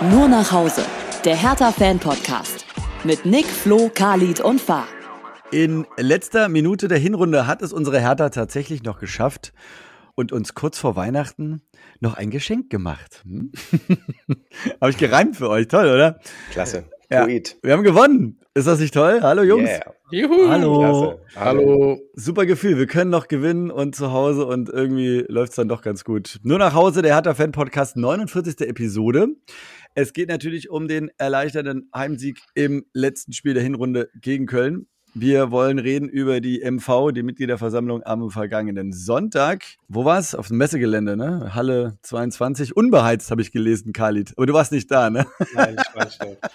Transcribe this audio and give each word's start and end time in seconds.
Nur 0.00 0.28
nach 0.28 0.52
Hause. 0.52 0.82
Der 1.24 1.34
Hertha-Fan-Podcast. 1.34 2.64
Mit 3.02 3.26
Nick, 3.26 3.46
Flo, 3.46 3.90
Khalid 3.92 4.38
und 4.40 4.60
Fahr. 4.60 4.86
In 5.50 5.86
letzter 5.96 6.48
Minute 6.48 6.86
der 6.86 6.98
Hinrunde 6.98 7.48
hat 7.48 7.62
es 7.62 7.72
unsere 7.72 7.98
Hertha 7.98 8.28
tatsächlich 8.28 8.84
noch 8.84 9.00
geschafft 9.00 9.52
und 10.14 10.30
uns 10.30 10.54
kurz 10.54 10.78
vor 10.78 10.94
Weihnachten 10.94 11.62
noch 11.98 12.14
ein 12.14 12.30
Geschenk 12.30 12.70
gemacht. 12.70 13.24
Hm? 13.24 13.50
Habe 14.80 14.92
ich 14.92 14.98
gereimt 14.98 15.34
für 15.34 15.50
euch. 15.50 15.66
Toll, 15.66 15.88
oder? 15.88 16.20
Klasse. 16.52 16.84
Ja. 17.10 17.26
Wir 17.26 17.72
haben 17.72 17.82
gewonnen. 17.82 18.38
Ist 18.54 18.66
das 18.66 18.78
nicht 18.80 18.94
toll? 18.94 19.20
Hallo 19.22 19.42
Jungs. 19.42 19.68
Yeah. 19.68 19.94
Juhu. 20.10 20.48
Hallo. 20.48 20.78
Klasse. 20.78 21.20
Hallo. 21.36 22.00
Super 22.14 22.44
Gefühl. 22.44 22.76
Wir 22.76 22.86
können 22.86 23.10
noch 23.10 23.28
gewinnen 23.28 23.70
und 23.70 23.96
zu 23.96 24.12
Hause 24.12 24.46
und 24.46 24.68
irgendwie 24.68 25.24
läuft 25.28 25.50
es 25.50 25.56
dann 25.56 25.68
doch 25.68 25.80
ganz 25.82 26.04
gut. 26.04 26.38
Nur 26.42 26.58
nach 26.58 26.74
Hause, 26.74 27.02
der 27.02 27.14
Hertha 27.14 27.34
Fan 27.34 27.52
Podcast, 27.52 27.96
49. 27.96 28.60
Episode. 28.68 29.28
Es 29.94 30.12
geht 30.12 30.28
natürlich 30.28 30.70
um 30.70 30.88
den 30.88 31.10
erleichternden 31.18 31.90
Heimsieg 31.94 32.40
im 32.54 32.84
letzten 32.92 33.32
Spiel 33.32 33.54
der 33.54 33.62
Hinrunde 33.62 34.08
gegen 34.20 34.46
Köln. 34.46 34.86
Wir 35.14 35.50
wollen 35.50 35.78
reden 35.78 36.08
über 36.08 36.40
die 36.40 36.60
MV, 36.62 37.12
die 37.12 37.22
Mitgliederversammlung 37.22 38.02
am 38.04 38.30
vergangenen 38.30 38.92
Sonntag. 38.92 39.64
Wo 39.88 40.04
war 40.04 40.18
es? 40.18 40.34
Auf 40.34 40.48
dem 40.48 40.58
Messegelände, 40.58 41.16
ne? 41.16 41.54
Halle 41.54 41.98
22. 42.02 42.76
Unbeheizt 42.76 43.30
habe 43.30 43.40
ich 43.40 43.50
gelesen, 43.50 43.92
Khalid. 43.92 44.34
Aber 44.36 44.46
du 44.46 44.52
warst 44.52 44.70
nicht 44.70 44.90
da, 44.90 45.08
ne? 45.10 45.26
Nein, 45.54 45.76
ich 45.80 45.96
war 45.96 46.04
nicht 46.04 46.22
da. 46.22 46.48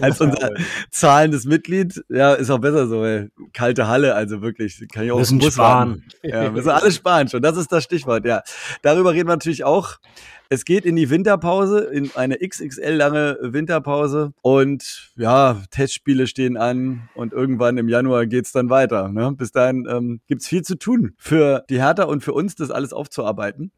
Als 0.04 0.20
unser 0.20 0.50
zahlendes 0.90 1.44
Mitglied. 1.46 2.04
Ja, 2.08 2.34
ist 2.34 2.50
auch 2.50 2.58
besser 2.58 2.88
so, 2.88 3.04
ey. 3.04 3.28
Kalte 3.54 3.86
Halle, 3.86 4.14
also 4.14 4.42
wirklich. 4.42 4.84
Kann 4.92 5.04
ich 5.04 5.12
auch 5.12 5.18
Müssen 5.18 5.38
auf 5.38 5.44
Bus 5.44 5.54
sparen. 5.54 5.88
warten. 5.88 6.04
Ja, 6.22 6.50
müssen 6.50 6.68
alle 6.68 6.90
sparen 6.90 7.28
schon. 7.28 7.40
Das 7.40 7.56
ist 7.56 7.70
das 7.72 7.84
Stichwort, 7.84 8.26
ja. 8.26 8.42
Darüber 8.82 9.12
reden 9.14 9.28
wir 9.28 9.34
natürlich 9.34 9.64
auch. 9.64 9.96
Es 10.52 10.64
geht 10.64 10.84
in 10.84 10.96
die 10.96 11.10
Winterpause, 11.10 11.78
in 11.78 12.10
eine 12.16 12.38
XXL 12.38 12.90
lange 12.90 13.38
Winterpause. 13.40 14.32
Und 14.42 15.12
ja, 15.14 15.62
Testspiele 15.70 16.26
stehen 16.26 16.56
an 16.56 17.08
und 17.14 17.32
irgendwann 17.32 17.78
im 17.78 17.88
Januar 17.88 18.26
geht's 18.26 18.50
dann 18.50 18.68
weiter. 18.68 19.10
Ne? 19.10 19.30
Bis 19.30 19.52
dahin 19.52 19.86
ähm, 19.88 20.20
gibt's 20.26 20.48
viel 20.48 20.62
zu 20.62 20.76
tun 20.76 21.14
für 21.18 21.64
die 21.70 21.80
Hertha 21.80 22.02
und 22.02 22.24
für 22.24 22.32
uns, 22.32 22.56
das 22.56 22.72
alles 22.72 22.92
aufzuarbeiten. 22.92 23.70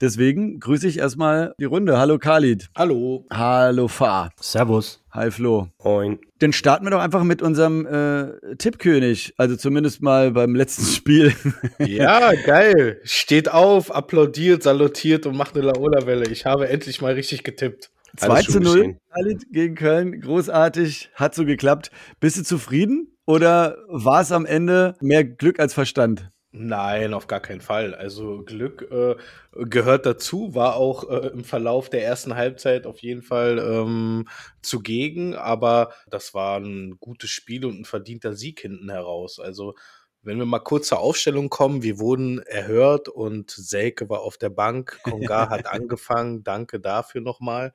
Deswegen 0.00 0.60
grüße 0.60 0.86
ich 0.86 0.98
erstmal 0.98 1.54
die 1.58 1.64
Runde. 1.64 1.98
Hallo 1.98 2.18
Khalid. 2.18 2.68
Hallo. 2.76 3.26
Hallo 3.30 3.88
Fa. 3.88 4.30
Servus. 4.40 5.02
Hi 5.10 5.32
Flo. 5.32 5.68
Moin. 5.82 6.20
Dann 6.38 6.52
starten 6.52 6.86
wir 6.86 6.90
doch 6.92 7.00
einfach 7.00 7.24
mit 7.24 7.42
unserem 7.42 7.84
äh, 7.84 8.54
Tippkönig. 8.56 9.34
Also 9.38 9.56
zumindest 9.56 10.00
mal 10.00 10.30
beim 10.30 10.54
letzten 10.54 10.84
Spiel. 10.94 11.34
Ja, 11.80 12.32
geil. 12.46 13.00
Steht 13.02 13.50
auf, 13.50 13.92
applaudiert, 13.92 14.62
salutiert 14.62 15.26
und 15.26 15.36
macht 15.36 15.56
eine 15.56 15.66
Laola-Welle. 15.66 16.28
Ich 16.30 16.46
habe 16.46 16.68
endlich 16.68 17.00
mal 17.00 17.14
richtig 17.14 17.42
getippt. 17.42 17.90
2 18.16 18.28
Alles 18.28 18.46
zu 18.46 18.52
schon 18.52 18.62
0 18.62 18.76
geschehen. 18.76 18.98
Khalid 19.12 19.46
gegen 19.50 19.74
Köln. 19.74 20.20
Großartig. 20.20 21.10
Hat 21.14 21.34
so 21.34 21.44
geklappt. 21.44 21.90
Bist 22.20 22.38
du 22.38 22.44
zufrieden? 22.44 23.16
Oder 23.26 23.78
war 23.88 24.20
es 24.22 24.30
am 24.30 24.46
Ende 24.46 24.94
mehr 25.00 25.24
Glück 25.24 25.58
als 25.58 25.74
Verstand? 25.74 26.30
Nein, 26.60 27.14
auf 27.14 27.28
gar 27.28 27.38
keinen 27.40 27.60
Fall. 27.60 27.94
Also 27.94 28.42
Glück 28.42 28.82
äh, 28.90 29.14
gehört 29.52 30.06
dazu, 30.06 30.56
war 30.56 30.74
auch 30.74 31.08
äh, 31.08 31.28
im 31.28 31.44
Verlauf 31.44 31.88
der 31.88 32.02
ersten 32.04 32.34
Halbzeit 32.34 32.84
auf 32.84 32.98
jeden 33.00 33.22
Fall 33.22 33.58
ähm, 33.58 34.26
zugegen, 34.60 35.36
aber 35.36 35.92
das 36.10 36.34
war 36.34 36.58
ein 36.58 36.98
gutes 36.98 37.30
Spiel 37.30 37.64
und 37.64 37.78
ein 37.80 37.84
verdienter 37.84 38.34
Sieg 38.34 38.58
hinten 38.60 38.90
heraus. 38.90 39.38
Also 39.38 39.74
wenn 40.22 40.38
wir 40.38 40.46
mal 40.46 40.58
kurz 40.58 40.88
zur 40.88 40.98
Aufstellung 40.98 41.48
kommen, 41.48 41.82
wir 41.82 41.98
wurden 41.98 42.40
erhört 42.40 43.08
und 43.08 43.50
Selke 43.50 44.08
war 44.10 44.20
auf 44.20 44.36
der 44.36 44.50
Bank, 44.50 44.98
Konga 45.02 45.48
hat 45.48 45.66
angefangen, 45.72 46.42
danke 46.42 46.80
dafür 46.80 47.20
nochmal. 47.20 47.72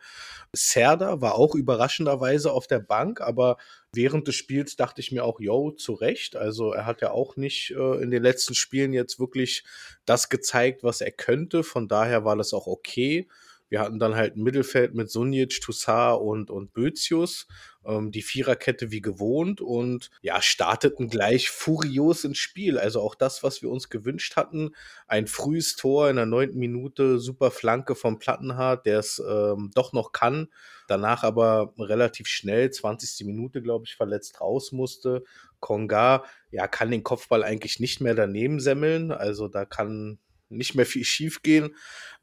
Serda 0.51 1.21
war 1.21 1.35
auch 1.35 1.55
überraschenderweise 1.55 2.51
auf 2.51 2.67
der 2.67 2.79
Bank, 2.79 3.21
aber 3.21 3.57
während 3.93 4.27
des 4.27 4.35
Spiels 4.35 4.75
dachte 4.75 5.01
ich 5.01 5.11
mir 5.11 5.23
auch, 5.23 5.39
yo, 5.39 5.71
zu 5.71 5.93
Recht. 5.93 6.35
Also 6.35 6.73
er 6.73 6.85
hat 6.85 7.01
ja 7.01 7.11
auch 7.11 7.37
nicht 7.37 7.71
äh, 7.71 8.03
in 8.03 8.11
den 8.11 8.21
letzten 8.21 8.55
Spielen 8.55 8.93
jetzt 8.93 9.19
wirklich 9.19 9.63
das 10.05 10.29
gezeigt, 10.29 10.83
was 10.83 11.01
er 11.01 11.11
könnte. 11.11 11.63
Von 11.63 11.87
daher 11.87 12.25
war 12.25 12.35
das 12.35 12.53
auch 12.53 12.67
okay. 12.67 13.27
Wir 13.73 13.79
hatten 13.79 13.97
dann 13.97 14.13
halt 14.13 14.37
ein 14.37 14.43
Mittelfeld 14.43 14.93
mit 14.93 15.09
Sunic, 15.09 15.59
Toussaint 15.59 16.21
und, 16.21 16.51
und 16.51 16.73
Bözius. 16.73 17.47
Ähm, 17.83 18.11
die 18.11 18.21
Viererkette 18.21 18.91
wie 18.91 19.01
gewohnt 19.01 19.61
und 19.61 20.11
ja, 20.21 20.43
starteten 20.43 21.09
gleich 21.09 21.49
furios 21.49 22.23
ins 22.23 22.37
Spiel. 22.37 22.77
Also 22.77 23.01
auch 23.01 23.15
das, 23.15 23.41
was 23.41 23.63
wir 23.63 23.71
uns 23.71 23.89
gewünscht 23.89 24.35
hatten. 24.35 24.75
Ein 25.07 25.25
frühes 25.25 25.75
Tor 25.75 26.07
in 26.11 26.17
der 26.17 26.27
neunten 26.27 26.59
Minute, 26.59 27.17
super 27.17 27.49
Flanke 27.49 27.95
vom 27.95 28.19
Plattenhardt, 28.19 28.85
der 28.85 28.99
es 28.99 29.19
ähm, 29.27 29.71
doch 29.73 29.91
noch 29.91 30.11
kann. 30.11 30.49
Danach 30.87 31.23
aber 31.23 31.73
relativ 31.79 32.27
schnell, 32.27 32.69
20. 32.69 33.25
Minute, 33.25 33.63
glaube 33.63 33.85
ich, 33.87 33.95
verletzt 33.95 34.39
raus 34.39 34.71
musste. 34.71 35.23
Konga, 35.59 36.25
ja, 36.51 36.67
kann 36.67 36.91
den 36.91 37.03
Kopfball 37.03 37.43
eigentlich 37.43 37.79
nicht 37.79 38.01
mehr 38.01 38.13
daneben 38.13 38.59
semmeln. 38.59 39.11
Also 39.11 39.47
da 39.47 39.65
kann 39.65 40.19
nicht 40.49 40.75
mehr 40.75 40.85
viel 40.85 41.03
schief 41.03 41.41
gehen. 41.41 41.75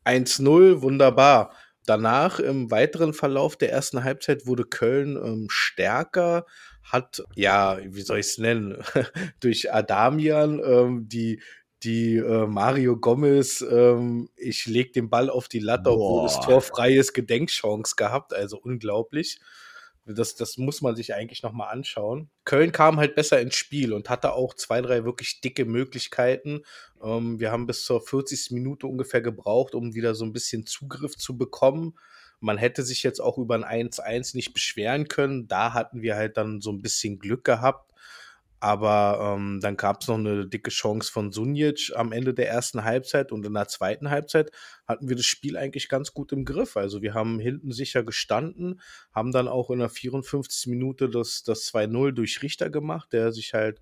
1-0, 0.05 0.83
wunderbar. 0.83 1.55
Danach 1.87 2.39
im 2.39 2.71
weiteren 2.71 3.15
Verlauf 3.15 3.57
der 3.57 3.73
ersten 3.73 4.05
Halbzeit 4.05 4.47
wurde 4.47 4.65
Köln 4.65 5.17
ähm, 5.17 5.47
stärker, 5.51 6.47
hat, 6.85 7.23
ja, 7.35 7.79
wie 7.83 8.03
soll 8.03 8.19
ich 8.19 8.27
es 8.27 8.39
nennen, 8.39 8.83
durch 9.41 9.73
Adamian 9.73 10.61
ähm, 10.65 11.09
die, 11.09 11.43
die 11.83 12.17
äh, 12.17 12.47
Mario 12.47 12.97
Gomez, 12.97 13.63
ähm, 13.63 14.29
ich 14.37 14.67
leg 14.67 14.93
den 14.93 15.09
Ball 15.09 15.31
auf 15.31 15.49
die 15.49 15.61
Latte, 15.61 15.91
obwohl 15.91 16.27
es 16.27 16.35
Boah. 16.35 16.45
torfrei 16.45 16.93
ist, 16.95 17.15
Gedenkchance 17.15 17.95
gehabt, 17.97 18.35
also 18.35 18.59
unglaublich. 18.59 19.41
Das, 20.07 20.35
das 20.35 20.57
muss 20.57 20.81
man 20.81 20.97
sich 20.97 21.15
eigentlich 21.15 21.43
nochmal 21.43 21.73
anschauen. 21.73 22.31
Köln 22.45 22.73
kam 22.73 22.97
halt 22.97 23.15
besser 23.15 23.41
ins 23.41 23.55
Spiel 23.55 23.93
und 23.93 24.09
hatte 24.09 24.33
auch 24.33 24.55
zwei, 24.55 24.81
drei 24.81 25.05
wirklich 25.05 25.41
dicke 25.41 25.65
Möglichkeiten. 25.65 26.63
Ähm, 27.03 27.39
wir 27.39 27.53
haben 27.53 27.67
bis 27.67 27.85
zur 27.85 28.01
40. 28.01 28.51
Minute 28.53 28.87
ungefähr 28.87 29.21
gebraucht, 29.21 29.75
um 29.75 29.95
wieder 29.95 30.15
so 30.15 30.25
ein 30.25 30.33
bisschen 30.33 30.67
Zugriff 30.67 31.17
zu 31.17 31.37
bekommen. 31.37 31.99
Man 32.41 32.57
hätte 32.57 32.83
sich 32.83 33.03
jetzt 33.03 33.21
auch 33.21 33.37
über 33.37 33.55
ein 33.55 33.91
1-1 33.91 34.35
nicht 34.35 34.55
beschweren 34.55 35.09
können. 35.09 35.47
Da 35.47 35.75
hatten 35.75 36.01
wir 36.01 36.17
halt 36.17 36.39
dann 36.39 36.63
so 36.63 36.71
ein 36.73 36.81
bisschen 36.81 37.19
Glück 37.19 37.45
gehabt. 37.45 37.90
Aber 38.61 39.37
ähm, 39.37 39.59
dann 39.61 39.79
gab 39.79 40.03
es 40.03 40.09
noch 40.09 40.19
eine 40.19 40.47
dicke 40.47 40.71
Chance 40.71 41.11
von 41.11 41.33
Sunic 41.33 41.93
am 41.95 42.13
Ende 42.13 42.35
der 42.35 42.51
ersten 42.51 42.85
Halbzeit 42.85 43.33
und 43.33 43.47
in 43.47 43.55
der 43.55 43.69
zweiten 43.69 44.11
Halbzeit 44.11 44.51
hatten 44.87 45.09
wir 45.09 45.17
das 45.17 45.25
Spiel 45.25 45.57
eigentlich 45.57 45.89
ganz 45.89 46.13
gut 46.13 46.31
im 46.33 46.45
Griff. 46.45 46.77
Also 46.77 47.01
wir 47.01 47.15
haben 47.15 47.41
hinten 47.41 47.73
sicher 47.73 48.03
gestanden, 48.03 48.81
haben 49.13 49.33
dann 49.33 49.49
auch 49.49 49.71
in 49.71 49.79
der 49.79 49.89
54. 49.89 50.67
Minute 50.67 51.09
das, 51.09 51.43
das 51.43 51.73
2-0 51.73 52.13
durch 52.13 52.43
Richter 52.43 52.69
gemacht, 52.69 53.15
der 53.15 53.33
sich 53.33 53.55
halt 53.55 53.81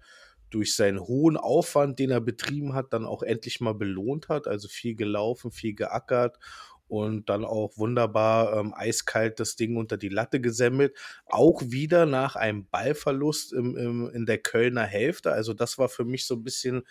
durch 0.51 0.75
seinen 0.75 1.01
hohen 1.01 1.37
Aufwand, 1.37 1.99
den 1.99 2.11
er 2.11 2.21
betrieben 2.21 2.75
hat, 2.75 2.93
dann 2.93 3.05
auch 3.05 3.23
endlich 3.23 3.61
mal 3.61 3.75
belohnt 3.75 4.29
hat. 4.29 4.47
Also 4.47 4.69
viel 4.69 4.95
gelaufen, 4.95 5.51
viel 5.51 5.75
geackert 5.75 6.39
und 6.89 7.29
dann 7.29 7.45
auch 7.45 7.77
wunderbar 7.77 8.59
ähm, 8.59 8.75
eiskalt 8.75 9.39
das 9.41 9.57
Ding 9.57 9.77
unter 9.77 9.97
die 9.97 10.09
Latte 10.09 10.41
gesemmelt. 10.41 10.97
Auch 11.27 11.63
wieder 11.67 12.07
nach 12.07 12.37
einem 12.37 12.67
Ballverlust 12.67 13.53
im, 13.53 13.77
im, 13.77 14.11
in 14.11 14.27
der 14.27 14.39
Kölner 14.39 14.85
Hälfte. 14.85 15.33
Also 15.33 15.55
das 15.55 15.79
war 15.79 15.89
für 15.89 16.05
mich 16.05 16.27
so 16.27 16.35
ein 16.35 16.45
bisschen 16.45 16.83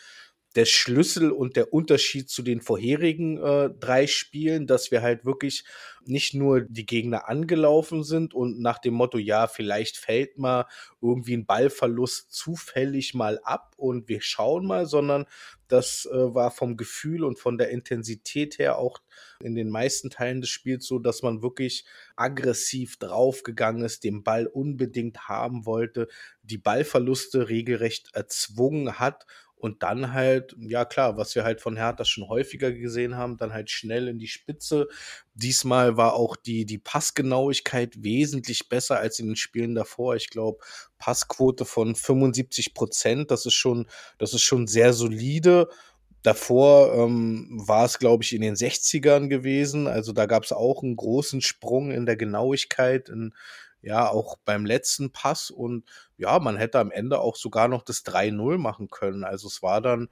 der 0.57 0.65
Schlüssel 0.65 1.31
und 1.31 1.55
der 1.55 1.71
Unterschied 1.71 2.31
zu 2.31 2.41
den 2.41 2.61
vorherigen 2.61 3.37
äh, 3.37 3.69
drei 3.79 4.07
Spielen, 4.07 4.65
dass 4.65 4.89
wir 4.89 5.03
halt 5.03 5.23
wirklich 5.23 5.63
nicht 6.03 6.33
nur 6.33 6.61
die 6.61 6.87
Gegner 6.87 7.29
angelaufen 7.29 8.03
sind 8.03 8.33
und 8.33 8.59
nach 8.59 8.79
dem 8.79 8.95
Motto, 8.95 9.19
ja, 9.19 9.45
vielleicht 9.45 9.97
fällt 9.97 10.39
mal 10.39 10.65
irgendwie 10.99 11.37
ein 11.37 11.45
Ballverlust 11.45 12.33
zufällig 12.33 13.13
mal 13.13 13.39
ab 13.43 13.75
und 13.77 14.09
wir 14.09 14.21
schauen 14.21 14.65
mal, 14.65 14.87
sondern 14.87 15.25
das 15.67 16.07
äh, 16.11 16.33
war 16.33 16.49
vom 16.49 16.75
Gefühl 16.75 17.23
und 17.23 17.37
von 17.37 17.59
der 17.59 17.69
Intensität 17.69 18.57
her 18.57 18.79
auch 18.79 19.01
in 19.39 19.53
den 19.53 19.69
meisten 19.69 20.09
Teilen 20.09 20.41
des 20.41 20.49
Spiels 20.49 20.87
so, 20.87 20.97
dass 20.97 21.21
man 21.21 21.43
wirklich 21.43 21.85
aggressiv 22.15 22.97
draufgegangen 22.97 23.83
ist, 23.83 24.03
den 24.03 24.23
Ball 24.23 24.47
unbedingt 24.47 25.27
haben 25.27 25.67
wollte, 25.67 26.07
die 26.41 26.57
Ballverluste 26.57 27.47
regelrecht 27.47 28.15
erzwungen 28.15 28.97
hat 28.97 29.27
und 29.59 29.81
dann 29.81 30.13
halt, 30.13 30.55
ja 30.59 30.85
klar, 30.85 31.17
was 31.17 31.33
wir 31.33 31.43
halt 31.43 31.61
von 31.61 31.77
Hertha 31.77 32.05
schon 32.05 32.29
häufiger 32.29 32.71
gesehen 32.71 33.17
haben, 33.17 33.37
dann 33.37 33.53
halt 33.53 33.71
schnell 33.71 34.07
in 34.07 34.19
die 34.19 34.27
Spitze. 34.27 34.87
Diesmal 35.33 35.97
war 35.97 36.13
auch 36.13 36.35
die, 36.35 36.65
die 36.65 36.77
Passgenauigkeit 36.77 38.03
wesentlich 38.03 38.69
besser 38.69 38.99
als 38.99 39.19
in 39.19 39.27
den 39.27 39.35
Spielen 39.35 39.73
davor. 39.73 40.15
Ich 40.15 40.29
glaube, 40.29 40.59
Passquote 40.99 41.65
von 41.65 41.95
75 41.95 42.75
Prozent, 42.75 43.31
das 43.31 43.47
ist 43.47 43.55
schon, 43.55 43.87
das 44.19 44.33
ist 44.33 44.43
schon 44.43 44.67
sehr 44.67 44.93
solide. 44.93 45.69
Davor 46.21 46.93
ähm, 46.93 47.47
war 47.51 47.85
es, 47.85 47.97
glaube 47.97 48.23
ich, 48.23 48.33
in 48.33 48.41
den 48.41 48.55
60ern 48.55 49.27
gewesen. 49.27 49.87
Also 49.87 50.11
da 50.13 50.27
gab 50.27 50.43
es 50.43 50.51
auch 50.51 50.83
einen 50.83 50.95
großen 50.95 51.41
Sprung 51.41 51.89
in 51.91 52.05
der 52.05 52.17
Genauigkeit, 52.17 53.09
in, 53.09 53.33
ja, 53.81 54.09
auch 54.09 54.37
beim 54.45 54.65
letzten 54.65 55.11
Pass. 55.11 55.49
Und 55.51 55.85
ja, 56.17 56.39
man 56.39 56.57
hätte 56.57 56.79
am 56.79 56.91
Ende 56.91 57.19
auch 57.19 57.35
sogar 57.35 57.67
noch 57.67 57.83
das 57.83 58.05
3-0 58.05 58.57
machen 58.57 58.89
können. 58.89 59.23
Also 59.23 59.47
es 59.47 59.61
war 59.61 59.81
dann 59.81 60.09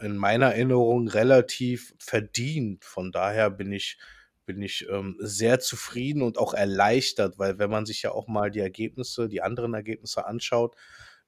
in 0.00 0.16
meiner 0.16 0.52
Erinnerung 0.52 1.08
relativ 1.08 1.94
verdient. 1.98 2.84
Von 2.84 3.12
daher 3.12 3.50
bin 3.50 3.72
ich 3.72 3.98
bin 4.46 4.62
ich 4.62 4.86
ähm, 4.88 5.16
sehr 5.18 5.58
zufrieden 5.58 6.22
und 6.22 6.38
auch 6.38 6.54
erleichtert, 6.54 7.36
weil 7.38 7.58
wenn 7.58 7.68
man 7.68 7.84
sich 7.84 8.02
ja 8.02 8.12
auch 8.12 8.28
mal 8.28 8.50
die 8.50 8.60
Ergebnisse, 8.60 9.28
die 9.28 9.42
anderen 9.42 9.74
Ergebnisse 9.74 10.24
anschaut, 10.24 10.76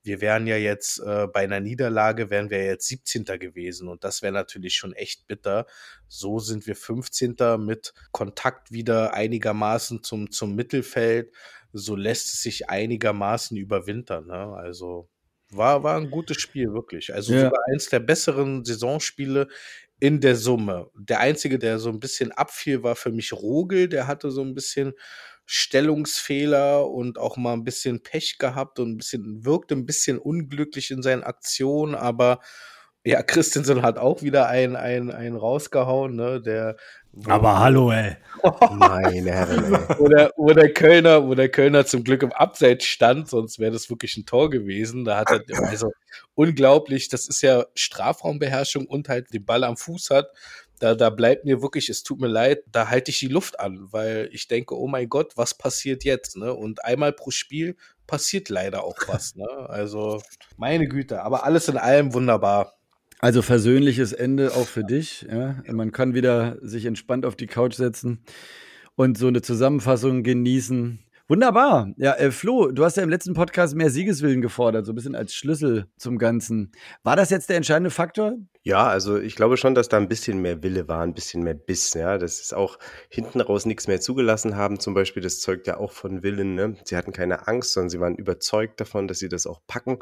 wir 0.04 0.20
wären 0.20 0.46
ja 0.46 0.56
jetzt 0.56 1.00
äh, 1.00 1.26
bei 1.26 1.40
einer 1.40 1.60
Niederlage, 1.60 2.30
wären 2.30 2.50
wir 2.50 2.64
jetzt 2.64 2.86
17. 2.86 3.24
gewesen 3.24 3.88
und 3.88 4.04
das 4.04 4.22
wäre 4.22 4.32
natürlich 4.32 4.76
schon 4.76 4.92
echt 4.92 5.26
bitter. 5.26 5.66
So 6.06 6.38
sind 6.38 6.66
wir 6.66 6.76
15. 6.76 7.36
mit 7.58 7.92
Kontakt 8.12 8.72
wieder 8.72 9.14
einigermaßen 9.14 10.02
zum, 10.04 10.30
zum 10.30 10.54
Mittelfeld. 10.54 11.32
So 11.72 11.96
lässt 11.96 12.34
es 12.34 12.42
sich 12.42 12.70
einigermaßen 12.70 13.56
überwintern. 13.56 14.26
Ne? 14.26 14.54
Also 14.56 15.08
war, 15.50 15.82
war 15.82 15.96
ein 15.96 16.10
gutes 16.10 16.40
Spiel, 16.40 16.72
wirklich. 16.72 17.14
Also 17.14 17.34
ja. 17.34 17.44
sogar 17.44 17.60
eins 17.72 17.88
der 17.88 18.00
besseren 18.00 18.64
Saisonspiele 18.64 19.48
in 20.00 20.20
der 20.20 20.36
Summe. 20.36 20.90
Der 20.94 21.20
einzige, 21.20 21.58
der 21.58 21.78
so 21.78 21.88
ein 21.90 22.00
bisschen 22.00 22.32
abfiel, 22.32 22.82
war 22.82 22.96
für 22.96 23.10
mich 23.10 23.32
Rogel. 23.32 23.88
Der 23.88 24.06
hatte 24.06 24.30
so 24.30 24.42
ein 24.42 24.54
bisschen 24.54 24.92
Stellungsfehler 25.50 26.86
und 26.88 27.18
auch 27.18 27.38
mal 27.38 27.54
ein 27.54 27.64
bisschen 27.64 28.02
Pech 28.02 28.36
gehabt 28.38 28.78
und 28.78 28.92
ein 28.92 28.96
bisschen, 28.98 29.46
wirkte 29.46 29.74
ein 29.74 29.86
bisschen 29.86 30.18
unglücklich 30.18 30.90
in 30.90 31.02
seinen 31.02 31.22
Aktionen, 31.22 31.94
aber 31.94 32.40
ja, 33.02 33.22
Christensen 33.22 33.80
hat 33.82 33.98
auch 33.98 34.22
wieder 34.22 34.48
einen, 34.48 34.76
einen, 34.76 35.10
einen 35.10 35.36
rausgehauen, 35.36 36.14
ne, 36.14 36.40
der. 36.40 36.76
Aber 37.26 37.58
hallo, 37.58 37.90
ey. 37.90 38.16
Meine 38.70 39.32
Herren, 39.32 39.74
ey. 39.74 39.98
Wo 39.98 40.08
der, 40.08 40.32
wo 40.36 40.52
der 40.52 40.72
Kölner, 40.72 41.26
wo 41.26 41.34
der 41.34 41.48
Kölner 41.48 41.84
zum 41.86 42.04
Glück 42.04 42.22
im 42.22 42.32
Abseits 42.32 42.84
stand, 42.84 43.28
sonst 43.28 43.58
wäre 43.58 43.72
das 43.72 43.90
wirklich 43.90 44.16
ein 44.16 44.26
Tor 44.26 44.50
gewesen. 44.50 45.04
Da 45.04 45.18
hat 45.18 45.30
er, 45.30 45.68
also 45.68 45.92
unglaublich, 46.34 47.08
das 47.08 47.28
ist 47.28 47.42
ja 47.42 47.66
Strafraumbeherrschung 47.74 48.86
und 48.86 49.08
halt 49.08 49.32
den 49.32 49.44
Ball 49.44 49.64
am 49.64 49.76
Fuß 49.76 50.10
hat 50.10 50.28
da, 50.78 50.94
da 50.94 51.10
bleibt 51.10 51.44
mir 51.44 51.62
wirklich, 51.62 51.88
es 51.88 52.02
tut 52.02 52.20
mir 52.20 52.28
leid, 52.28 52.62
da 52.70 52.88
halte 52.88 53.10
ich 53.10 53.18
die 53.18 53.28
Luft 53.28 53.58
an, 53.60 53.88
weil 53.90 54.28
ich 54.32 54.48
denke, 54.48 54.78
oh 54.78 54.86
mein 54.86 55.08
Gott, 55.08 55.36
was 55.36 55.54
passiert 55.54 56.04
jetzt? 56.04 56.36
Ne? 56.36 56.54
Und 56.54 56.84
einmal 56.84 57.12
pro 57.12 57.30
Spiel 57.30 57.76
passiert 58.06 58.48
leider 58.48 58.84
auch 58.84 58.96
was. 59.06 59.34
Ne? 59.34 59.46
Also, 59.68 60.22
meine 60.56 60.86
Güte, 60.86 61.22
aber 61.22 61.44
alles 61.44 61.68
in 61.68 61.76
allem 61.76 62.14
wunderbar. 62.14 62.77
Also 63.20 63.42
versöhnliches 63.42 64.12
Ende 64.12 64.54
auch 64.54 64.66
für 64.66 64.84
dich. 64.84 65.26
Ja? 65.30 65.56
Man 65.70 65.90
kann 65.90 66.14
wieder 66.14 66.56
sich 66.62 66.84
entspannt 66.84 67.26
auf 67.26 67.34
die 67.34 67.46
Couch 67.46 67.74
setzen 67.74 68.20
und 68.94 69.18
so 69.18 69.26
eine 69.26 69.42
Zusammenfassung 69.42 70.22
genießen. 70.22 71.00
Wunderbar. 71.30 71.92
Ja, 71.98 72.14
äh, 72.14 72.30
Flo, 72.30 72.70
du 72.70 72.86
hast 72.86 72.96
ja 72.96 73.02
im 73.02 73.10
letzten 73.10 73.34
Podcast 73.34 73.74
mehr 73.74 73.90
Siegeswillen 73.90 74.40
gefordert, 74.40 74.86
so 74.86 74.92
ein 74.92 74.94
bisschen 74.94 75.14
als 75.14 75.34
Schlüssel 75.34 75.86
zum 75.98 76.16
Ganzen. 76.16 76.72
War 77.02 77.16
das 77.16 77.28
jetzt 77.28 77.50
der 77.50 77.58
entscheidende 77.58 77.90
Faktor? 77.90 78.38
Ja, 78.62 78.86
also 78.86 79.18
ich 79.18 79.36
glaube 79.36 79.58
schon, 79.58 79.74
dass 79.74 79.90
da 79.90 79.98
ein 79.98 80.08
bisschen 80.08 80.40
mehr 80.40 80.62
Wille 80.62 80.88
war, 80.88 81.02
ein 81.02 81.12
bisschen 81.12 81.42
mehr 81.42 81.52
Biss. 81.52 81.92
Ja, 81.92 82.16
das 82.16 82.40
ist 82.40 82.54
auch 82.54 82.78
hinten 83.10 83.42
raus 83.42 83.66
nichts 83.66 83.88
mehr 83.88 84.00
zugelassen 84.00 84.56
haben. 84.56 84.80
Zum 84.80 84.94
Beispiel, 84.94 85.22
das 85.22 85.40
zeugt 85.40 85.66
ja 85.66 85.76
auch 85.76 85.92
von 85.92 86.22
Willen. 86.22 86.54
Ne? 86.54 86.76
Sie 86.84 86.96
hatten 86.96 87.12
keine 87.12 87.46
Angst, 87.46 87.74
sondern 87.74 87.90
sie 87.90 88.00
waren 88.00 88.14
überzeugt 88.14 88.80
davon, 88.80 89.06
dass 89.06 89.18
sie 89.18 89.28
das 89.28 89.46
auch 89.46 89.60
packen. 89.66 89.98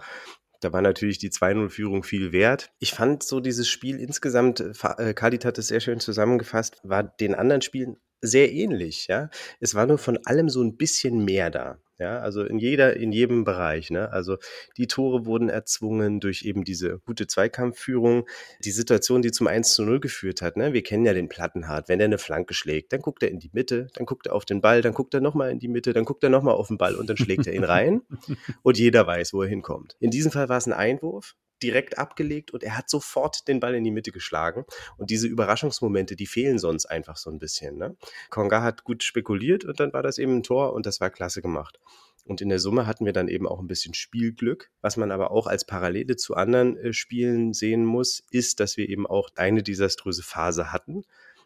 Da 0.66 0.72
war 0.72 0.82
natürlich 0.82 1.18
die 1.18 1.30
2-0-Führung 1.30 2.02
viel 2.02 2.32
wert. 2.32 2.72
Ich 2.80 2.90
fand 2.90 3.22
so 3.22 3.38
dieses 3.38 3.68
Spiel 3.68 4.00
insgesamt, 4.00 4.58
äh, 4.98 5.14
Kadit 5.14 5.44
hat 5.44 5.58
es 5.58 5.68
sehr 5.68 5.78
schön 5.78 6.00
zusammengefasst, 6.00 6.80
war 6.82 7.04
den 7.04 7.36
anderen 7.36 7.62
Spielen 7.62 7.98
sehr 8.20 8.50
ähnlich, 8.50 9.06
ja. 9.06 9.30
Es 9.60 9.76
war 9.76 9.86
nur 9.86 9.98
von 9.98 10.18
allem 10.24 10.48
so 10.48 10.60
ein 10.64 10.76
bisschen 10.76 11.24
mehr 11.24 11.50
da. 11.50 11.78
Ja, 11.98 12.18
also 12.18 12.44
in 12.44 12.58
jeder, 12.58 12.96
in 12.96 13.10
jedem 13.10 13.44
Bereich. 13.44 13.90
Ne? 13.90 14.12
Also 14.12 14.36
die 14.76 14.86
Tore 14.86 15.24
wurden 15.24 15.48
erzwungen 15.48 16.20
durch 16.20 16.42
eben 16.42 16.62
diese 16.62 16.98
gute 17.06 17.26
Zweikampfführung. 17.26 18.26
Die 18.64 18.70
Situation, 18.70 19.22
die 19.22 19.30
zum 19.30 19.46
1 19.46 19.72
zu 19.72 19.82
0 19.82 20.00
geführt 20.00 20.42
hat. 20.42 20.58
Ne? 20.58 20.74
Wir 20.74 20.82
kennen 20.82 21.06
ja 21.06 21.14
den 21.14 21.28
Plattenhardt. 21.28 21.88
Wenn 21.88 22.00
er 22.00 22.04
eine 22.04 22.18
Flanke 22.18 22.52
schlägt, 22.52 22.92
dann 22.92 23.00
guckt 23.00 23.22
er 23.22 23.30
in 23.30 23.38
die 23.38 23.50
Mitte, 23.52 23.86
dann 23.94 24.04
guckt 24.04 24.26
er 24.26 24.34
auf 24.34 24.44
den 24.44 24.60
Ball, 24.60 24.82
dann 24.82 24.92
guckt 24.92 25.14
er 25.14 25.20
nochmal 25.20 25.50
in 25.50 25.58
die 25.58 25.68
Mitte, 25.68 25.94
dann 25.94 26.04
guckt 26.04 26.22
er 26.22 26.30
nochmal 26.30 26.54
auf 26.54 26.68
den 26.68 26.76
Ball 26.76 26.96
und 26.96 27.08
dann 27.08 27.16
schlägt 27.16 27.46
er 27.46 27.54
ihn 27.54 27.64
rein. 27.64 28.02
und 28.62 28.78
jeder 28.78 29.06
weiß, 29.06 29.32
wo 29.32 29.42
er 29.42 29.48
hinkommt. 29.48 29.96
In 29.98 30.10
diesem 30.10 30.30
Fall 30.30 30.50
war 30.50 30.58
es 30.58 30.66
ein 30.66 30.74
Einwurf 30.74 31.34
direkt 31.62 31.98
abgelegt 31.98 32.50
und 32.50 32.62
er 32.62 32.76
hat 32.76 32.90
sofort 32.90 33.48
den 33.48 33.60
Ball 33.60 33.74
in 33.74 33.84
die 33.84 33.90
Mitte 33.90 34.12
geschlagen. 34.12 34.64
Und 34.96 35.10
diese 35.10 35.26
Überraschungsmomente, 35.26 36.16
die 36.16 36.26
fehlen 36.26 36.58
sonst 36.58 36.86
einfach 36.86 37.16
so 37.16 37.30
ein 37.30 37.38
bisschen. 37.38 37.76
Ne? 37.78 37.96
Konga 38.30 38.62
hat 38.62 38.84
gut 38.84 39.02
spekuliert 39.02 39.64
und 39.64 39.80
dann 39.80 39.92
war 39.92 40.02
das 40.02 40.18
eben 40.18 40.36
ein 40.36 40.42
Tor 40.42 40.72
und 40.72 40.86
das 40.86 41.00
war 41.00 41.10
klasse 41.10 41.42
gemacht. 41.42 41.78
Und 42.24 42.40
in 42.40 42.48
der 42.48 42.58
Summe 42.58 42.86
hatten 42.86 43.04
wir 43.04 43.12
dann 43.12 43.28
eben 43.28 43.46
auch 43.46 43.60
ein 43.60 43.68
bisschen 43.68 43.94
Spielglück. 43.94 44.70
Was 44.80 44.96
man 44.96 45.12
aber 45.12 45.30
auch 45.30 45.46
als 45.46 45.64
Parallele 45.64 46.16
zu 46.16 46.34
anderen 46.34 46.76
äh, 46.76 46.92
Spielen 46.92 47.52
sehen 47.52 47.84
muss, 47.84 48.24
ist, 48.30 48.58
dass 48.58 48.76
wir 48.76 48.88
eben 48.88 49.06
auch 49.06 49.30
eine 49.36 49.62
desaströse 49.62 50.24
Phase 50.24 50.72
hatten, 50.72 51.04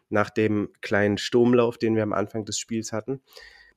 nach 0.09 0.29
dem 0.29 0.69
kleinen 0.81 1.17
Sturmlauf, 1.17 1.77
den 1.77 1.95
wir 1.95 2.03
am 2.03 2.13
Anfang 2.13 2.45
des 2.45 2.57
Spiels 2.57 2.91
hatten 2.91 3.21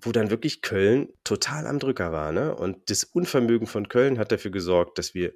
wo 0.01 0.13
dann 0.13 0.29
wirklich 0.29 0.61
Köln 0.61 1.09
total 1.25 1.67
am 1.67 1.79
Drücker 1.79 2.13
war. 2.13 2.33
Ne? 2.33 2.55
Und 2.55 2.91
das 2.91 3.05
Unvermögen 3.05 3.67
von 3.67 3.89
Köln 3.89 4.19
hat 4.19 4.33
dafür 4.33 4.51
gesorgt, 4.51 4.99
dass 4.99 5.15
wir 5.15 5.33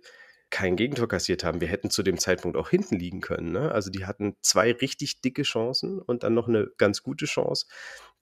kein 0.50 0.76
Gegentor 0.76 1.08
kassiert 1.08 1.44
haben. 1.44 1.60
Wir 1.60 1.68
hätten 1.68 1.90
zu 1.90 2.02
dem 2.02 2.18
Zeitpunkt 2.18 2.56
auch 2.56 2.70
hinten 2.70 2.98
liegen 2.98 3.20
können. 3.20 3.52
Ne? 3.52 3.70
Also 3.72 3.90
die 3.90 4.06
hatten 4.06 4.36
zwei 4.40 4.72
richtig 4.72 5.20
dicke 5.20 5.42
Chancen 5.42 6.00
und 6.00 6.22
dann 6.22 6.34
noch 6.34 6.48
eine 6.48 6.68
ganz 6.78 7.02
gute 7.02 7.26
Chance. 7.26 7.66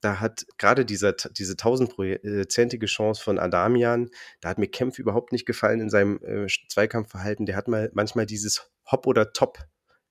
Da 0.01 0.21
hat 0.21 0.47
gerade 0.59 0.85
dieser, 0.85 1.13
diese 1.13 1.57
tausendprozentige 1.57 2.87
Chance 2.87 3.23
von 3.23 3.39
Adamian, 3.39 4.11
da 4.41 4.51
hat 4.51 4.59
mir 4.59 4.69
Kempf 4.69 4.99
überhaupt 4.99 5.33
nicht 5.33 5.47
gefallen 5.47 5.81
in 5.81 5.91
seinem 5.91 6.21
äh, 6.23 6.47
Zweikampfverhalten. 6.69 7.47
Der 7.47 7.57
hat 7.57 7.69
mal 7.69 7.91
manchmal 7.95 8.27
dieses 8.27 8.71
Hop 8.91 9.07
oder 9.07 9.33
Top 9.33 9.59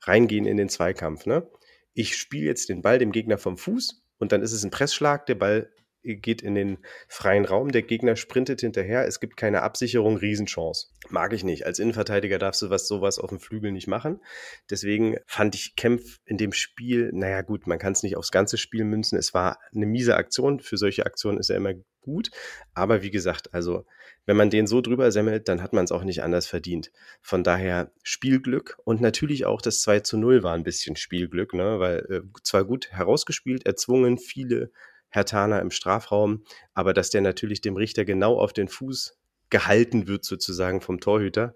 reingehen 0.01 0.45
in 0.45 0.57
den 0.57 0.69
Zweikampf. 0.69 1.25
Ne? 1.25 1.47
Ich 1.93 2.17
spiele 2.17 2.45
jetzt 2.45 2.69
den 2.69 2.81
Ball 2.81 2.97
dem 2.97 3.11
Gegner 3.11 3.37
vom 3.37 3.57
Fuß 3.57 4.03
und 4.17 4.31
dann 4.31 4.41
ist 4.41 4.53
es 4.53 4.63
ein 4.63 4.71
Pressschlag, 4.71 5.25
der 5.25 5.35
Ball 5.35 5.69
geht 6.05 6.41
in 6.41 6.55
den 6.55 6.77
freien 7.07 7.45
Raum, 7.45 7.71
der 7.71 7.81
Gegner 7.81 8.15
sprintet 8.15 8.61
hinterher, 8.61 9.05
es 9.07 9.19
gibt 9.19 9.37
keine 9.37 9.61
Absicherung, 9.63 10.17
Riesenchance. 10.17 10.87
Mag 11.09 11.33
ich 11.33 11.43
nicht. 11.43 11.65
Als 11.65 11.79
Innenverteidiger 11.79 12.39
darfst 12.39 12.61
du 12.61 12.69
was 12.69 12.87
sowas 12.87 13.19
auf 13.19 13.29
dem 13.29 13.39
Flügel 13.39 13.71
nicht 13.71 13.87
machen. 13.87 14.21
Deswegen 14.69 15.17
fand 15.25 15.55
ich 15.55 15.75
Kempf 15.75 16.19
in 16.25 16.37
dem 16.37 16.51
Spiel, 16.51 17.11
naja 17.13 17.41
gut, 17.41 17.67
man 17.67 17.79
kann 17.79 17.93
es 17.93 18.03
nicht 18.03 18.17
aufs 18.17 18.31
ganze 18.31 18.57
Spiel 18.57 18.85
münzen. 18.85 19.17
Es 19.17 19.33
war 19.33 19.59
eine 19.73 19.85
miese 19.85 20.15
Aktion. 20.15 20.59
Für 20.59 20.77
solche 20.77 21.05
Aktionen 21.05 21.39
ist 21.39 21.49
er 21.49 21.57
immer 21.57 21.73
gut. 22.05 22.29
Aber 22.73 23.01
wie 23.01 23.11
gesagt, 23.11 23.53
also 23.53 23.85
wenn 24.25 24.37
man 24.37 24.49
den 24.49 24.67
so 24.67 24.81
drüber 24.81 25.11
semmelt, 25.11 25.47
dann 25.47 25.61
hat 25.61 25.73
man 25.73 25.85
es 25.85 25.91
auch 25.91 26.03
nicht 26.03 26.23
anders 26.23 26.47
verdient. 26.47 26.91
Von 27.21 27.43
daher 27.43 27.91
Spielglück 28.03 28.77
und 28.85 29.01
natürlich 29.01 29.45
auch 29.45 29.61
das 29.61 29.81
2 29.81 29.99
zu 30.01 30.17
0 30.17 30.43
war 30.43 30.53
ein 30.53 30.63
bisschen 30.63 30.95
Spielglück, 30.95 31.53
ne? 31.53 31.79
weil 31.79 31.99
äh, 32.09 32.21
zwar 32.43 32.63
gut 32.63 32.91
herausgespielt, 32.91 33.65
erzwungen, 33.65 34.17
viele 34.17 34.71
Herr 35.15 35.25
Tana 35.25 35.59
im 35.59 35.71
Strafraum, 35.71 36.43
aber 36.73 36.93
dass 36.93 37.09
der 37.09 37.21
natürlich 37.21 37.61
dem 37.61 37.77
Richter 37.77 38.05
genau 38.05 38.39
auf 38.39 38.53
den 38.53 38.67
Fuß 38.67 39.17
gehalten 39.49 40.07
wird 40.07 40.25
sozusagen 40.25 40.81
vom 40.81 40.99
Torhüter. 40.99 41.55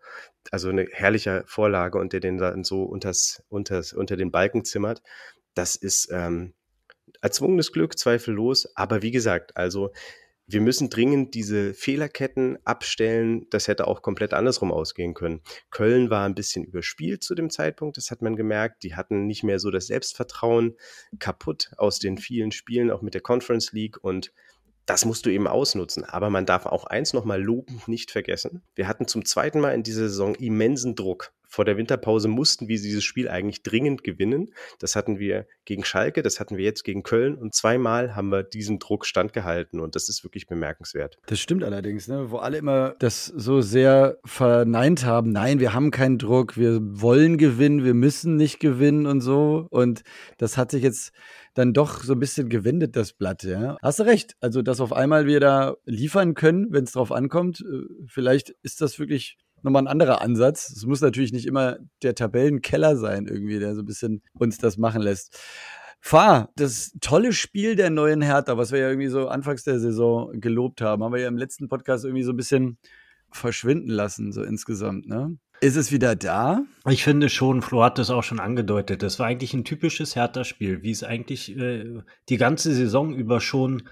Also 0.51 0.69
eine 0.69 0.87
herrliche 0.91 1.43
Vorlage 1.45 1.97
und 1.97 2.13
der 2.13 2.19
den 2.19 2.37
dann 2.37 2.63
so 2.63 2.83
unters, 2.83 3.43
unters, 3.49 3.93
unter 3.93 4.15
den 4.15 4.31
Balken 4.31 4.63
zimmert. 4.63 5.01
Das 5.53 5.75
ist 5.75 6.09
ähm, 6.11 6.53
erzwungenes 7.21 7.71
Glück, 7.71 7.97
zweifellos. 7.97 8.75
Aber 8.75 9.01
wie 9.01 9.11
gesagt, 9.11 9.57
also 9.57 9.91
wir 10.51 10.61
müssen 10.61 10.89
dringend 10.89 11.35
diese 11.35 11.75
Fehlerketten 11.75 12.57
abstellen. 12.65 13.45
Das 13.51 13.67
hätte 13.67 13.87
auch 13.87 14.01
komplett 14.01 14.33
andersrum 14.33 14.71
ausgehen 14.71 15.13
können. 15.13 15.41
Köln 15.69 16.09
war 16.09 16.25
ein 16.25 16.33
bisschen 16.33 16.63
überspielt 16.63 17.23
zu 17.23 17.35
dem 17.35 17.51
Zeitpunkt, 17.51 17.97
das 17.97 18.09
hat 18.09 18.23
man 18.23 18.35
gemerkt. 18.35 18.83
Die 18.83 18.95
hatten 18.95 19.27
nicht 19.27 19.43
mehr 19.43 19.59
so 19.59 19.69
das 19.69 19.87
Selbstvertrauen 19.87 20.75
kaputt 21.19 21.71
aus 21.77 21.99
den 21.99 22.17
vielen 22.17 22.51
Spielen, 22.51 22.89
auch 22.89 23.03
mit 23.03 23.13
der 23.13 23.21
Conference 23.21 23.71
League 23.73 24.03
und 24.03 24.33
das 24.87 25.05
musst 25.05 25.27
du 25.27 25.29
eben 25.29 25.47
ausnutzen. 25.47 26.03
Aber 26.03 26.31
man 26.31 26.47
darf 26.47 26.65
auch 26.65 26.85
eins 26.85 27.13
nochmal 27.13 27.39
lobend 27.39 27.87
nicht 27.87 28.09
vergessen. 28.09 28.63
Wir 28.73 28.87
hatten 28.87 29.07
zum 29.07 29.23
zweiten 29.23 29.59
Mal 29.59 29.75
in 29.75 29.83
dieser 29.83 30.09
Saison 30.09 30.33
immensen 30.33 30.95
Druck 30.95 31.31
vor 31.49 31.65
der 31.65 31.77
Winterpause 31.77 32.27
mussten 32.27 32.67
wir 32.67 32.79
dieses 32.79 33.03
Spiel 33.03 33.27
eigentlich 33.27 33.63
dringend 33.63 34.03
gewinnen. 34.03 34.51
Das 34.79 34.95
hatten 34.95 35.19
wir 35.19 35.47
gegen 35.65 35.83
Schalke, 35.83 36.21
das 36.21 36.39
hatten 36.39 36.57
wir 36.57 36.63
jetzt 36.63 36.83
gegen 36.83 37.03
Köln 37.03 37.35
und 37.35 37.55
zweimal 37.55 38.15
haben 38.15 38.29
wir 38.29 38.43
diesem 38.43 38.79
Druck 38.79 39.05
standgehalten 39.05 39.79
und 39.79 39.95
das 39.95 40.09
ist 40.09 40.23
wirklich 40.23 40.47
bemerkenswert. 40.47 41.17
Das 41.25 41.39
stimmt 41.39 41.63
allerdings, 41.63 42.07
ne? 42.07 42.29
wo 42.29 42.37
alle 42.37 42.57
immer 42.59 42.95
das 42.99 43.25
so 43.25 43.61
sehr 43.61 44.17
verneint 44.23 45.05
haben. 45.05 45.31
Nein, 45.31 45.59
wir 45.59 45.73
haben 45.73 45.89
keinen 45.91 46.19
Druck, 46.19 46.55
wir 46.55 46.79
wollen 46.81 47.37
gewinnen, 47.37 47.83
wir 47.83 47.95
müssen 47.95 48.35
nicht 48.35 48.59
gewinnen 48.59 49.07
und 49.07 49.21
so. 49.21 49.67
Und 49.71 50.03
das 50.37 50.55
hat 50.55 50.71
sich 50.71 50.83
jetzt 50.83 51.11
dann 51.55 51.73
doch 51.73 52.03
so 52.03 52.13
ein 52.13 52.19
bisschen 52.19 52.49
gewendet, 52.49 52.95
das 52.95 53.13
Blatt. 53.13 53.43
Ja? 53.43 53.77
Hast 53.81 53.99
du 53.99 54.03
recht. 54.03 54.35
Also, 54.39 54.61
dass 54.61 54.79
auf 54.79 54.93
einmal 54.93 55.25
wir 55.25 55.39
da 55.39 55.75
liefern 55.85 56.35
können, 56.35 56.67
wenn 56.71 56.83
es 56.83 56.91
drauf 56.91 57.11
ankommt. 57.11 57.61
Äh, 57.61 58.05
vielleicht 58.07 58.51
ist 58.61 58.81
das 58.81 58.99
wirklich 58.99 59.37
nochmal 59.63 59.83
ein 59.83 59.87
anderer 59.87 60.21
Ansatz. 60.21 60.69
Es 60.69 60.85
muss 60.85 61.01
natürlich 61.01 61.31
nicht 61.31 61.45
immer 61.45 61.77
der 62.03 62.15
Tabellenkeller 62.15 62.95
sein, 62.95 63.25
irgendwie, 63.27 63.59
der 63.59 63.75
so 63.75 63.81
ein 63.81 63.85
bisschen 63.85 64.21
uns 64.33 64.57
das 64.57 64.77
machen 64.77 65.01
lässt. 65.01 65.39
Fahr, 66.01 66.49
das 66.55 66.93
tolle 67.01 67.33
Spiel 67.33 67.75
der 67.75 67.89
neuen 67.89 68.21
Hertha, 68.21 68.57
was 68.57 68.71
wir 68.71 68.79
ja 68.79 68.89
irgendwie 68.89 69.09
so 69.09 69.27
anfangs 69.27 69.63
der 69.63 69.79
Saison 69.79 70.39
gelobt 70.39 70.81
haben, 70.81 71.03
haben 71.03 71.13
wir 71.13 71.19
ja 71.19 71.27
im 71.27 71.37
letzten 71.37 71.67
Podcast 71.67 72.05
irgendwie 72.05 72.23
so 72.23 72.31
ein 72.31 72.37
bisschen 72.37 72.77
verschwinden 73.31 73.91
lassen, 73.91 74.31
so 74.31 74.43
insgesamt, 74.43 75.07
ne? 75.07 75.37
Ist 75.61 75.75
es 75.75 75.91
wieder 75.91 76.15
da? 76.15 76.63
Ich 76.87 77.03
finde 77.03 77.27
schon, 77.27 77.61
Flo 77.61 77.83
hat 77.83 77.97
das 77.97 78.09
auch 78.09 78.23
schon 78.23 78.39
angedeutet. 78.39 79.03
Das 79.03 79.19
war 79.19 79.27
eigentlich 79.27 79.53
ein 79.53 79.65
typisches 79.65 80.15
Hertha-Spiel, 80.15 80.83
wie 80.83 80.91
es 80.91 81.03
eigentlich 81.03 81.57
äh, 81.57 82.01
die 82.29 82.37
ganze 82.37 82.73
Saison 82.73 83.13
über 83.13 83.41
schon 83.41 83.83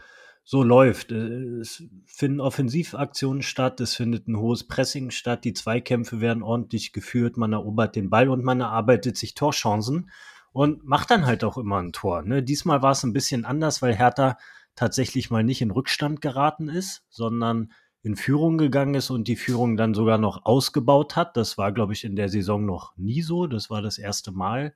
so 0.47 0.63
läuft. 0.63 1.11
Äh, 1.11 1.59
es 1.59 1.83
finden 2.05 2.39
Offensivaktionen 2.39 3.41
statt, 3.41 3.81
es 3.81 3.95
findet 3.95 4.29
ein 4.29 4.37
hohes 4.37 4.65
Pressing 4.65 5.11
statt, 5.11 5.43
die 5.43 5.53
Zweikämpfe 5.53 6.21
werden 6.21 6.41
ordentlich 6.41 6.93
geführt, 6.93 7.35
man 7.35 7.51
erobert 7.51 7.97
den 7.97 8.09
Ball 8.09 8.29
und 8.29 8.45
man 8.45 8.61
erarbeitet 8.61 9.17
sich 9.17 9.35
Torchancen 9.35 10.09
und 10.53 10.85
macht 10.85 11.11
dann 11.11 11.25
halt 11.25 11.43
auch 11.43 11.57
immer 11.57 11.79
ein 11.79 11.91
Tor. 11.91 12.21
Ne? 12.21 12.43
Diesmal 12.43 12.81
war 12.81 12.91
es 12.91 13.03
ein 13.03 13.11
bisschen 13.11 13.43
anders, 13.43 13.81
weil 13.81 13.93
Hertha 13.93 14.37
tatsächlich 14.75 15.29
mal 15.29 15.43
nicht 15.43 15.61
in 15.61 15.71
Rückstand 15.71 16.21
geraten 16.21 16.69
ist, 16.69 17.03
sondern 17.09 17.73
in 18.01 18.15
Führung 18.15 18.57
gegangen 18.57 18.95
ist 18.95 19.09
und 19.09 19.27
die 19.27 19.35
Führung 19.35 19.75
dann 19.75 19.93
sogar 19.93 20.17
noch 20.17 20.45
ausgebaut 20.45 21.17
hat. 21.17 21.35
Das 21.35 21.57
war, 21.57 21.73
glaube 21.73 21.91
ich, 21.91 22.05
in 22.05 22.15
der 22.15 22.29
Saison 22.29 22.65
noch 22.65 22.95
nie 22.95 23.21
so. 23.21 23.47
Das 23.47 23.69
war 23.69 23.81
das 23.81 23.97
erste 23.97 24.31
Mal 24.31 24.73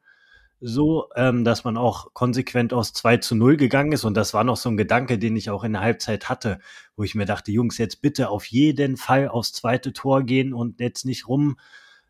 so, 0.64 1.10
ähm, 1.16 1.44
dass 1.44 1.64
man 1.64 1.76
auch 1.76 2.14
konsequent 2.14 2.72
aus 2.72 2.94
2 2.94 3.18
zu 3.18 3.36
0 3.36 3.58
gegangen 3.58 3.92
ist. 3.92 4.04
Und 4.04 4.16
das 4.16 4.34
war 4.36 4.44
noch 4.44 4.58
so 4.58 4.70
ein 4.70 4.78
Gedanke, 4.78 5.18
den 5.18 5.36
ich 5.36 5.50
auch 5.50 5.64
in 5.64 5.74
der 5.74 5.82
Halbzeit 5.82 6.30
hatte, 6.30 6.60
wo 6.96 7.04
ich 7.04 7.16
mir 7.16 7.26
dachte, 7.26 7.52
Jungs, 7.52 7.80
jetzt 7.80 8.02
bitte 8.02 8.30
auf 8.30 8.46
jeden 8.46 8.96
Fall 8.96 9.28
aufs 9.28 9.54
zweite 9.54 9.92
Tor 9.92 10.24
gehen 10.24 10.54
und 10.54 10.80
jetzt 10.80 11.04
nicht 11.04 11.28
rum 11.28 11.58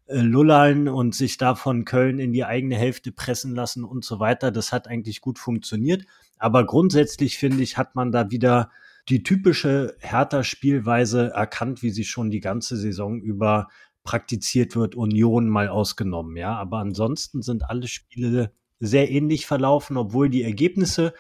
äh, 0.08 0.20
lullern 0.20 0.90
und 0.90 1.16
sich 1.16 1.38
da 1.38 1.56
von 1.56 1.86
Köln 1.86 2.20
in 2.20 2.34
die 2.34 2.44
eigene 2.44 2.76
Hälfte 2.76 3.14
pressen 3.14 3.56
lassen 3.56 3.86
und 3.86 4.04
so 4.04 4.20
weiter. 4.20 4.52
Das 4.52 4.74
hat 4.74 4.88
eigentlich 4.88 5.22
gut 5.22 5.40
funktioniert. 5.40 6.04
Aber 6.38 6.66
grundsätzlich 6.66 7.38
finde 7.38 7.64
ich, 7.64 7.78
hat 7.78 7.96
man 7.96 8.12
da 8.12 8.32
wieder 8.32 8.70
die 9.08 9.24
typische 9.24 9.96
Hertha-Spielweise 10.00 11.32
erkannt, 11.34 11.82
wie 11.82 11.90
sie 11.90 12.04
schon 12.04 12.30
die 12.30 12.42
ganze 12.42 12.76
Saison 12.76 13.20
über 13.22 13.70
praktiziert 14.04 14.76
wird, 14.76 14.96
Union 14.96 15.48
mal 15.50 15.68
ausgenommen, 15.68 16.36
ja. 16.38 16.56
Aber 16.56 16.80
ansonsten 16.80 17.42
sind 17.42 17.70
alle 17.70 17.88
Spiele 17.88 18.52
sehr 18.80 19.12
ähnlich 19.12 19.46
verlaufen, 19.46 19.98
obwohl 19.98 20.30
die 20.30 20.44
Ergebnisse 20.44 21.14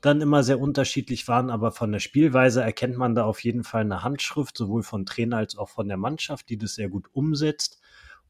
dann 0.00 0.20
immer 0.20 0.42
sehr 0.42 0.60
unterschiedlich 0.60 1.26
waren, 1.26 1.50
aber 1.50 1.72
von 1.72 1.90
der 1.90 1.98
Spielweise 1.98 2.62
erkennt 2.62 2.96
man 2.96 3.14
da 3.14 3.24
auf 3.24 3.42
jeden 3.42 3.64
Fall 3.64 3.80
eine 3.80 4.04
Handschrift, 4.04 4.56
sowohl 4.56 4.82
von 4.82 5.06
Trainer 5.06 5.38
als 5.38 5.56
auch 5.56 5.68
von 5.68 5.88
der 5.88 5.96
Mannschaft, 5.96 6.48
die 6.50 6.58
das 6.58 6.74
sehr 6.74 6.88
gut 6.88 7.08
umsetzt. 7.12 7.80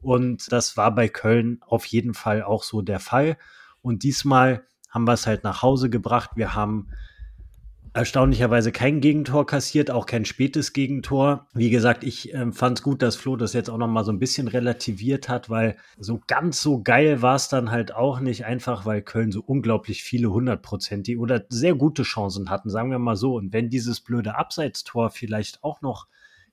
Und 0.00 0.50
das 0.50 0.76
war 0.76 0.94
bei 0.94 1.08
Köln 1.08 1.60
auf 1.66 1.84
jeden 1.84 2.14
Fall 2.14 2.42
auch 2.42 2.62
so 2.62 2.80
der 2.80 3.00
Fall. 3.00 3.36
Und 3.82 4.02
diesmal 4.02 4.64
haben 4.88 5.06
wir 5.06 5.12
es 5.12 5.26
halt 5.26 5.44
nach 5.44 5.60
Hause 5.60 5.90
gebracht. 5.90 6.30
Wir 6.36 6.54
haben 6.54 6.88
erstaunlicherweise 7.92 8.72
kein 8.72 9.00
Gegentor 9.00 9.46
kassiert, 9.46 9.90
auch 9.90 10.06
kein 10.06 10.24
spätes 10.24 10.72
Gegentor. 10.72 11.46
Wie 11.54 11.70
gesagt, 11.70 12.04
ich 12.04 12.34
äh, 12.34 12.52
fand 12.52 12.78
es 12.78 12.82
gut, 12.82 13.02
dass 13.02 13.16
Flo 13.16 13.36
das 13.36 13.52
jetzt 13.52 13.70
auch 13.70 13.78
noch 13.78 13.88
mal 13.88 14.04
so 14.04 14.12
ein 14.12 14.18
bisschen 14.18 14.48
relativiert 14.48 15.28
hat, 15.28 15.50
weil 15.50 15.76
so 15.98 16.20
ganz 16.26 16.60
so 16.62 16.82
geil 16.82 17.22
war 17.22 17.36
es 17.36 17.48
dann 17.48 17.70
halt 17.70 17.94
auch 17.94 18.20
nicht, 18.20 18.44
einfach 18.44 18.86
weil 18.86 19.02
Köln 19.02 19.32
so 19.32 19.40
unglaublich 19.40 20.02
viele 20.02 20.30
hundertprozentige 20.30 21.20
oder 21.20 21.44
sehr 21.48 21.74
gute 21.74 22.02
Chancen 22.02 22.50
hatten, 22.50 22.70
sagen 22.70 22.90
wir 22.90 22.98
mal 22.98 23.16
so. 23.16 23.34
Und 23.34 23.52
wenn 23.52 23.70
dieses 23.70 24.00
blöde 24.00 24.36
Abseitstor 24.36 25.10
vielleicht 25.10 25.62
auch 25.62 25.80
noch 25.80 26.06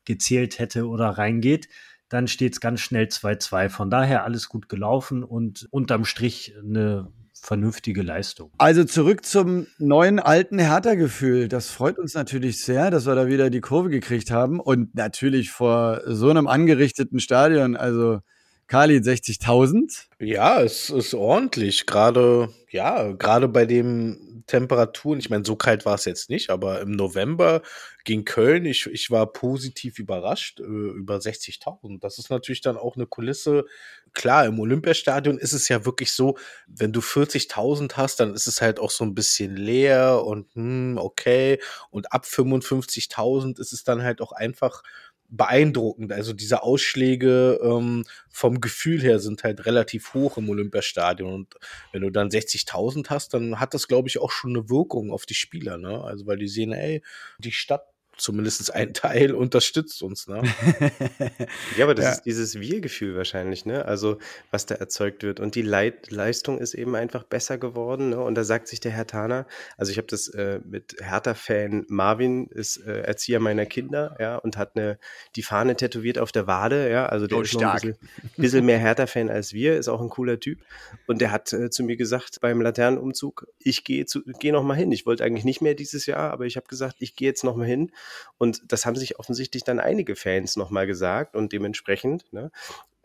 gezählt 0.05 0.59
hätte 0.59 0.87
oder 0.87 1.09
reingeht, 1.09 1.67
dann 2.09 2.27
steht 2.27 2.53
es 2.53 2.61
ganz 2.61 2.81
schnell 2.81 3.05
2-2. 3.05 3.69
Von 3.69 3.89
daher 3.89 4.23
alles 4.23 4.47
gut 4.47 4.69
gelaufen 4.69 5.23
und 5.23 5.67
unterm 5.71 6.05
Strich 6.05 6.53
eine 6.57 7.11
vernünftige 7.45 8.01
Leistung. 8.01 8.51
Also 8.57 8.83
zurück 8.83 9.25
zum 9.25 9.67
neuen 9.77 10.19
alten 10.19 10.59
Hertha-Gefühl. 10.59 11.47
Das 11.47 11.69
freut 11.69 11.99
uns 11.99 12.13
natürlich 12.13 12.63
sehr, 12.63 12.89
dass 12.89 13.05
wir 13.05 13.15
da 13.15 13.27
wieder 13.27 13.49
die 13.49 13.61
Kurve 13.61 13.89
gekriegt 13.89 14.31
haben 14.31 14.59
und 14.59 14.95
natürlich 14.95 15.51
vor 15.51 16.01
so 16.05 16.29
einem 16.29 16.47
angerichteten 16.47 17.19
Stadion. 17.19 17.75
Also 17.75 18.19
Kali 18.67 18.97
60.000. 18.97 20.07
Ja, 20.19 20.61
es 20.61 20.89
ist 20.89 21.13
ordentlich. 21.13 21.85
Gerade, 21.85 22.49
ja, 22.71 23.11
gerade 23.11 23.47
bei 23.47 23.65
den 23.65 24.43
Temperaturen. 24.47 25.19
Ich 25.19 25.29
meine, 25.29 25.45
so 25.45 25.55
kalt 25.55 25.85
war 25.85 25.95
es 25.95 26.05
jetzt 26.05 26.29
nicht, 26.29 26.49
aber 26.49 26.81
im 26.81 26.91
November 26.91 27.61
gegen 28.03 28.25
Köln, 28.25 28.65
ich, 28.65 28.85
ich 28.87 29.09
war 29.09 29.31
positiv 29.31 29.97
überrascht, 29.99 30.59
äh, 30.59 30.63
über 30.63 31.19
60.000. 31.19 31.99
Das 31.99 32.17
ist 32.19 32.29
natürlich 32.29 32.61
dann 32.61 32.77
auch 32.77 32.95
eine 32.95 33.07
Kulisse. 33.07 33.65
Klar, 34.13 34.45
im 34.45 34.59
Olympiastadion 34.59 35.37
ist 35.37 35.53
es 35.53 35.67
ja 35.67 35.85
wirklich 35.85 36.11
so, 36.11 36.37
wenn 36.67 36.91
du 36.91 37.01
40.000 37.01 37.93
hast, 37.93 38.19
dann 38.19 38.33
ist 38.33 38.47
es 38.47 38.61
halt 38.61 38.79
auch 38.79 38.91
so 38.91 39.03
ein 39.03 39.15
bisschen 39.15 39.55
leer 39.55 40.23
und 40.23 40.53
hm, 40.55 40.97
okay. 40.99 41.59
Und 41.89 42.13
ab 42.13 42.25
55.000 42.25 43.59
ist 43.59 43.73
es 43.73 43.83
dann 43.83 44.03
halt 44.03 44.21
auch 44.21 44.31
einfach 44.31 44.83
beeindruckend. 45.29 46.11
Also 46.11 46.33
diese 46.33 46.63
Ausschläge 46.63 47.59
ähm, 47.61 48.05
vom 48.29 48.61
Gefühl 48.61 49.01
her 49.01 49.19
sind 49.19 49.43
halt 49.43 49.65
relativ 49.65 50.13
hoch 50.13 50.37
im 50.37 50.49
Olympiastadion. 50.49 51.33
Und 51.33 51.55
wenn 51.91 52.01
du 52.01 52.09
dann 52.09 52.29
60.000 52.29 53.09
hast, 53.09 53.33
dann 53.33 53.59
hat 53.59 53.73
das, 53.73 53.87
glaube 53.87 54.07
ich, 54.07 54.19
auch 54.19 54.31
schon 54.31 54.51
eine 54.51 54.69
Wirkung 54.69 55.11
auf 55.11 55.25
die 55.25 55.33
Spieler. 55.33 55.77
Ne? 55.77 56.01
Also 56.03 56.27
weil 56.27 56.37
die 56.37 56.47
sehen, 56.47 56.73
ey, 56.73 57.01
die 57.39 57.51
Stadt 57.51 57.87
zumindest 58.17 58.73
ein 58.73 58.93
Teil 58.93 59.33
unterstützt 59.33 60.01
uns, 60.01 60.27
ne? 60.27 60.43
ja, 61.77 61.85
aber 61.85 61.95
das 61.95 62.05
ja. 62.05 62.11
ist 62.11 62.21
dieses 62.23 62.59
Wir-Gefühl 62.59 63.15
wahrscheinlich, 63.15 63.65
ne? 63.65 63.85
Also, 63.85 64.17
was 64.51 64.65
da 64.65 64.75
erzeugt 64.75 65.23
wird. 65.23 65.39
Und 65.39 65.55
die 65.55 65.61
Leit 65.61 66.11
Leistung 66.11 66.59
ist 66.59 66.73
eben 66.73 66.95
einfach 66.95 67.23
besser 67.23 67.57
geworden, 67.57 68.09
ne? 68.09 68.19
Und 68.19 68.35
da 68.35 68.43
sagt 68.43 68.67
sich 68.67 68.79
der 68.79 68.91
Herr 68.91 69.07
Tana, 69.07 69.45
also 69.77 69.91
ich 69.91 69.97
habe 69.97 70.07
das 70.07 70.27
äh, 70.29 70.59
mit 70.63 70.95
Hertha-Fan 71.01 71.85
Marvin, 71.87 72.47
ist 72.47 72.77
äh, 72.77 73.01
Erzieher 73.01 73.39
meiner 73.39 73.65
Kinder, 73.65 74.15
ja, 74.19 74.37
und 74.37 74.57
hat 74.57 74.75
eine, 74.75 74.97
die 75.35 75.43
Fahne 75.43 75.75
tätowiert 75.75 76.17
auf 76.17 76.31
der 76.31 76.47
Wade, 76.47 76.89
ja, 76.89 77.05
also 77.07 77.27
der 77.27 77.37
oh, 77.37 77.41
ist 77.41 77.51
stark. 77.51 77.83
ein 77.83 77.91
bisschen, 77.91 77.97
bisschen 78.37 78.65
mehr 78.65 78.79
Hertha-Fan 78.79 79.29
als 79.29 79.53
wir, 79.53 79.77
ist 79.77 79.89
auch 79.89 80.01
ein 80.01 80.09
cooler 80.09 80.39
Typ. 80.39 80.59
Und 81.07 81.21
der 81.21 81.31
hat 81.31 81.51
äh, 81.53 81.69
zu 81.69 81.83
mir 81.83 81.97
gesagt 81.97 82.39
beim 82.41 82.61
Laternenumzug, 82.61 83.47
ich 83.59 83.83
gehe 83.83 84.05
geh 84.39 84.51
noch 84.51 84.63
mal 84.63 84.75
hin. 84.75 84.91
Ich 84.91 85.05
wollte 85.05 85.23
eigentlich 85.23 85.45
nicht 85.45 85.61
mehr 85.61 85.73
dieses 85.73 86.05
Jahr, 86.05 86.31
aber 86.31 86.45
ich 86.45 86.55
habe 86.55 86.67
gesagt, 86.67 86.97
ich 86.99 87.15
gehe 87.15 87.27
jetzt 87.27 87.43
noch 87.43 87.55
mal 87.55 87.67
hin 87.67 87.91
und 88.37 88.61
das 88.71 88.85
haben 88.85 88.95
sich 88.95 89.19
offensichtlich 89.19 89.63
dann 89.63 89.79
einige 89.79 90.15
Fans 90.15 90.55
nochmal 90.55 90.87
gesagt 90.87 91.35
und 91.35 91.53
dementsprechend, 91.53 92.31
ne, 92.33 92.51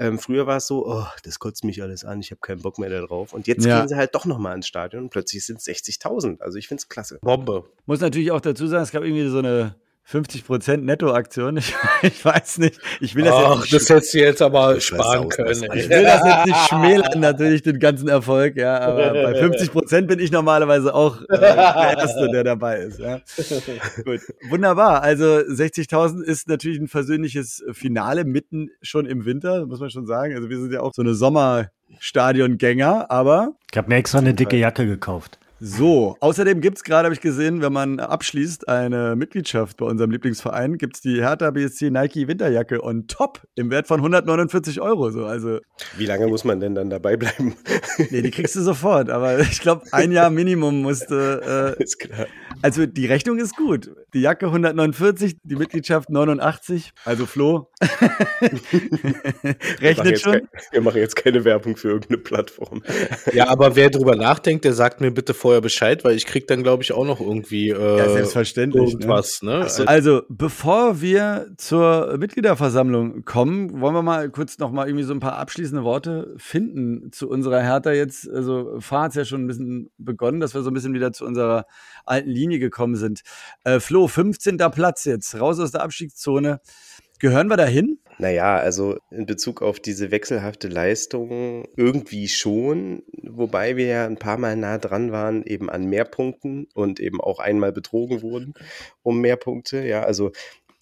ähm, 0.01 0.19
früher 0.19 0.47
war 0.47 0.57
es 0.57 0.67
so, 0.67 0.87
oh, 0.87 1.05
das 1.25 1.39
kotzt 1.39 1.63
mich 1.63 1.83
alles 1.83 2.07
an, 2.07 2.21
ich 2.21 2.31
habe 2.31 2.41
keinen 2.41 2.63
Bock 2.63 2.79
mehr 2.79 2.89
darauf. 2.89 3.35
Und 3.35 3.47
jetzt 3.47 3.67
ja. 3.67 3.79
gehen 3.79 3.89
sie 3.89 3.97
halt 3.97 4.15
doch 4.15 4.25
nochmal 4.25 4.57
ins 4.57 4.67
Stadion 4.67 5.05
und 5.05 5.11
plötzlich 5.11 5.45
sind 5.45 5.59
es 5.59 5.67
60.000. 5.67 6.41
Also 6.41 6.57
ich 6.57 6.69
finde 6.69 6.81
es 6.81 6.89
klasse. 6.89 7.19
Bombe. 7.21 7.71
Muss 7.85 8.01
natürlich 8.01 8.31
auch 8.31 8.41
dazu 8.41 8.67
sagen, 8.67 8.83
es 8.83 8.93
gab 8.93 9.03
irgendwie 9.03 9.29
so 9.29 9.41
eine 9.41 9.75
50% 10.09 10.79
Nettoaktion. 10.79 11.61
Ich, 12.03 12.13
ich, 12.15 12.25
weiß 12.25 12.59
nicht. 12.59 12.81
Ich 13.01 13.15
will 13.15 13.25
das 13.25 13.35
Ach, 13.35 13.51
jetzt 13.51 13.61
nicht 13.61 13.75
das 13.75 13.91
hättest 13.91 14.15
du 14.15 14.19
jetzt 14.19 14.43
aber 14.43 14.81
sparen 14.81 15.29
können. 15.29 15.51
Ich 15.75 15.89
will 15.89 16.03
das 16.03 16.25
jetzt 16.25 16.47
nicht 16.47 16.69
schmälern, 16.69 17.21
natürlich, 17.21 17.63
den 17.63 17.79
ganzen 17.79 18.09
Erfolg, 18.09 18.57
ja. 18.57 18.79
Aber 18.81 19.13
bei 19.13 19.33
50% 19.43 20.03
bin 20.07 20.19
ich 20.19 20.31
normalerweise 20.33 20.95
auch 20.95 21.21
äh, 21.23 21.39
der 21.39 21.57
Erste, 21.99 22.29
der 22.33 22.45
dabei 22.45 22.79
ist. 22.79 22.99
Ja. 22.99 23.21
Gut. 24.05 24.21
Wunderbar. 24.49 25.03
Also 25.03 25.25
60.000 25.25 26.23
ist 26.23 26.49
natürlich 26.49 26.79
ein 26.79 26.89
versöhnliches 26.89 27.63
Finale 27.73 28.25
mitten 28.25 28.71
schon 28.83 29.07
im 29.07 29.25
Winter, 29.27 29.67
muss 29.67 29.81
man 29.81 29.91
schon 29.91 30.07
sagen. 30.07 30.35
Also 30.35 30.49
wir 30.49 30.59
sind 30.59 30.73
ja 30.73 30.81
auch 30.81 30.93
so 30.95 31.03
eine 31.03 31.15
Sommerstadiongänger, 31.15 33.11
aber. 33.11 33.53
Ich 33.71 33.77
habe 33.77 33.89
mir 33.89 33.97
extra 33.97 34.19
eine 34.19 34.35
dicke 34.35 34.57
Jacke 34.57 34.87
gekauft. 34.87 35.40
So, 35.63 36.17
außerdem 36.21 36.63
gibt's 36.63 36.83
gerade, 36.85 37.05
habe 37.05 37.15
ich 37.15 37.21
gesehen, 37.21 37.61
wenn 37.61 37.73
man 37.73 38.01
abschließt, 38.01 38.67
eine 38.67 39.15
Mitgliedschaft 39.15 39.77
bei 39.77 39.85
unserem 39.85 40.11
Lieblingsverein, 40.11 40.79
gibt's 40.79 41.03
die 41.03 41.21
Hertha 41.21 41.51
BSC 41.51 41.91
Nike 41.91 42.29
Winterjacke 42.29 42.83
on 42.83 43.07
top 43.09 43.43
im 43.57 43.71
Wert 43.71 43.87
von 43.87 44.01
149 44.01 44.81
Euro. 44.81 45.11
So, 45.11 45.27
also, 45.27 45.59
Wie 45.99 46.07
lange 46.07 46.29
muss 46.29 46.45
man 46.45 46.61
denn 46.61 46.75
dann 46.75 46.89
dabei 46.89 47.19
bleiben? 47.19 47.57
nee, 48.11 48.23
die 48.23 48.31
kriegst 48.31 48.57
du 48.57 48.63
sofort, 48.63 49.11
aber 49.11 49.39
ich 49.41 49.61
glaube, 49.61 49.85
ein 49.93 50.13
Jahr 50.13 50.31
Minimum 50.31 50.81
musste. 50.81 51.77
Äh, 51.79 51.83
ist 51.83 51.99
klar. 51.99 52.27
Also 52.63 52.87
die 52.87 53.07
Rechnung 53.07 53.39
ist 53.39 53.55
gut. 53.57 53.91
Die 54.15 54.21
Jacke 54.21 54.47
149, 54.47 55.37
die 55.43 55.57
Mitgliedschaft 55.57 56.09
89, 56.11 56.93
also 57.05 57.27
Flo. 57.27 57.71
Rechnet 59.81 60.21
schon. 60.21 60.33
Kein, 60.33 60.49
wir 60.73 60.81
machen 60.81 60.99
jetzt 60.99 61.17
keine 61.17 61.45
Werbung 61.45 61.77
für 61.77 61.89
irgendeine 61.89 62.19
Plattform. 62.19 62.83
ja, 63.33 63.49
aber 63.49 63.77
wer 63.77 63.91
drüber 63.91 64.17
nachdenkt, 64.17 64.65
der 64.65 64.73
sagt 64.73 65.01
mir 65.01 65.11
bitte 65.11 65.33
vor 65.33 65.50
vorher 65.51 65.61
Bescheid, 65.61 66.05
weil 66.05 66.15
ich 66.15 66.27
krieg 66.27 66.47
dann, 66.47 66.63
glaube 66.63 66.85
ich, 66.85 66.93
auch 66.93 67.05
noch 67.05 67.21
irgendwie 67.21 67.71
äh, 67.71 67.99
ja, 67.99 68.09
selbstverständlich, 68.09 68.85
ne? 68.85 68.91
irgendwas. 68.93 69.43
Ne? 69.43 69.63
Also, 69.63 69.85
also, 69.85 70.23
bevor 70.29 71.01
wir 71.01 71.49
zur 71.57 72.17
Mitgliederversammlung 72.19 73.25
kommen, 73.25 73.81
wollen 73.81 73.95
wir 73.95 74.03
mal 74.03 74.31
kurz 74.31 74.59
noch 74.59 74.71
mal 74.71 74.87
irgendwie 74.87 75.03
so 75.03 75.13
ein 75.13 75.19
paar 75.19 75.39
abschließende 75.39 75.83
Worte 75.83 76.35
finden 76.37 77.11
zu 77.11 77.29
unserer 77.29 77.61
Hertha 77.61 77.91
jetzt. 77.91 78.31
Also 78.31 78.79
Fahr 78.79 79.05
hat 79.05 79.17
ja 79.17 79.25
schon 79.25 79.43
ein 79.43 79.47
bisschen 79.49 79.91
begonnen, 79.99 80.39
dass 80.39 80.55
wir 80.55 80.63
so 80.63 80.71
ein 80.71 80.75
bisschen 80.75 80.95
wieder 80.95 81.13
zu 81.13 81.25
unserer 81.25 81.67
alten 82.07 82.31
Linie 82.31 82.61
gekommen 82.61 82.95
sind. 82.95 83.23
Äh, 83.65 83.81
Flo, 83.81 84.07
15. 84.07 84.57
Platz 84.71 85.05
jetzt, 85.05 85.41
raus 85.41 85.59
aus 85.59 85.73
der 85.73 85.83
Abstiegszone. 85.83 86.61
Gehören 87.21 87.49
wir 87.49 87.59
dahin? 87.59 87.99
Naja, 88.19 88.57
also 88.57 88.99
in 89.11 89.27
Bezug 89.27 89.61
auf 89.61 89.79
diese 89.79 90.11
wechselhafte 90.11 90.69
Leistung 90.69 91.67
irgendwie 91.77 92.29
schon, 92.29 93.03
wobei 93.23 93.77
wir 93.77 93.87
ja 93.87 94.07
ein 94.07 94.17
paar 94.17 94.39
Mal 94.39 94.57
nah 94.57 94.79
dran 94.79 95.13
waren, 95.13 95.43
eben 95.45 95.69
an 95.69 95.85
mehr 95.85 96.05
Punkten 96.05 96.67
und 96.75 96.99
eben 96.99 97.21
auch 97.21 97.39
einmal 97.39 97.73
betrogen 97.73 98.23
wurden 98.23 98.55
um 99.03 99.21
mehr 99.21 99.37
Punkte. 99.37 99.87
Ja, 99.87 100.03
also 100.03 100.33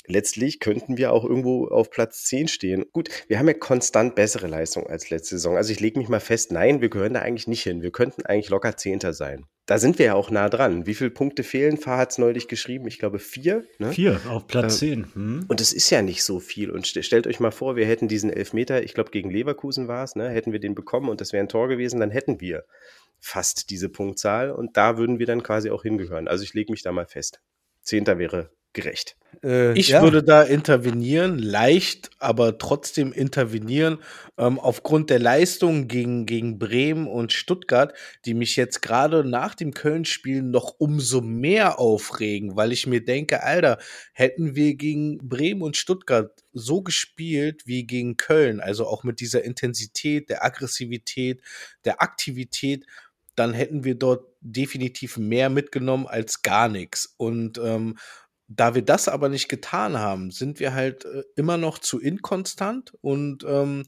letztlich 0.07 0.61
könnten 0.61 0.97
wir 0.97 1.13
auch 1.13 1.25
irgendwo 1.25 1.67
auf 1.67 1.91
Platz 1.91 2.25
10 2.27 2.47
stehen. 2.47 2.87
Gut, 2.93 3.09
wir 3.27 3.39
haben 3.41 3.49
ja 3.49 3.55
konstant 3.55 4.15
bessere 4.15 4.47
Leistung 4.47 4.87
als 4.87 5.11
letzte 5.11 5.37
Saison. 5.37 5.57
Also 5.57 5.73
ich 5.73 5.81
lege 5.81 5.99
mich 5.99 6.09
mal 6.09 6.21
fest, 6.21 6.53
nein, 6.53 6.81
wir 6.81 6.89
gehören 6.89 7.15
da 7.15 7.21
eigentlich 7.21 7.49
nicht 7.49 7.65
hin. 7.65 7.83
Wir 7.83 7.93
könnten 7.93 8.27
eigentlich 8.27 8.49
locker 8.49 8.77
Zehnter 8.77 9.13
sein. 9.13 9.45
Da 9.69 9.77
sind 9.77 9.99
wir 9.99 10.07
ja 10.07 10.15
auch 10.15 10.31
nah 10.31 10.49
dran. 10.49 10.87
Wie 10.87 10.95
viele 10.95 11.11
Punkte 11.11 11.43
fehlen? 11.43 11.77
Fahr 11.77 11.99
hat 11.99 12.13
es 12.13 12.17
neulich 12.17 12.49
geschrieben. 12.49 12.87
Ich 12.87 12.99
glaube 12.99 13.19
vier. 13.19 13.67
Ne? 13.79 13.93
Vier 13.93 14.19
auf 14.31 14.47
Platz 14.47 14.77
äh, 14.77 14.95
10. 14.97 15.15
Hm. 15.15 15.45
Und 15.47 15.61
es 15.61 15.75
ist 15.75 15.91
ja 15.91 16.01
nicht 16.01 16.25
so 16.25 16.41
viel. 16.41 16.71
Und 16.71 16.87
st 16.87 17.05
stellt 17.05 17.27
euch 17.27 17.39
mal 17.39 17.51
vor, 17.51 17.77
wir 17.77 17.85
hätten 17.85 18.09
diesen 18.09 18.33
Elfmeter, 18.33 18.83
ich 18.83 18.95
glaube 18.95 19.11
gegen 19.11 19.29
Leverkusen 19.29 19.87
war 19.87 20.05
es, 20.05 20.17
ne? 20.17 20.31
hätten 20.31 20.53
wir 20.53 20.59
den 20.59 20.75
bekommen 20.75 21.11
und 21.11 21.21
das 21.21 21.35
wäre 21.35 21.45
ein 21.45 21.51
Tor 21.51 21.69
gewesen, 21.69 22.01
dann 22.01 22.11
hätten 22.11 22.41
wir 22.41 22.65
fast 23.21 23.69
diese 23.69 23.91
Punktzahl 23.91 24.53
und 24.53 24.79
da 24.79 24.97
würden 24.97 25.19
wir 25.19 25.27
dann 25.27 25.43
quasi 25.43 25.69
auch 25.69 25.83
hingehören. 25.83 26.29
Also 26.29 26.45
ich 26.45 26.55
lege 26.55 26.73
mich 26.73 26.81
da 26.81 26.91
mal 26.91 27.07
fest. 27.07 27.43
Zehnter 27.83 28.19
wäre 28.19 28.51
gerecht. 28.81 29.17
Äh, 29.43 29.79
ich 29.79 29.89
ja. 29.89 30.03
würde 30.03 30.23
da 30.23 30.43
intervenieren, 30.43 31.39
leicht, 31.39 32.11
aber 32.19 32.59
trotzdem 32.59 33.13
intervenieren, 33.13 33.99
ähm, 34.37 34.59
aufgrund 34.59 35.11
der 35.11 35.19
Leistung 35.19 35.89
gegen, 35.89 36.27
gegen 36.27 36.59
Bremen 36.59 37.07
und 37.07 37.33
Stuttgart, 37.33 37.93
die 38.25 38.35
mich 38.35 38.57
jetzt 38.57 38.81
gerade 38.83 39.25
nach 39.25 39.55
dem 39.55 39.75
Köln-Spiel 39.75 40.43
noch 40.43 40.75
umso 40.79 41.21
mehr 41.21 41.79
aufregen, 41.79 42.57
weil 42.57 42.73
ich 42.73 42.87
mir 42.87 43.05
denke, 43.05 43.43
Alter, 43.43 43.79
hätten 44.13 44.55
wir 44.55 44.75
gegen 44.77 45.19
Bremen 45.29 45.63
und 45.63 45.77
Stuttgart 45.77 46.45
so 46.53 46.83
gespielt 46.83 47.63
wie 47.67 47.85
gegen 47.85 48.17
Köln, 48.17 48.61
also 48.61 48.87
auch 48.87 49.05
mit 49.05 49.21
dieser 49.21 49.45
Intensität, 49.45 50.31
der 50.31 50.45
Aggressivität, 50.45 51.43
der 51.85 52.01
Aktivität, 52.01 52.87
dann 53.35 53.55
hätten 53.55 53.85
wir 53.85 53.95
dort 53.95 54.27
definitiv 54.41 55.17
mehr 55.17 55.49
mitgenommen 55.49 56.07
als 56.07 56.43
gar 56.43 56.69
nichts. 56.69 57.15
Und 57.17 57.59
ähm, 57.59 57.97
da 58.49 58.75
wir 58.75 58.83
das 58.83 59.09
aber 59.09 59.29
nicht 59.29 59.49
getan 59.49 59.99
haben, 59.99 60.31
sind 60.31 60.59
wir 60.61 60.75
halt 60.75 61.05
äh, 61.05 61.23
immer 61.37 61.57
noch 61.59 61.79
zu 61.79 62.01
inkonstant 62.01 62.93
und 63.03 63.45
ähm, 63.47 63.85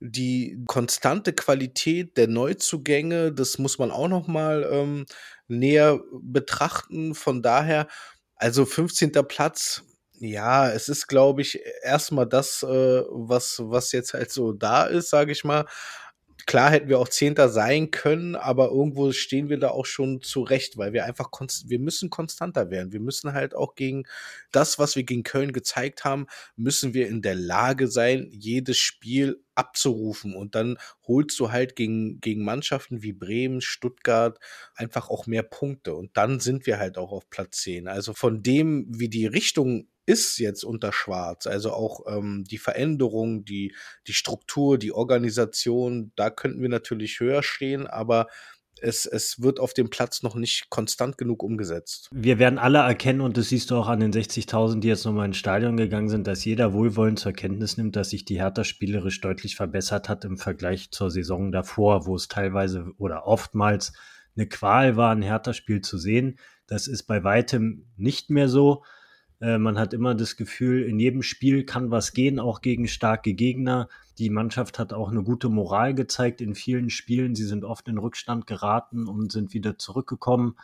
die 0.00 0.62
konstante 0.66 1.32
Qualität 1.32 2.16
der 2.16 2.28
Neuzugänge, 2.28 3.32
das 3.32 3.58
muss 3.58 3.78
man 3.78 3.90
auch 3.90 4.08
noch 4.08 4.26
mal 4.28 4.68
ähm, 4.70 5.06
näher 5.48 6.00
betrachten. 6.22 7.14
Von 7.14 7.42
daher, 7.42 7.88
also 8.36 8.66
15. 8.66 9.12
Platz, 9.28 9.82
ja, 10.18 10.68
es 10.70 10.88
ist, 10.88 11.06
glaube 11.08 11.42
ich, 11.42 11.60
erstmal 11.82 12.26
das, 12.26 12.62
äh, 12.62 12.66
was, 13.10 13.60
was 13.64 13.92
jetzt 13.92 14.14
halt 14.14 14.30
so 14.30 14.52
da 14.52 14.84
ist, 14.84 15.10
sage 15.10 15.32
ich 15.32 15.44
mal. 15.44 15.66
Klar 16.46 16.70
hätten 16.70 16.88
wir 16.88 16.98
auch 16.98 17.08
Zehnter 17.08 17.48
sein 17.48 17.90
können, 17.90 18.34
aber 18.34 18.68
irgendwo 18.68 19.12
stehen 19.12 19.48
wir 19.48 19.58
da 19.58 19.70
auch 19.70 19.86
schon 19.86 20.20
zurecht, 20.20 20.76
weil 20.76 20.92
wir 20.92 21.04
einfach, 21.04 21.30
wir 21.66 21.78
müssen 21.78 22.10
konstanter 22.10 22.70
werden. 22.70 22.92
Wir 22.92 23.00
müssen 23.00 23.32
halt 23.32 23.54
auch 23.54 23.74
gegen 23.76 24.04
das, 24.52 24.78
was 24.78 24.94
wir 24.94 25.04
gegen 25.04 25.22
Köln 25.22 25.52
gezeigt 25.52 26.04
haben, 26.04 26.26
müssen 26.56 26.92
wir 26.92 27.08
in 27.08 27.22
der 27.22 27.34
Lage 27.34 27.88
sein, 27.88 28.28
jedes 28.30 28.76
Spiel 28.78 29.42
abzurufen. 29.54 30.34
Und 30.34 30.54
dann 30.54 30.76
holst 31.06 31.38
du 31.40 31.50
halt 31.50 31.76
gegen, 31.76 32.20
gegen 32.20 32.44
Mannschaften 32.44 33.02
wie 33.02 33.12
Bremen, 33.12 33.60
Stuttgart 33.60 34.38
einfach 34.74 35.08
auch 35.08 35.26
mehr 35.26 35.44
Punkte. 35.44 35.94
Und 35.94 36.16
dann 36.16 36.40
sind 36.40 36.66
wir 36.66 36.78
halt 36.78 36.98
auch 36.98 37.12
auf 37.12 37.30
Platz 37.30 37.62
10. 37.62 37.88
Also 37.88 38.12
von 38.12 38.42
dem, 38.42 38.86
wie 38.88 39.08
die 39.08 39.26
Richtung 39.26 39.88
ist 40.06 40.38
jetzt 40.38 40.64
unter 40.64 40.92
Schwarz. 40.92 41.46
Also 41.46 41.72
auch 41.72 42.00
ähm, 42.06 42.44
die 42.44 42.58
Veränderung, 42.58 43.44
die, 43.44 43.74
die 44.06 44.12
Struktur, 44.12 44.78
die 44.78 44.92
Organisation, 44.92 46.12
da 46.16 46.30
könnten 46.30 46.60
wir 46.60 46.68
natürlich 46.68 47.20
höher 47.20 47.42
stehen, 47.42 47.86
aber 47.86 48.26
es, 48.80 49.06
es 49.06 49.40
wird 49.40 49.60
auf 49.60 49.72
dem 49.72 49.88
Platz 49.88 50.22
noch 50.22 50.34
nicht 50.34 50.68
konstant 50.68 51.16
genug 51.16 51.42
umgesetzt. 51.42 52.08
Wir 52.12 52.38
werden 52.38 52.58
alle 52.58 52.78
erkennen, 52.78 53.20
und 53.20 53.36
das 53.36 53.48
siehst 53.48 53.70
du 53.70 53.76
auch 53.76 53.88
an 53.88 54.00
den 54.00 54.12
60.000, 54.12 54.80
die 54.80 54.88
jetzt 54.88 55.04
nochmal 55.04 55.26
ins 55.26 55.36
Stadion 55.36 55.76
gegangen 55.76 56.08
sind, 56.08 56.26
dass 56.26 56.44
jeder 56.44 56.72
wohlwollend 56.72 57.18
zur 57.18 57.32
Kenntnis 57.32 57.76
nimmt, 57.76 57.96
dass 57.96 58.10
sich 58.10 58.24
die 58.24 58.40
Hertha 58.40 58.64
spielerisch 58.64 59.20
deutlich 59.20 59.56
verbessert 59.56 60.08
hat 60.08 60.24
im 60.24 60.36
Vergleich 60.36 60.90
zur 60.90 61.10
Saison 61.10 61.52
davor, 61.52 62.06
wo 62.06 62.16
es 62.16 62.28
teilweise 62.28 62.86
oder 62.98 63.26
oftmals 63.26 63.92
eine 64.36 64.48
Qual 64.48 64.96
war, 64.96 65.12
ein 65.12 65.22
Hertha-Spiel 65.22 65.80
zu 65.80 65.96
sehen. 65.96 66.38
Das 66.66 66.86
ist 66.86 67.04
bei 67.04 67.22
weitem 67.24 67.86
nicht 67.96 68.30
mehr 68.30 68.48
so. 68.48 68.82
Äh, 69.44 69.58
man 69.58 69.78
hat 69.78 69.92
immer 69.92 70.14
das 70.14 70.36
Gefühl, 70.36 70.84
in 70.84 70.98
jedem 70.98 71.22
Spiel 71.22 71.64
kann 71.64 71.90
was 71.90 72.14
gehen, 72.14 72.40
auch 72.40 72.62
gegen 72.62 72.88
starke 72.88 73.34
Gegner. 73.34 73.88
Die 74.16 74.30
Mannschaft 74.30 74.78
hat 74.78 74.94
auch 74.94 75.10
eine 75.10 75.22
gute 75.22 75.50
Moral 75.50 75.92
gezeigt 75.92 76.40
in 76.40 76.54
vielen 76.54 76.88
Spielen. 76.88 77.34
Sie 77.34 77.44
sind 77.44 77.64
oft 77.64 77.86
in 77.88 77.98
Rückstand 77.98 78.46
geraten 78.46 79.06
und 79.06 79.32
sind 79.32 79.52
wieder 79.52 79.76
zurückgekommen. 79.76 80.56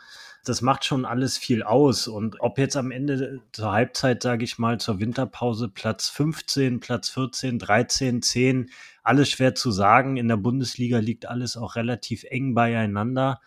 Das 0.45 0.63
macht 0.63 0.83
schon 0.83 1.05
alles 1.05 1.37
viel 1.37 1.61
aus. 1.61 2.07
Und 2.07 2.39
ob 2.39 2.57
jetzt 2.57 2.75
am 2.75 2.89
Ende 2.89 3.41
zur 3.51 3.71
Halbzeit, 3.71 4.23
sage 4.23 4.45
ich 4.45 4.57
mal, 4.57 4.79
zur 4.79 4.99
Winterpause 4.99 5.67
Platz 5.67 6.09
15, 6.09 6.79
Platz 6.79 7.09
14, 7.09 7.59
13, 7.59 8.21
10, 8.23 8.69
alles 9.03 9.29
schwer 9.29 9.53
zu 9.53 9.69
sagen. 9.69 10.17
In 10.17 10.27
der 10.27 10.37
Bundesliga 10.37 10.97
liegt 10.97 11.27
alles 11.27 11.55
auch 11.55 11.75
relativ 11.75 12.23
eng 12.23 12.55
beieinander. 12.55 13.41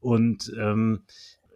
Und 0.00 0.50
ähm, 0.58 1.02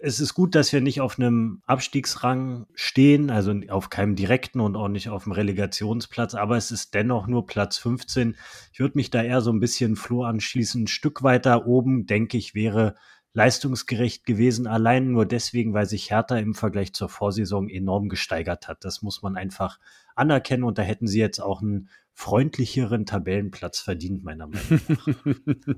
es 0.05 0.21
ist 0.21 0.35
gut, 0.35 0.55
dass 0.55 0.73
wir 0.73 0.83
nicht 0.83 1.01
auf 1.01 1.19
einem 1.19 1.63
Abstiegsrang 1.67 2.67
stehen, 2.75 3.31
also 3.31 3.55
auf 3.71 3.89
keinem 3.89 4.17
direkten 4.17 4.61
und 4.61 4.77
auch 4.77 4.89
nicht 4.89 5.09
auf 5.09 5.25
dem 5.25 5.33
Relegationsplatz, 5.33 6.35
aber 6.35 6.59
es 6.59 6.71
ist 6.71 6.93
dennoch 6.93 7.27
nur 7.27 7.47
Platz 7.47 7.79
15. 7.79 8.37
Ich 8.73 8.81
würde 8.81 8.99
mich 8.99 9.11
da 9.11 9.23
eher 9.23 9.41
so 9.41 9.51
ein 9.51 9.61
bisschen 9.61 9.97
Flo 9.97 10.25
anschließen. 10.25 10.85
Ein 10.85 10.89
Stück 10.89 11.23
weiter 11.23 11.67
oben, 11.67 12.05
denke 12.05 12.37
ich, 12.37 12.55
wäre 12.55 12.97
leistungsgerecht 13.33 14.27
gewesen, 14.27 14.67
allein 14.67 15.11
nur 15.11 15.25
deswegen, 15.25 15.73
weil 15.73 15.87
sich 15.87 16.11
Hertha 16.11 16.37
im 16.37 16.55
Vergleich 16.55 16.93
zur 16.93 17.09
Vorsaison 17.09 17.69
enorm 17.71 18.11
gesteigert 18.11 18.69
hat. 18.69 18.85
Das 18.85 19.01
muss 19.01 19.23
man 19.23 19.37
einfach 19.37 19.81
anerkennen 20.15 20.65
und 20.65 20.77
da 20.77 20.83
hätten 20.83 21.07
sie 21.07 21.19
jetzt 21.19 21.41
auch 21.41 21.63
einen 21.63 21.89
freundlicheren 22.17 23.07
Tabellenplatz 23.07 23.81
verdient, 23.81 24.23
meiner 24.23 24.47
Meinung 24.47 24.81
nach. 24.89 25.25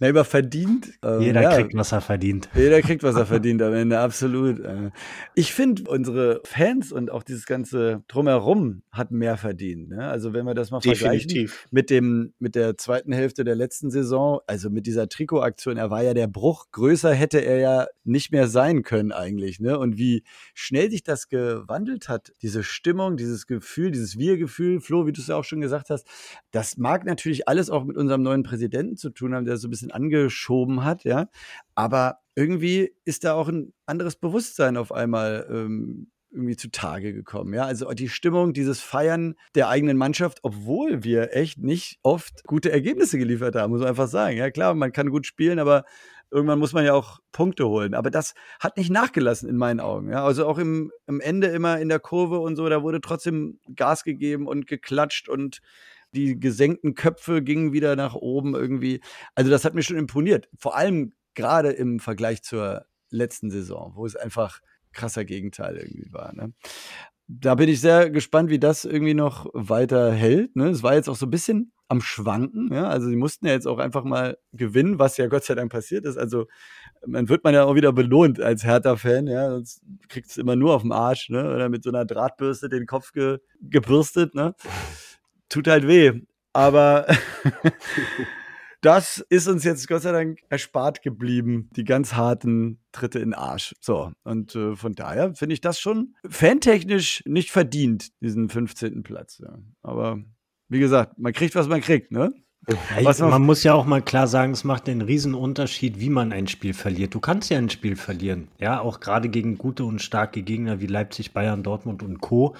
Na, 0.00 0.08
über 0.08 0.24
verdient. 0.24 0.92
Ähm, 1.02 1.20
jeder 1.20 1.42
ja, 1.42 1.54
kriegt, 1.54 1.74
was 1.74 1.92
er 1.92 2.00
verdient. 2.00 2.48
Jeder 2.54 2.82
kriegt, 2.82 3.04
was 3.04 3.14
er 3.14 3.26
verdient 3.26 3.62
am 3.62 3.72
Ende, 3.72 3.98
absolut. 4.00 4.58
Äh. 4.60 4.90
Ich 5.34 5.54
finde, 5.54 5.88
unsere 5.88 6.40
Fans 6.44 6.92
und 6.92 7.10
auch 7.10 7.22
dieses 7.22 7.46
ganze 7.46 8.02
Drumherum 8.08 8.82
hat 8.90 9.12
mehr 9.12 9.36
verdient. 9.36 9.90
Ne? 9.90 10.08
Also, 10.08 10.32
wenn 10.32 10.44
wir 10.44 10.54
das 10.54 10.72
mal 10.72 10.80
Definitiv. 10.80 11.52
vergleichen 11.52 11.68
mit, 11.70 11.90
dem, 11.90 12.34
mit 12.40 12.56
der 12.56 12.76
zweiten 12.76 13.12
Hälfte 13.12 13.44
der 13.44 13.54
letzten 13.54 13.90
Saison, 13.90 14.40
also 14.46 14.70
mit 14.70 14.86
dieser 14.86 15.08
Trikotaktion, 15.08 15.76
er 15.76 15.90
war 15.90 16.02
ja 16.02 16.14
der 16.14 16.26
Bruch. 16.26 16.66
Größer 16.72 17.14
hätte 17.14 17.38
er 17.38 17.58
ja 17.58 17.86
nicht 18.02 18.32
mehr 18.32 18.48
sein 18.48 18.82
können, 18.82 19.12
eigentlich. 19.12 19.60
Ne? 19.60 19.78
Und 19.78 19.98
wie 19.98 20.24
schnell 20.52 20.90
sich 20.90 21.04
das 21.04 21.28
gewandelt 21.28 22.08
hat, 22.08 22.32
diese 22.42 22.62
Stimmung, 22.62 23.16
dieses 23.16 23.46
Gefühl, 23.46 23.92
dieses 23.92 24.18
Wir-Gefühl, 24.18 24.80
Flo, 24.80 25.06
wie 25.06 25.12
du 25.12 25.20
es 25.20 25.28
ja 25.28 25.36
auch 25.36 25.44
schon 25.44 25.60
gesagt 25.60 25.75
gesagt 25.84 25.90
hast, 25.90 26.06
das 26.50 26.76
mag 26.76 27.04
natürlich 27.04 27.48
alles 27.48 27.70
auch 27.70 27.84
mit 27.84 27.96
unserem 27.96 28.22
neuen 28.22 28.42
Präsidenten 28.42 28.96
zu 28.96 29.10
tun 29.10 29.34
haben, 29.34 29.44
der 29.44 29.56
so 29.56 29.68
ein 29.68 29.70
bisschen 29.70 29.90
angeschoben 29.90 30.84
hat, 30.84 31.04
ja. 31.04 31.28
Aber 31.74 32.18
irgendwie 32.34 32.92
ist 33.04 33.24
da 33.24 33.34
auch 33.34 33.48
ein 33.48 33.72
anderes 33.86 34.16
Bewusstsein 34.16 34.76
auf 34.76 34.92
einmal 34.92 35.46
ähm, 35.50 36.10
irgendwie 36.36 36.56
zutage 36.56 37.12
gekommen. 37.12 37.54
Ja, 37.54 37.64
also 37.64 37.90
die 37.92 38.08
Stimmung, 38.08 38.52
dieses 38.52 38.80
Feiern 38.80 39.34
der 39.54 39.68
eigenen 39.68 39.96
Mannschaft, 39.96 40.40
obwohl 40.42 41.02
wir 41.02 41.34
echt 41.34 41.58
nicht 41.58 41.98
oft 42.02 42.44
gute 42.44 42.70
Ergebnisse 42.70 43.18
geliefert 43.18 43.56
haben, 43.56 43.70
muss 43.70 43.80
man 43.80 43.88
einfach 43.88 44.08
sagen. 44.08 44.36
Ja, 44.36 44.50
klar, 44.50 44.74
man 44.74 44.92
kann 44.92 45.10
gut 45.10 45.26
spielen, 45.26 45.58
aber 45.58 45.84
irgendwann 46.30 46.58
muss 46.58 46.72
man 46.72 46.84
ja 46.84 46.94
auch 46.94 47.20
Punkte 47.32 47.66
holen. 47.68 47.94
Aber 47.94 48.10
das 48.10 48.34
hat 48.60 48.76
nicht 48.76 48.90
nachgelassen 48.90 49.48
in 49.48 49.56
meinen 49.56 49.80
Augen. 49.80 50.10
Ja? 50.10 50.24
Also 50.24 50.46
auch 50.46 50.58
im, 50.58 50.92
im 51.06 51.20
Ende 51.20 51.48
immer 51.48 51.78
in 51.80 51.88
der 51.88 52.00
Kurve 52.00 52.38
und 52.38 52.56
so, 52.56 52.68
da 52.68 52.82
wurde 52.82 53.00
trotzdem 53.00 53.60
Gas 53.74 54.04
gegeben 54.04 54.46
und 54.46 54.66
geklatscht 54.66 55.28
und 55.28 55.60
die 56.12 56.38
gesenkten 56.38 56.94
Köpfe 56.94 57.42
gingen 57.42 57.72
wieder 57.72 57.96
nach 57.96 58.14
oben 58.14 58.54
irgendwie. 58.54 59.00
Also 59.34 59.50
das 59.50 59.64
hat 59.64 59.74
mir 59.74 59.82
schon 59.82 59.96
imponiert. 59.96 60.48
Vor 60.56 60.76
allem 60.76 61.12
gerade 61.34 61.70
im 61.70 62.00
Vergleich 62.00 62.42
zur 62.42 62.86
letzten 63.10 63.50
Saison, 63.50 63.92
wo 63.94 64.06
es 64.06 64.16
einfach 64.16 64.60
krasser 64.92 65.24
Gegenteil 65.24 65.76
irgendwie 65.76 66.12
war. 66.12 66.34
Ne? 66.34 66.52
Da 67.28 67.54
bin 67.56 67.68
ich 67.68 67.80
sehr 67.80 68.10
gespannt, 68.10 68.50
wie 68.50 68.58
das 68.58 68.84
irgendwie 68.84 69.14
noch 69.14 69.46
weiter 69.52 70.12
hält. 70.12 70.54
Ne? 70.54 70.68
Es 70.68 70.82
war 70.82 70.94
jetzt 70.94 71.08
auch 71.08 71.16
so 71.16 71.26
ein 71.26 71.30
bisschen 71.30 71.72
am 71.88 72.00
Schwanken. 72.00 72.72
Ja? 72.72 72.88
Also 72.88 73.08
sie 73.08 73.16
mussten 73.16 73.46
ja 73.46 73.52
jetzt 73.52 73.66
auch 73.66 73.78
einfach 73.78 74.04
mal 74.04 74.38
gewinnen, 74.52 74.98
was 74.98 75.16
ja 75.16 75.26
Gott 75.26 75.44
sei 75.44 75.54
Dank 75.54 75.70
passiert 75.70 76.04
ist. 76.04 76.16
Also 76.16 76.46
man 77.06 77.28
wird 77.28 77.44
man 77.44 77.54
ja 77.54 77.64
auch 77.64 77.74
wieder 77.74 77.92
belohnt 77.92 78.40
als 78.40 78.64
Hertha-Fan, 78.64 79.26
ja, 79.26 79.50
sonst 79.50 79.82
kriegt 80.08 80.30
es 80.30 80.36
immer 80.36 80.56
nur 80.56 80.74
auf 80.74 80.82
dem 80.82 80.92
Arsch, 80.92 81.28
ne? 81.30 81.54
Oder 81.54 81.68
mit 81.68 81.82
so 81.82 81.90
einer 81.90 82.04
Drahtbürste 82.04 82.68
den 82.68 82.86
Kopf 82.86 83.12
ge 83.12 83.38
gebürstet, 83.60 84.34
ne? 84.34 84.54
Tut 85.48 85.68
halt 85.68 85.86
weh. 85.86 86.22
Aber 86.52 87.06
das 88.80 89.24
ist 89.28 89.48
uns 89.48 89.64
jetzt 89.64 89.88
Gott 89.88 90.02
sei 90.02 90.12
Dank 90.12 90.40
erspart 90.48 91.02
geblieben, 91.02 91.70
die 91.76 91.84
ganz 91.84 92.14
harten 92.14 92.78
Tritte 92.92 93.18
in 93.18 93.34
Arsch. 93.34 93.74
So, 93.80 94.12
und 94.24 94.54
äh, 94.54 94.76
von 94.76 94.94
daher 94.94 95.34
finde 95.34 95.54
ich 95.54 95.60
das 95.60 95.80
schon 95.80 96.14
fantechnisch 96.28 97.22
nicht 97.26 97.50
verdient, 97.50 98.08
diesen 98.20 98.48
15. 98.48 99.02
Platz. 99.02 99.38
Ja. 99.42 99.58
Aber 99.82 100.20
wie 100.68 100.78
gesagt, 100.78 101.18
man 101.18 101.32
kriegt, 101.32 101.54
was 101.54 101.68
man 101.68 101.80
kriegt, 101.80 102.12
ne? 102.12 102.32
Ja, 102.68 103.02
man, 103.02 103.30
man, 103.30 103.42
muss 103.42 103.62
ja 103.62 103.74
auch 103.74 103.86
mal 103.86 104.02
klar 104.02 104.26
sagen, 104.26 104.52
es 104.52 104.64
macht 104.64 104.88
einen 104.88 105.02
riesen 105.02 105.34
Unterschied, 105.34 106.00
wie 106.00 106.10
man 106.10 106.32
ein 106.32 106.48
Spiel 106.48 106.74
verliert. 106.74 107.14
Du 107.14 107.20
kannst 107.20 107.48
ja 107.48 107.58
ein 107.58 107.70
Spiel 107.70 107.94
verlieren, 107.94 108.48
ja, 108.58 108.80
auch 108.80 108.98
gerade 108.98 109.28
gegen 109.28 109.56
gute 109.56 109.84
und 109.84 110.02
starke 110.02 110.42
Gegner 110.42 110.80
wie 110.80 110.86
Leipzig, 110.86 111.32
Bayern, 111.32 111.62
Dortmund 111.62 112.02
und 112.02 112.20
Co. 112.20 112.56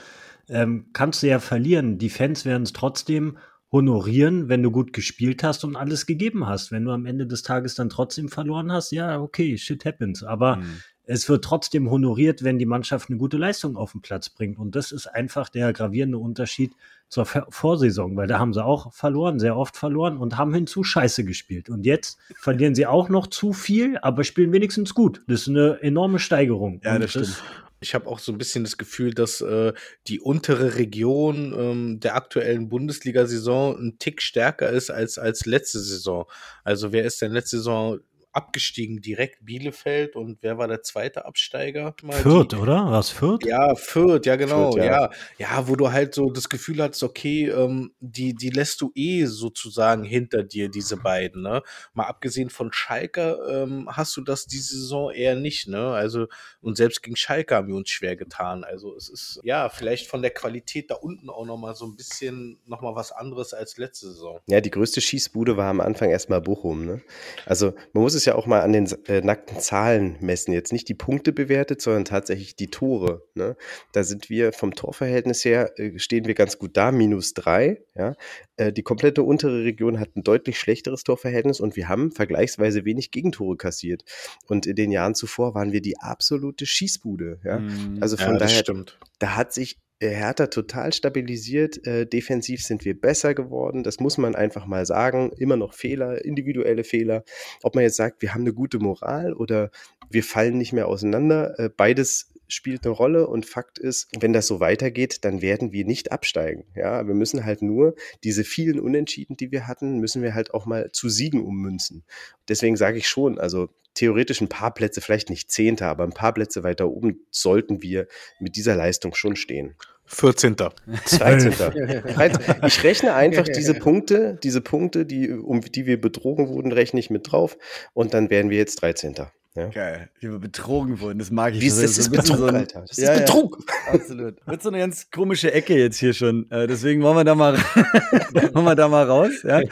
ähm, 0.49 0.87
kannst 0.93 1.25
du 1.25 1.27
ja 1.27 1.41
verlieren. 1.41 1.99
Die 1.99 2.11
Fans 2.11 2.45
werden 2.45 2.63
es 2.63 2.73
trotzdem 2.73 3.37
honorieren, 3.73 4.49
wenn 4.49 4.63
du 4.63 4.71
gut 4.71 4.93
gespielt 4.93 5.43
hast 5.43 5.65
und 5.65 5.77
alles 5.77 6.07
gegeben 6.07 6.47
hast. 6.47 6.71
Wenn 6.71 6.85
du 6.85 6.93
am 6.93 7.07
Ende 7.07 7.27
des 7.27 7.43
Tages 7.43 7.75
dann 7.75 7.89
trotzdem 7.89 8.29
verloren 8.29 8.71
hast, 8.71 8.93
ja, 8.93 9.21
okay, 9.21 9.59
shit 9.59 9.85
happens. 9.85 10.23
Aber 10.23 10.57
mhm. 10.57 10.81
es 11.05 11.29
wird 11.29 11.45
trotzdem 11.45 11.91
honoriert, 11.91 12.45
wenn 12.45 12.59
die 12.59 12.67
Mannschaft 12.67 13.11
eine 13.11 13.19
gute 13.19 13.37
Leistung 13.37 13.77
auf 13.77 13.93
den 13.93 14.03
Platz 14.03 14.31
bringt. 14.31 14.59
Und 14.59 14.77
das 14.77 14.93
ist 14.93 15.09
einfach 15.09 15.49
der 15.49 15.73
gravierende 15.73 16.19
Unterschied 16.19 16.75
zur 17.09 17.25
Vorsaison, 17.25 18.17
weil 18.17 18.27
da 18.27 18.39
haben 18.39 18.53
sie 18.53 18.65
auch 18.65 18.93
verloren, 18.93 19.39
sehr 19.39 19.57
oft 19.57 19.77
verloren 19.77 20.17
und 20.17 20.37
haben 20.37 20.55
hinzu 20.55 20.83
Scheiße 20.83 21.25
gespielt. 21.25 21.69
Und 21.69 21.87
jetzt 21.87 22.19
verlieren 22.37 22.75
sie 22.75 22.87
auch 22.87 23.09
noch 23.09 23.27
zu 23.27 23.53
viel, 23.53 23.99
aber 23.99 24.25
spielen 24.25 24.53
wenigstens 24.53 24.95
gut. 24.95 25.23
Das 25.27 25.43
ist 25.43 25.49
eine 25.49 25.81
enorme 25.83 26.19
Steigerung. 26.19 26.81
Ja, 26.85 26.99
das 26.99 27.11
stimmt. 27.11 27.43
Ich 27.81 27.95
habe 27.95 28.07
auch 28.07 28.19
so 28.19 28.33
ein 28.33 28.39
bisschen 28.39 28.65
das 28.65 28.79
Gefühl, 28.79 29.13
dass 29.13 29.41
äh, 29.41 29.73
die 30.07 30.21
untere 30.21 30.77
Region 30.77 31.55
ähm, 31.57 32.01
der 32.01 32.17
aktuellen 32.17 32.69
Bundesliga-Saison 32.69 33.77
ein 33.79 33.99
Tick 33.99 34.23
stärker 34.23 34.71
ist 34.71 34.91
als, 34.91 35.19
als 35.19 35.45
letzte 35.47 35.81
Saison. 35.81 36.25
Also 36.65 36.93
wer 36.93 37.05
ist 37.05 37.21
denn 37.21 37.33
letzte 37.33 37.59
Saison 37.59 38.01
abgestiegen, 38.37 39.01
direkt 39.01 39.47
Bielefeld 39.47 40.15
und 40.15 40.39
wer 40.43 40.59
war 40.59 40.69
der 40.69 40.83
zweite 40.83 41.25
Absteiger? 41.25 41.95
Mal 42.03 42.17
Fürth, 42.17 42.53
die, 42.53 42.57
oder? 42.57 42.91
Was 42.91 43.09
Fürth? 43.09 43.47
Ja, 43.47 43.75
Fürth, 43.75 44.27
ja 44.27 44.37
genau, 44.37 44.73
Fürth, 44.73 44.85
ja. 44.85 45.03
ja. 45.03 45.11
ja. 45.39 45.69
wo 45.69 45.75
du 45.75 45.91
halt 45.91 46.15
so 46.15 46.31
das 46.31 46.51
Gefühl 46.51 46.83
hast, 46.83 47.03
okay, 47.03 47.49
ähm, 47.49 47.95
die, 48.01 48.35
die 48.35 48.51
lässt 48.51 48.83
du 48.83 48.93
eh 48.95 49.25
sozusagen 49.25 50.05
hinter 50.05 50.43
dir, 50.43 50.69
diese 50.69 50.99
beiden, 50.99 51.43
ne? 51.43 51.63
Mal 51.95 52.05
abgesehen 52.05 52.51
von 52.51 52.73
Schalke 52.73 53.39
ähm, 53.51 53.89
hast 53.91 54.15
du 54.19 54.21
das 54.21 54.47
diese 54.47 54.77
Saison 54.77 55.11
eher 55.11 55.35
nicht, 55.35 55.67
ne? 55.69 55.93
Also, 55.93 56.27
und 56.61 56.77
selbst 56.77 57.03
gegen 57.03 57.17
Schalke 57.17 57.55
haben 57.55 57.69
wir 57.69 57.75
uns 57.75 57.89
schwer 57.89 58.17
getan. 58.17 58.65
Also 58.65 58.95
es 58.97 59.09
ist, 59.09 59.41
ja, 59.45 59.71
vielleicht 59.71 60.09
von 60.09 60.21
der 60.21 60.31
Qualität 60.31 60.91
da 60.91 60.97
unten 60.97 61.31
auch 61.31 61.47
nochmal 61.47 61.75
so 61.75 61.87
ein 61.87 61.97
bisschen 61.97 62.59
nochmal 62.67 62.95
was 62.95 63.13
anderes 63.13 63.55
als 63.55 63.79
letzte 63.79 64.09
Saison. 64.09 64.41
Ja, 64.47 64.61
die 64.61 64.71
größte 64.71 65.01
Schießbude 65.01 65.57
war 65.57 65.71
am 65.71 65.81
Anfang 65.81 66.11
erstmal 66.11 66.43
Bochum, 66.43 66.85
ne? 66.85 67.01
Also 67.47 67.73
man 67.95 68.03
muss 68.03 68.13
es 68.13 68.26
ja 68.27 68.35
auch 68.35 68.47
mal 68.47 68.61
an 68.61 68.73
den 68.73 68.87
äh, 69.07 69.21
nackten 69.21 69.61
Zahlen 69.61 70.17
messen. 70.21 70.53
Jetzt 70.53 70.73
nicht 70.73 70.89
die 70.89 70.95
Punkte 70.95 71.33
bewertet, 71.33 71.81
sondern 71.81 72.05
tatsächlich 72.05 72.57
die 72.57 72.69
Tore. 72.69 73.23
Ne? 73.35 73.57
Da 73.93 74.05
sind 74.05 74.29
wir 74.29 74.53
vom 74.53 74.75
Torverhältnis 74.75 75.45
her, 75.45 75.73
äh, 75.79 75.99
stehen 75.99 76.27
wir 76.27 76.35
ganz 76.35 76.59
gut 76.59 76.77
da, 76.77 76.93
minus 76.93 77.35
drei. 77.35 77.83
Ja? 77.95 78.15
Äh, 78.57 78.73
die 78.73 78.83
komplette 78.83 79.23
untere 79.23 79.65
Region 79.65 79.99
hat 80.01 80.17
ein 80.17 80.23
deutlich 80.23 80.59
schlechteres 80.59 81.05
Torverhältnis 81.05 81.61
und 81.61 81.77
wir 81.77 81.89
haben 81.89 82.13
vergleichsweise 82.13 82.85
wenig 82.85 83.11
Gegentore 83.11 83.57
kassiert. 83.57 84.05
Und 84.47 84.67
in 84.67 84.77
den 84.77 84.91
Jahren 84.91 85.15
zuvor 85.15 85.55
waren 85.55 85.73
wir 85.73 85.81
die 85.81 85.99
absolute 85.99 86.67
Schießbude. 86.67 87.41
Ja? 87.45 87.59
Mm, 87.61 87.99
also 88.01 88.17
von 88.17 88.35
ja, 88.35 88.39
daher, 88.39 88.59
stimmt. 88.59 88.99
da 89.19 89.37
hat 89.37 89.53
sich 89.53 89.79
Hertha 90.01 90.49
total 90.49 90.93
stabilisiert. 90.93 91.87
Äh, 91.87 92.07
defensiv 92.07 92.63
sind 92.63 92.85
wir 92.85 92.99
besser 92.99 93.35
geworden. 93.35 93.83
Das 93.83 94.01
muss 94.01 94.19
man 94.19 94.35
einfach 94.35 94.67
mal 94.67 94.87
sagen. 94.87 95.33
Immer 95.37 95.57
noch 95.57 95.75
Fehler, 95.75 96.25
individuelle 96.25 96.85
Fehler. 96.85 97.25
Ob 97.63 97.75
man 97.75 97.85
jetzt 97.85 97.97
sagt, 97.97 98.23
wir 98.23 98.35
haben 98.35 98.43
eine 98.43 98.53
gute 98.53 98.79
Moral 98.79 99.33
oder 99.33 99.71
wir 100.11 100.23
fallen 100.23 100.59
nicht 100.59 100.73
mehr 100.73 100.89
auseinander. 100.89 101.59
Äh, 101.59 101.71
beides 101.75 102.33
spielt 102.49 102.85
eine 102.85 102.95
Rolle 102.95 103.27
und 103.27 103.47
Fakt 103.47 103.79
ist, 103.79 104.09
wenn 104.21 104.33
das 104.33 104.47
so 104.47 104.61
weitergeht, 104.61 105.25
dann 105.25 105.43
werden 105.43 105.73
wir 105.73 105.85
nicht 105.85 106.13
absteigen. 106.13 106.65
Ja, 106.75 107.07
wir 107.07 107.15
müssen 107.15 107.45
halt 107.45 107.63
nur 107.63 107.95
diese 108.25 108.45
vielen 108.45 108.79
Unentschieden, 108.79 109.37
die 109.37 109.51
wir 109.51 109.67
hatten, 109.67 109.99
müssen 109.99 110.23
wir 110.23 110.35
halt 110.35 110.55
auch 110.55 110.67
mal 110.67 110.91
zu 110.93 111.09
Siegen 111.09 111.43
ummünzen. 111.43 112.05
Deswegen 112.49 112.77
sage 112.77 112.99
ich 112.99 113.09
schon, 113.09 113.39
also 113.39 113.69
theoretisch 113.97 114.41
ein 114.41 114.49
paar 114.49 114.73
Plätze, 114.73 115.01
vielleicht 115.01 115.31
nicht 115.31 115.51
Zehnter, 115.51 115.89
aber 115.89 116.05
ein 116.05 116.13
paar 116.13 116.33
Plätze 116.33 116.63
weiter 116.63 116.89
oben 116.89 117.27
sollten 117.31 117.83
wir 117.83 118.07
mit 118.39 118.57
dieser 118.57 118.77
Leistung 118.77 119.15
schon 119.15 119.35
stehen. 119.35 119.75
14. 120.07 120.55
13. 120.57 121.53
Ich 122.67 122.85
rechne 122.85 123.15
einfach 123.15 123.45
diese 123.45 123.75
Punkte, 123.79 124.39
diese 124.43 124.61
Punkte, 124.61 125.05
die, 125.05 125.31
um 125.31 125.61
die 125.61 125.87
wir 125.87 126.01
betrogen 126.01 126.49
wurden, 126.49 126.71
rechne 126.71 127.01
ich 127.01 127.11
mit 127.11 127.33
drauf 127.33 127.59
und 127.93 128.15
dann 128.15 128.31
wären 128.31 128.51
wir 128.51 128.59
jetzt 128.59 128.83
13. 128.83 129.17
Ja. 129.57 129.69
Geil, 129.69 130.11
wie 130.21 130.31
wir 130.31 130.39
betrogen 130.39 131.01
wurden, 131.01 131.19
das 131.19 131.31
mag 131.31 131.55
ich. 131.55 131.63
Wie 131.63 131.67
ist, 131.67 131.83
das, 131.83 131.97
ist 131.97 132.11
Betrug, 132.11 132.37
so 132.37 132.45
ein, 132.45 132.57
Alter. 132.57 132.85
Das 132.87 132.99
ja, 132.99 133.13
ist 133.13 133.25
Betrug. 133.25 133.65
Ja, 133.67 133.95
absolut. 133.95 134.47
Wird 134.47 134.63
so 134.63 134.69
eine 134.69 134.79
ganz 134.81 135.11
komische 135.11 135.51
Ecke 135.51 135.79
jetzt 135.79 135.99
hier 135.99 136.13
schon. 136.13 136.51
Äh, 136.51 136.67
deswegen 136.67 137.03
wollen 137.03 137.17
wir 137.17 137.25
da 137.25 137.35
mal, 137.35 137.57
wollen 138.53 138.65
wir 138.67 138.75
da 138.75 138.89
mal 138.89 139.07
raus. 139.07 139.43
Ja. 139.45 139.63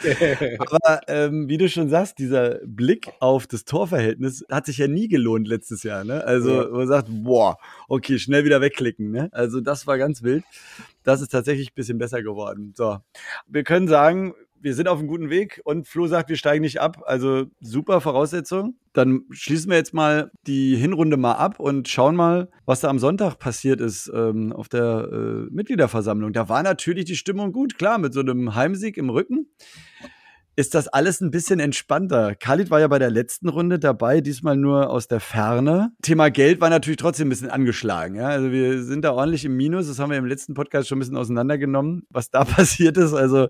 Aber 0.57 1.01
ähm, 1.07 1.47
wie 1.47 1.59
du 1.59 1.69
schon 1.69 1.89
sagst, 1.89 2.17
dieser 2.17 2.59
Blick 2.65 3.11
auf 3.19 3.45
das 3.45 3.63
Torverhältnis 3.63 4.43
hat 4.49 4.65
sich 4.65 4.79
ja 4.79 4.87
nie 4.87 5.07
gelohnt 5.07 5.47
letztes 5.47 5.83
Jahr. 5.83 6.03
Ne? 6.03 6.23
Also 6.23 6.67
man 6.71 6.87
sagt, 6.87 7.07
boah, 7.11 7.59
okay, 7.87 8.17
schnell 8.17 8.43
wieder 8.43 8.61
wegklicken. 8.61 9.11
Ne? 9.11 9.29
Also 9.33 9.61
das 9.61 9.85
war 9.85 9.99
ganz 9.99 10.23
wild. 10.23 10.43
Das 11.03 11.21
ist 11.21 11.31
tatsächlich 11.31 11.69
ein 11.69 11.75
bisschen 11.75 11.99
besser 11.99 12.23
geworden. 12.23 12.73
So, 12.75 12.97
wir 13.47 13.63
können 13.63 13.87
sagen, 13.87 14.33
wir 14.65 14.73
sind 14.73 14.87
auf 14.87 14.97
einem 14.97 15.07
guten 15.07 15.29
Weg 15.29 15.61
und 15.63 15.87
Flo 15.87 16.07
sagt, 16.07 16.27
wir 16.27 16.37
steigen 16.37 16.63
nicht 16.63 16.81
ab. 16.81 17.03
Also 17.05 17.45
super 17.61 18.01
Voraussetzung. 18.01 18.75
Dann 18.93 19.25
schließen 19.29 19.69
wir 19.69 19.77
jetzt 19.77 19.93
mal 19.93 20.31
die 20.47 20.75
Hinrunde 20.75 21.17
mal 21.17 21.33
ab 21.33 21.59
und 21.59 21.87
schauen 21.87 22.15
mal, 22.15 22.49
was 22.65 22.79
da 22.79 22.89
am 22.89 22.97
Sonntag 22.97 23.37
passiert 23.37 23.79
ist 23.79 24.11
ähm, 24.11 24.51
auf 24.51 24.67
der 24.67 25.07
äh, 25.11 25.53
Mitgliederversammlung. 25.53 26.33
Da 26.33 26.49
war 26.49 26.63
natürlich 26.63 27.05
die 27.05 27.15
Stimmung 27.15 27.51
gut, 27.51 27.77
klar, 27.77 27.99
mit 27.99 28.15
so 28.15 28.21
einem 28.21 28.55
Heimsieg 28.55 28.97
im 28.97 29.11
Rücken 29.11 29.45
ist 30.55 30.73
das 30.73 30.87
alles 30.87 31.19
ein 31.19 31.31
bisschen 31.31 31.59
entspannter. 31.59 32.33
Khalid 32.33 32.69
war 32.69 32.79
ja 32.79 32.87
bei 32.87 32.99
der 32.99 33.09
letzten 33.09 33.49
Runde 33.49 33.77
dabei, 33.77 34.21
diesmal 34.21 34.55
nur 34.55 34.89
aus 34.89 35.07
der 35.07 35.19
Ferne. 35.19 35.91
Thema 36.01 36.29
Geld 36.29 36.61
war 36.61 36.69
natürlich 36.69 36.97
trotzdem 36.97 37.27
ein 37.27 37.29
bisschen 37.29 37.49
angeschlagen. 37.49 38.15
Ja? 38.15 38.29
Also 38.29 38.51
wir 38.51 38.81
sind 38.83 39.03
da 39.03 39.11
ordentlich 39.11 39.43
im 39.43 39.57
Minus. 39.57 39.87
Das 39.87 39.99
haben 39.99 40.11
wir 40.11 40.17
im 40.17 40.25
letzten 40.25 40.53
Podcast 40.53 40.87
schon 40.87 40.97
ein 40.97 40.99
bisschen 40.99 41.17
auseinandergenommen, 41.17 42.07
was 42.09 42.29
da 42.29 42.43
passiert 42.45 42.95
ist. 42.97 43.13
Also 43.13 43.49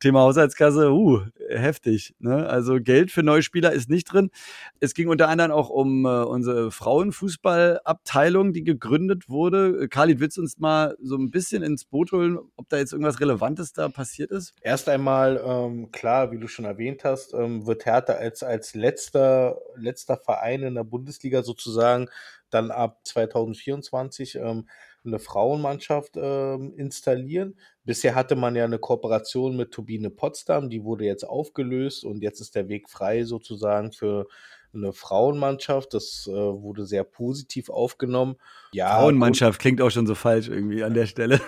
Thema 0.00 0.20
Haushaltskasse, 0.20 0.92
uh, 0.92 1.22
heftig. 1.48 2.14
Ne? 2.18 2.46
Also 2.46 2.80
Geld 2.80 3.10
für 3.10 3.22
neue 3.22 3.42
Spieler 3.42 3.72
ist 3.72 3.88
nicht 3.88 4.12
drin. 4.12 4.30
Es 4.78 4.92
ging 4.92 5.08
unter 5.08 5.28
anderem 5.28 5.52
auch 5.52 5.70
um 5.70 6.04
äh, 6.04 6.08
unsere 6.08 6.70
Frauenfußballabteilung, 6.70 8.52
die 8.52 8.64
gegründet 8.64 9.30
wurde. 9.30 9.88
Khalid, 9.88 10.20
willst 10.20 10.36
du 10.36 10.42
uns 10.42 10.58
mal 10.58 10.96
so 11.00 11.16
ein 11.16 11.30
bisschen 11.30 11.62
ins 11.62 11.86
Boot 11.86 12.12
holen, 12.12 12.38
ob 12.56 12.68
da 12.68 12.76
jetzt 12.76 12.92
irgendwas 12.92 13.20
Relevantes 13.20 13.72
da 13.72 13.88
passiert 13.88 14.30
ist? 14.30 14.54
Erst 14.60 14.90
einmal, 14.90 15.42
ähm, 15.42 15.90
klar, 15.92 16.30
wie 16.30 16.41
du 16.42 16.48
schon 16.48 16.66
erwähnt 16.66 17.04
hast, 17.04 17.32
ähm, 17.32 17.66
wird 17.66 17.86
Hertha 17.86 18.14
als, 18.14 18.42
als 18.42 18.74
letzter, 18.74 19.58
letzter 19.76 20.18
Verein 20.18 20.62
in 20.62 20.74
der 20.74 20.84
Bundesliga 20.84 21.42
sozusagen 21.42 22.08
dann 22.50 22.70
ab 22.70 23.00
2024 23.04 24.36
ähm, 24.36 24.68
eine 25.04 25.18
Frauenmannschaft 25.18 26.12
ähm, 26.16 26.74
installieren. 26.76 27.56
Bisher 27.84 28.14
hatte 28.14 28.36
man 28.36 28.54
ja 28.54 28.64
eine 28.64 28.78
Kooperation 28.78 29.56
mit 29.56 29.72
Turbine 29.72 30.10
Potsdam, 30.10 30.70
die 30.70 30.84
wurde 30.84 31.04
jetzt 31.04 31.24
aufgelöst 31.24 32.04
und 32.04 32.22
jetzt 32.22 32.40
ist 32.40 32.54
der 32.54 32.68
Weg 32.68 32.88
frei 32.88 33.24
sozusagen 33.24 33.92
für 33.92 34.26
eine 34.74 34.92
Frauenmannschaft. 34.92 35.94
Das 35.94 36.28
äh, 36.28 36.32
wurde 36.32 36.86
sehr 36.86 37.04
positiv 37.04 37.68
aufgenommen. 37.68 38.36
Ja, 38.72 38.98
Frauenmannschaft 38.98 39.60
klingt 39.60 39.80
auch 39.80 39.90
schon 39.90 40.06
so 40.06 40.14
falsch 40.14 40.48
irgendwie 40.48 40.84
an 40.84 40.94
der 40.94 41.06
Stelle. 41.06 41.40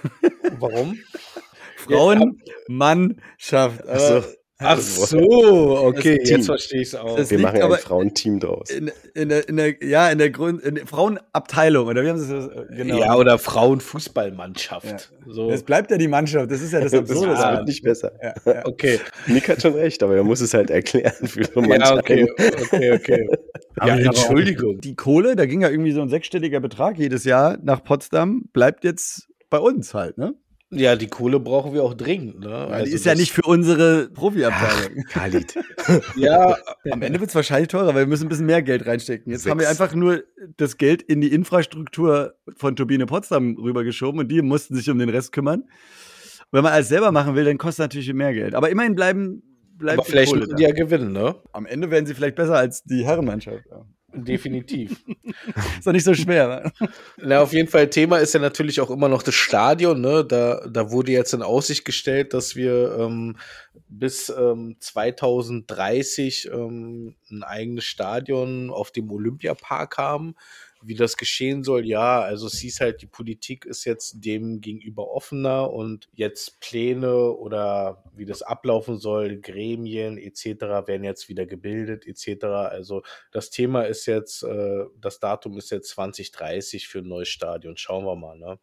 Warum? 0.58 0.98
Frauenmannschaft. 1.76 3.86
Also, 3.86 4.26
Ach 4.58 4.78
so, 4.78 5.78
okay, 5.82 6.20
jetzt 6.22 6.46
verstehe 6.46 6.82
ich 6.82 6.88
es 6.88 6.94
auch. 6.94 7.16
Das 7.16 7.28
Wir 7.28 7.40
machen 7.40 7.60
ein 7.60 7.72
Frauenteam 7.72 8.38
draus. 8.38 8.70
In, 8.70 8.90
in, 9.14 9.28
der, 9.28 9.48
in 9.48 9.56
der, 9.56 9.84
ja, 9.84 10.08
in 10.10 10.18
der 10.18 10.30
Grund, 10.30 10.62
in 10.62 10.76
der 10.76 10.86
Frauenabteilung, 10.86 11.88
oder 11.88 12.04
wie 12.04 12.08
haben 12.08 12.18
Sie 12.18 12.32
das 12.32 12.48
genau? 12.70 13.00
Ja, 13.00 13.16
oder 13.16 13.38
Frauenfußballmannschaft. 13.38 15.10
Ja. 15.26 15.32
So. 15.32 15.50
Es 15.50 15.64
bleibt 15.64 15.90
ja 15.90 15.98
die 15.98 16.06
Mannschaft, 16.06 16.52
das 16.52 16.62
ist 16.62 16.72
ja 16.72 16.80
das 16.80 16.94
Absurde. 16.94 17.32
das 17.32 17.52
wird 17.52 17.66
nicht 17.66 17.82
besser. 17.82 18.12
Ja, 18.22 18.34
ja. 18.46 18.64
Okay. 18.64 19.00
Nick 19.26 19.48
hat 19.48 19.60
schon 19.60 19.74
recht, 19.74 20.00
aber 20.04 20.14
er 20.14 20.24
muss 20.24 20.40
es 20.40 20.54
halt 20.54 20.70
erklären 20.70 21.26
für 21.26 21.44
so 21.44 21.60
Ja, 21.60 21.96
okay, 21.96 22.28
okay, 22.62 22.92
okay. 22.92 23.28
ja, 23.84 23.96
Entschuldigung. 23.96 24.80
Die 24.80 24.94
Kohle, 24.94 25.34
da 25.34 25.46
ging 25.46 25.62
ja 25.62 25.68
irgendwie 25.68 25.92
so 25.92 26.00
ein 26.00 26.08
sechsstelliger 26.08 26.60
Betrag 26.60 26.96
jedes 26.96 27.24
Jahr 27.24 27.58
nach 27.60 27.82
Potsdam, 27.82 28.44
bleibt 28.52 28.84
jetzt 28.84 29.28
bei 29.50 29.58
uns 29.58 29.94
halt, 29.94 30.16
ne? 30.16 30.34
Ja, 30.76 30.96
die 30.96 31.06
Kohle 31.06 31.40
brauchen 31.40 31.72
wir 31.72 31.82
auch 31.82 31.94
dringend. 31.94 32.40
Ne? 32.40 32.48
Ja, 32.48 32.66
also 32.66 32.86
die 32.86 32.92
ist 32.92 33.04
ja 33.06 33.14
nicht 33.14 33.32
für 33.32 33.42
unsere 33.42 34.08
Profiabteilung. 34.10 35.04
Khalid. 35.08 35.54
ja, 36.16 36.56
am 36.90 37.02
Ende 37.02 37.20
wird 37.20 37.30
es 37.30 37.34
wahrscheinlich 37.34 37.68
teurer, 37.68 37.88
weil 37.88 38.02
wir 38.02 38.06
müssen 38.06 38.26
ein 38.26 38.28
bisschen 38.28 38.46
mehr 38.46 38.62
Geld 38.62 38.86
reinstecken. 38.86 39.32
Jetzt 39.32 39.42
Sechs. 39.42 39.50
haben 39.50 39.60
wir 39.60 39.68
einfach 39.68 39.94
nur 39.94 40.24
das 40.56 40.76
Geld 40.76 41.02
in 41.02 41.20
die 41.20 41.32
Infrastruktur 41.32 42.34
von 42.56 42.76
Turbine 42.76 43.06
Potsdam 43.06 43.56
rübergeschoben 43.56 44.20
und 44.20 44.28
die 44.28 44.42
mussten 44.42 44.74
sich 44.74 44.90
um 44.90 44.98
den 44.98 45.08
Rest 45.08 45.32
kümmern. 45.32 45.64
wenn 46.50 46.62
man 46.62 46.72
alles 46.72 46.88
selber 46.88 47.12
machen 47.12 47.34
will, 47.34 47.44
dann 47.44 47.58
kostet 47.58 47.84
natürlich 47.84 48.12
mehr 48.12 48.32
Geld. 48.32 48.54
Aber 48.54 48.70
immerhin 48.70 48.94
bleiben 48.94 49.42
bleibt 49.78 50.00
Aber 50.00 50.08
vielleicht 50.08 50.32
Kohle 50.32 50.54
die 50.54 50.62
ja 50.62 50.72
gewinnen, 50.72 51.12
ne? 51.12 51.34
Am 51.52 51.66
Ende 51.66 51.90
werden 51.90 52.06
sie 52.06 52.14
vielleicht 52.14 52.36
besser 52.36 52.56
als 52.56 52.84
die 52.84 53.04
Herrenmannschaft. 53.04 53.64
Ja. 53.70 53.84
Definitiv. 54.14 55.02
ist 55.78 55.86
doch 55.86 55.92
nicht 55.92 56.04
so 56.04 56.14
schwer. 56.14 56.72
Ne? 56.78 56.88
Na, 57.18 57.40
auf 57.40 57.52
jeden 57.52 57.68
Fall, 57.68 57.90
Thema 57.90 58.18
ist 58.18 58.34
ja 58.34 58.40
natürlich 58.40 58.80
auch 58.80 58.90
immer 58.90 59.08
noch 59.08 59.22
das 59.22 59.34
Stadion. 59.34 60.00
Ne? 60.00 60.24
Da, 60.24 60.66
da 60.68 60.90
wurde 60.90 61.12
jetzt 61.12 61.34
in 61.34 61.42
Aussicht 61.42 61.84
gestellt, 61.84 62.32
dass 62.34 62.56
wir 62.56 62.96
ähm, 62.98 63.36
bis 63.88 64.28
ähm, 64.28 64.76
2030 64.80 66.50
ähm, 66.52 67.16
ein 67.30 67.42
eigenes 67.42 67.84
Stadion 67.84 68.70
auf 68.70 68.90
dem 68.90 69.10
Olympiapark 69.10 69.98
haben. 69.98 70.34
Wie 70.86 70.94
das 70.94 71.16
geschehen 71.16 71.64
soll, 71.64 71.86
ja, 71.86 72.20
also 72.20 72.46
es 72.46 72.58
hieß 72.58 72.80
halt, 72.80 73.00
die 73.00 73.06
Politik 73.06 73.64
ist 73.64 73.86
jetzt 73.86 74.22
dem 74.22 74.60
gegenüber 74.60 75.10
offener 75.10 75.72
und 75.72 76.08
jetzt 76.12 76.60
Pläne 76.60 77.30
oder 77.32 78.04
wie 78.14 78.26
das 78.26 78.42
ablaufen 78.42 78.98
soll, 78.98 79.40
Gremien 79.40 80.18
etc. 80.18 80.44
werden 80.86 81.04
jetzt 81.04 81.30
wieder 81.30 81.46
gebildet 81.46 82.06
etc. 82.06 82.44
Also 82.44 83.02
das 83.32 83.48
Thema 83.48 83.84
ist 83.84 84.04
jetzt, 84.04 84.42
äh, 84.42 84.84
das 85.00 85.20
Datum 85.20 85.56
ist 85.56 85.70
jetzt 85.70 85.88
2030 85.90 86.86
für 86.86 86.98
ein 86.98 87.08
neues 87.08 87.28
Stadion. 87.28 87.78
Schauen 87.78 88.04
wir 88.04 88.16
mal, 88.16 88.36
ne? 88.38 88.58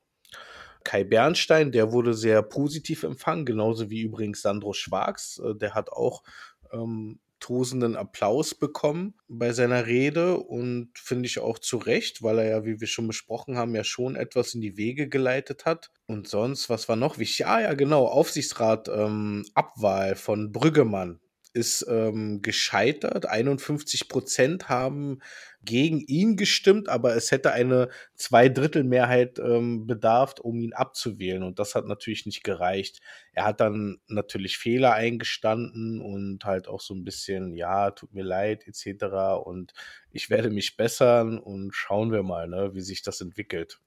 Kai 0.83 1.03
Bernstein, 1.03 1.71
der 1.71 1.91
wurde 1.91 2.13
sehr 2.13 2.41
positiv 2.41 3.03
empfangen, 3.03 3.45
genauso 3.45 3.89
wie 3.89 4.01
übrigens 4.01 4.41
Sandro 4.41 4.73
Schwarz. 4.73 5.41
Äh, 5.43 5.55
der 5.55 5.73
hat 5.73 5.91
auch 5.91 6.23
ähm, 6.71 7.19
tosenden 7.41 7.97
Applaus 7.97 8.55
bekommen 8.55 9.15
bei 9.27 9.51
seiner 9.51 9.87
Rede 9.87 10.37
und 10.37 10.91
finde 10.95 11.25
ich 11.25 11.39
auch 11.39 11.59
zu 11.59 11.77
Recht, 11.77 12.21
weil 12.23 12.37
er 12.39 12.49
ja, 12.49 12.65
wie 12.65 12.79
wir 12.79 12.87
schon 12.87 13.07
besprochen 13.07 13.57
haben, 13.57 13.75
ja 13.75 13.83
schon 13.83 14.15
etwas 14.15 14.53
in 14.53 14.61
die 14.61 14.77
Wege 14.77 15.09
geleitet 15.09 15.65
hat. 15.65 15.91
Und 16.05 16.27
sonst, 16.27 16.69
was 16.69 16.87
war 16.87 16.95
noch 16.95 17.17
wichtig? 17.17 17.47
Ah 17.47 17.61
ja, 17.61 17.73
genau, 17.73 18.05
Aufsichtsrat 18.05 18.87
ähm, 18.87 19.45
Abwahl 19.55 20.15
von 20.15 20.51
Brüggemann 20.51 21.19
ist 21.53 21.85
ähm, 21.89 22.41
gescheitert. 22.41 23.25
51 23.25 24.07
Prozent 24.07 24.69
haben 24.69 25.19
gegen 25.63 25.99
ihn 25.99 26.37
gestimmt, 26.37 26.89
aber 26.89 27.15
es 27.15 27.31
hätte 27.31 27.51
eine 27.51 27.89
Zweidrittelmehrheit 28.15 29.39
ähm, 29.39 29.85
bedarf, 29.85 30.35
um 30.41 30.59
ihn 30.59 30.73
abzuwählen. 30.73 31.43
Und 31.43 31.59
das 31.59 31.75
hat 31.75 31.85
natürlich 31.85 32.25
nicht 32.25 32.43
gereicht. 32.43 32.99
Er 33.33 33.45
hat 33.45 33.59
dann 33.59 33.99
natürlich 34.07 34.57
Fehler 34.57 34.93
eingestanden 34.93 36.01
und 36.01 36.45
halt 36.45 36.67
auch 36.67 36.81
so 36.81 36.93
ein 36.93 37.03
bisschen, 37.03 37.53
ja, 37.55 37.91
tut 37.91 38.13
mir 38.13 38.23
leid, 38.23 38.65
etc. 38.67 39.05
Und 39.43 39.73
ich 40.11 40.29
werde 40.29 40.49
mich 40.49 40.77
bessern 40.77 41.37
und 41.37 41.73
schauen 41.73 42.11
wir 42.11 42.23
mal, 42.23 42.47
ne, 42.47 42.73
wie 42.73 42.81
sich 42.81 43.03
das 43.03 43.21
entwickelt. 43.21 43.79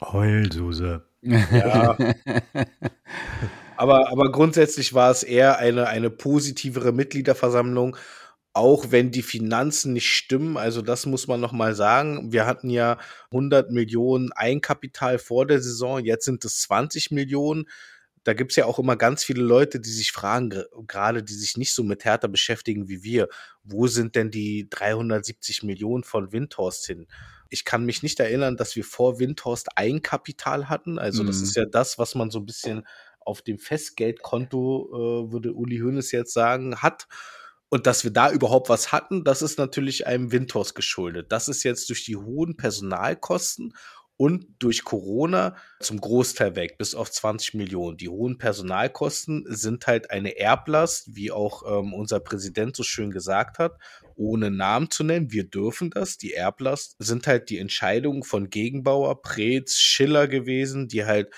Heulsuse. 0.00 1.06
Ja. 1.22 1.96
aber, 3.76 4.10
aber 4.10 4.30
grundsätzlich 4.30 4.94
war 4.94 5.10
es 5.10 5.22
eher 5.22 5.58
eine, 5.58 5.88
eine 5.88 6.10
positivere 6.10 6.92
Mitgliederversammlung, 6.92 7.96
auch 8.52 8.90
wenn 8.90 9.10
die 9.10 9.22
Finanzen 9.22 9.92
nicht 9.92 10.08
stimmen. 10.08 10.56
Also 10.56 10.82
das 10.82 11.06
muss 11.06 11.26
man 11.26 11.40
noch 11.40 11.52
mal 11.52 11.74
sagen. 11.74 12.32
Wir 12.32 12.46
hatten 12.46 12.70
ja 12.70 12.98
100 13.30 13.70
Millionen 13.70 14.32
Einkapital 14.32 15.18
vor 15.18 15.46
der 15.46 15.60
Saison, 15.60 16.04
jetzt 16.04 16.24
sind 16.24 16.44
es 16.44 16.60
20 16.62 17.10
Millionen. 17.10 17.68
Da 18.24 18.34
gibt's 18.34 18.54
ja 18.54 18.66
auch 18.66 18.78
immer 18.78 18.96
ganz 18.96 19.24
viele 19.24 19.42
Leute, 19.42 19.80
die 19.80 19.90
sich 19.90 20.12
fragen, 20.12 20.62
gerade 20.86 21.24
die 21.24 21.34
sich 21.34 21.56
nicht 21.56 21.74
so 21.74 21.82
mit 21.82 22.04
Hertha 22.04 22.28
beschäftigen 22.28 22.88
wie 22.88 23.02
wir, 23.02 23.28
wo 23.64 23.88
sind 23.88 24.14
denn 24.14 24.30
die 24.30 24.68
370 24.70 25.64
Millionen 25.64 26.04
von 26.04 26.30
Windhorst 26.30 26.86
hin? 26.86 27.08
ich 27.52 27.66
kann 27.66 27.84
mich 27.84 28.02
nicht 28.02 28.18
erinnern, 28.18 28.56
dass 28.56 28.76
wir 28.76 28.84
vor 28.84 29.18
Windhorst 29.18 29.76
Eigenkapital 29.76 30.70
hatten. 30.70 30.98
Also 30.98 31.22
mhm. 31.22 31.26
das 31.26 31.42
ist 31.42 31.54
ja 31.54 31.66
das, 31.66 31.98
was 31.98 32.14
man 32.14 32.30
so 32.30 32.38
ein 32.38 32.46
bisschen 32.46 32.86
auf 33.26 33.42
dem 33.42 33.58
Festgeldkonto, 33.58 34.88
äh, 35.28 35.32
würde 35.32 35.52
Uli 35.52 35.78
Hoeneß 35.78 36.12
jetzt 36.12 36.32
sagen, 36.32 36.76
hat. 36.76 37.06
Und 37.68 37.86
dass 37.86 38.04
wir 38.04 38.10
da 38.10 38.30
überhaupt 38.30 38.68
was 38.68 38.92
hatten, 38.92 39.24
das 39.24 39.40
ist 39.40 39.58
natürlich 39.58 40.06
einem 40.06 40.30
Windhorst 40.30 40.74
geschuldet. 40.74 41.32
Das 41.32 41.48
ist 41.48 41.62
jetzt 41.62 41.88
durch 41.88 42.04
die 42.04 42.16
hohen 42.16 42.56
Personalkosten 42.56 43.74
und 44.18 44.46
durch 44.58 44.84
Corona 44.84 45.56
zum 45.80 45.98
Großteil 46.00 46.54
weg, 46.54 46.76
bis 46.76 46.94
auf 46.94 47.10
20 47.10 47.54
Millionen. 47.54 47.96
Die 47.96 48.10
hohen 48.10 48.36
Personalkosten 48.36 49.46
sind 49.48 49.86
halt 49.86 50.10
eine 50.10 50.38
Erblast, 50.38 51.16
wie 51.16 51.32
auch 51.32 51.62
ähm, 51.66 51.94
unser 51.94 52.20
Präsident 52.20 52.76
so 52.76 52.82
schön 52.82 53.10
gesagt 53.10 53.58
hat 53.58 53.78
ohne 54.16 54.50
Namen 54.50 54.90
zu 54.90 55.04
nennen, 55.04 55.32
wir 55.32 55.44
dürfen 55.44 55.90
das, 55.90 56.18
die 56.18 56.32
Erblast, 56.32 56.96
sind 56.98 57.26
halt 57.26 57.50
die 57.50 57.58
Entscheidungen 57.58 58.22
von 58.22 58.50
Gegenbauer, 58.50 59.22
Preetz, 59.22 59.76
Schiller 59.76 60.28
gewesen, 60.28 60.88
die 60.88 61.04
halt 61.04 61.32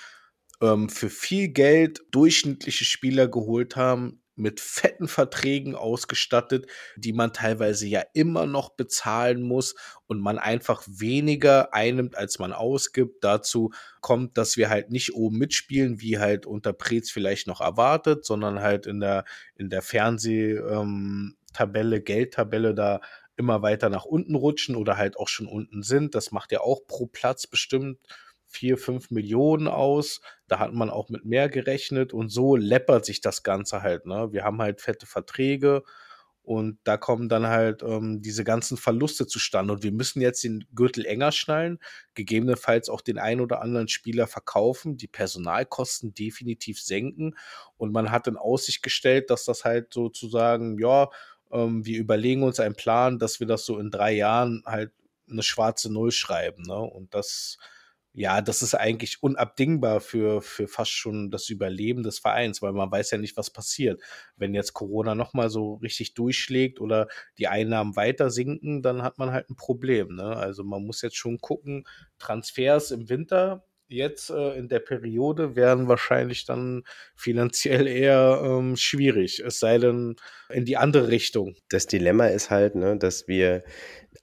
ähm, 0.65 0.89
für 0.89 1.11
viel 1.11 1.49
Geld 1.49 2.03
durchschnittliche 2.11 2.85
Spieler 2.85 3.29
geholt 3.29 3.77
haben, 3.77 4.21
mit 4.37 4.61
fetten 4.61 5.07
Verträgen 5.07 5.77
ausgestattet, 5.77 6.67
die 6.97 7.13
man 7.13 7.33
teilweise 7.33 7.87
ja 7.87 8.03
immer 8.15 8.47
noch 8.47 8.71
bezahlen 8.71 9.43
muss 9.43 9.77
und 10.07 10.21
man 10.21 10.39
einfach 10.39 10.83
weniger 10.89 11.73
einnimmt, 11.73 12.17
als 12.17 12.39
man 12.39 12.53
ausgibt. 12.53 13.23
Dazu 13.23 13.71
kommt, 14.01 14.37
dass 14.37 14.57
wir 14.57 14.71
halt 14.71 14.91
nicht 14.91 15.15
oben 15.15 15.39
mitspielen, 15.39 16.01
wie 16.01 16.19
halt 16.19 16.47
unter 16.47 16.73
Preetz 16.73 17.11
vielleicht 17.11 17.47
noch 17.47 17.61
erwartet, 17.61 18.25
sondern 18.25 18.61
halt 18.61 18.87
in 18.87 18.99
der, 18.99 19.25
in 19.55 19.71
der 19.71 19.83
Fernseh, 19.83 20.55
ähm, 20.55 21.37
Tabelle, 21.53 22.01
Geldtabelle 22.01 22.75
da 22.75 23.01
immer 23.37 23.63
weiter 23.63 23.89
nach 23.89 24.05
unten 24.05 24.35
rutschen 24.35 24.75
oder 24.75 24.97
halt 24.97 25.17
auch 25.17 25.29
schon 25.29 25.47
unten 25.47 25.83
sind. 25.85 26.17
Das 26.17 26.33
macht 26.33 26.51
ja 26.51 26.61
auch 26.61 26.87
pro 26.87 27.07
Platz 27.07 27.47
bestimmt 27.47 27.99
vier, 28.55 28.79
fünf 28.79 29.11
Millionen 29.11 29.69
aus. 29.69 30.21
Da 30.49 30.59
hat 30.59 30.73
man 30.73 30.91
auch 30.91 31.09
mit 31.09 31.25
mehr 31.25 31.49
gerechnet 31.49 32.13
und 32.13 32.29
so 32.31 32.57
läppert 32.57 33.05
sich 33.05 33.21
das 33.21 33.43
Ganze 33.43 33.83
halt. 33.83 34.07
Ne? 34.07 34.33
Wir 34.33 34.45
haben 34.45 34.63
halt 34.63 34.81
fette 34.81 35.07
Verträge 35.07 35.83
und 36.45 36.79
da 36.85 36.99
kommen 36.99 37.31
dann 37.31 37.47
halt 37.47 37.83
ähm, 37.83 38.21
diese 38.21 38.45
ganzen 38.45 38.77
Verluste 38.77 39.27
zustande. 39.27 39.73
Und 39.73 39.83
wir 39.83 39.93
müssen 39.93 40.21
jetzt 40.21 40.45
den 40.45 40.67
Gürtel 40.75 41.07
enger 41.07 41.33
schnallen, 41.33 41.79
gegebenenfalls 42.13 42.91
auch 42.91 43.01
den 43.01 43.19
ein 43.19 43.41
oder 43.41 43.63
anderen 43.63 43.89
Spieler 43.89 44.27
verkaufen, 44.27 44.99
die 44.99 45.07
Personalkosten 45.07 46.13
definitiv 46.13 46.83
senken. 46.83 47.35
Und 47.79 47.93
man 47.93 48.11
hat 48.11 48.27
in 48.27 48.37
Aussicht 48.37 48.83
gestellt, 48.83 49.31
dass 49.31 49.47
das 49.47 49.65
halt 49.65 49.95
sozusagen, 49.95 50.79
ja, 50.79 51.09
ähm, 51.51 51.87
wir 51.87 51.99
überlegen 51.99 52.43
uns 52.43 52.61
einen 52.61 52.77
Plan, 52.77 53.19
dass 53.19 53.41
wir 53.41 53.47
das 53.47 53.65
so 53.65 53.79
in 53.79 53.91
drei 53.91 54.13
Jahren 54.13 54.63
halt 54.67 54.93
eine 55.31 55.43
schwarze 55.43 55.91
Null 55.91 56.11
schreiben. 56.13 56.63
Ne? 56.65 56.77
Und 56.77 57.15
das, 57.15 57.57
ja, 58.17 58.41
das 58.41 58.63
ist 58.63 58.75
eigentlich 58.75 59.23
unabdingbar 59.25 60.01
für, 60.01 60.41
für 60.41 60.69
fast 60.69 60.93
schon 60.93 61.33
das 61.33 61.51
Überleben 61.51 62.05
des 62.05 62.21
Vereins, 62.21 62.63
weil 62.63 62.73
man 62.73 62.91
weiß 62.91 63.11
ja 63.11 63.19
nicht, 63.19 63.37
was 63.37 63.51
passiert. 63.51 64.01
Wenn 64.37 64.55
jetzt 64.55 64.73
Corona 64.73 65.17
nochmal 65.17 65.51
so 65.51 65.75
richtig 65.75 66.15
durchschlägt 66.15 66.81
oder 66.81 67.09
die 67.39 67.49
Einnahmen 67.49 67.97
weiter 67.97 68.31
sinken, 68.31 68.83
dann 68.83 69.03
hat 69.03 69.19
man 69.19 69.33
halt 69.33 69.51
ein 69.51 69.57
Problem. 69.57 70.15
Ne? 70.15 70.37
Also 70.37 70.63
man 70.63 70.85
muss 70.85 71.03
jetzt 71.03 71.17
schon 71.17 71.41
gucken, 71.41 71.89
Transfers 72.19 72.93
im 72.93 73.09
Winter 73.09 73.65
jetzt 73.89 74.31
äh, 74.31 74.57
in 74.57 74.69
der 74.69 74.79
Periode 74.79 75.57
wären 75.57 75.89
wahrscheinlich 75.89 76.47
dann 76.47 76.85
finanziell 77.17 77.89
eher 77.89 78.41
ähm, 78.45 78.77
schwierig, 78.77 79.41
es 79.41 79.59
sei 79.59 79.79
denn 79.79 80.17
in 80.49 80.65
die 80.65 80.77
andere 80.77 81.09
Richtung. 81.09 81.57
Das 81.69 81.87
Dilemma 81.87 82.29
ist 82.29 82.51
halt, 82.51 82.77
ne, 82.77 82.97
dass 82.97 83.29
wir 83.29 83.65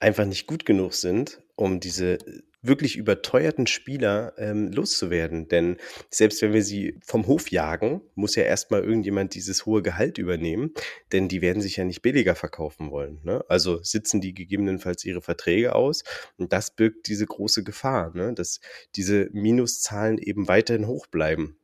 einfach 0.00 0.24
nicht 0.24 0.46
gut 0.46 0.64
genug 0.64 0.94
sind, 0.94 1.42
um 1.54 1.78
diese 1.78 2.18
wirklich 2.62 2.96
überteuerten 2.96 3.66
Spieler 3.66 4.34
ähm, 4.38 4.70
loszuwerden. 4.70 5.48
Denn 5.48 5.76
selbst 6.10 6.40
wenn 6.42 6.52
wir 6.52 6.62
sie 6.62 6.98
vom 7.04 7.26
Hof 7.26 7.50
jagen, 7.50 8.00
muss 8.14 8.36
ja 8.36 8.44
erstmal 8.44 8.82
irgendjemand 8.82 9.34
dieses 9.34 9.66
hohe 9.66 9.82
Gehalt 9.82 10.18
übernehmen, 10.18 10.72
denn 11.12 11.28
die 11.28 11.42
werden 11.42 11.60
sich 11.60 11.76
ja 11.76 11.84
nicht 11.84 12.02
billiger 12.02 12.34
verkaufen 12.34 12.90
wollen. 12.90 13.20
Ne? 13.24 13.44
Also 13.48 13.82
sitzen 13.82 14.20
die 14.20 14.32
gegebenenfalls 14.32 15.04
ihre 15.04 15.22
Verträge 15.22 15.74
aus 15.74 16.04
und 16.36 16.52
das 16.52 16.74
birgt 16.74 17.08
diese 17.08 17.26
große 17.26 17.64
Gefahr, 17.64 18.12
ne? 18.14 18.32
dass 18.32 18.60
diese 18.94 19.28
Minuszahlen 19.32 20.18
eben 20.18 20.46
weiterhin 20.48 20.86
hoch 20.86 21.06
bleiben 21.08 21.56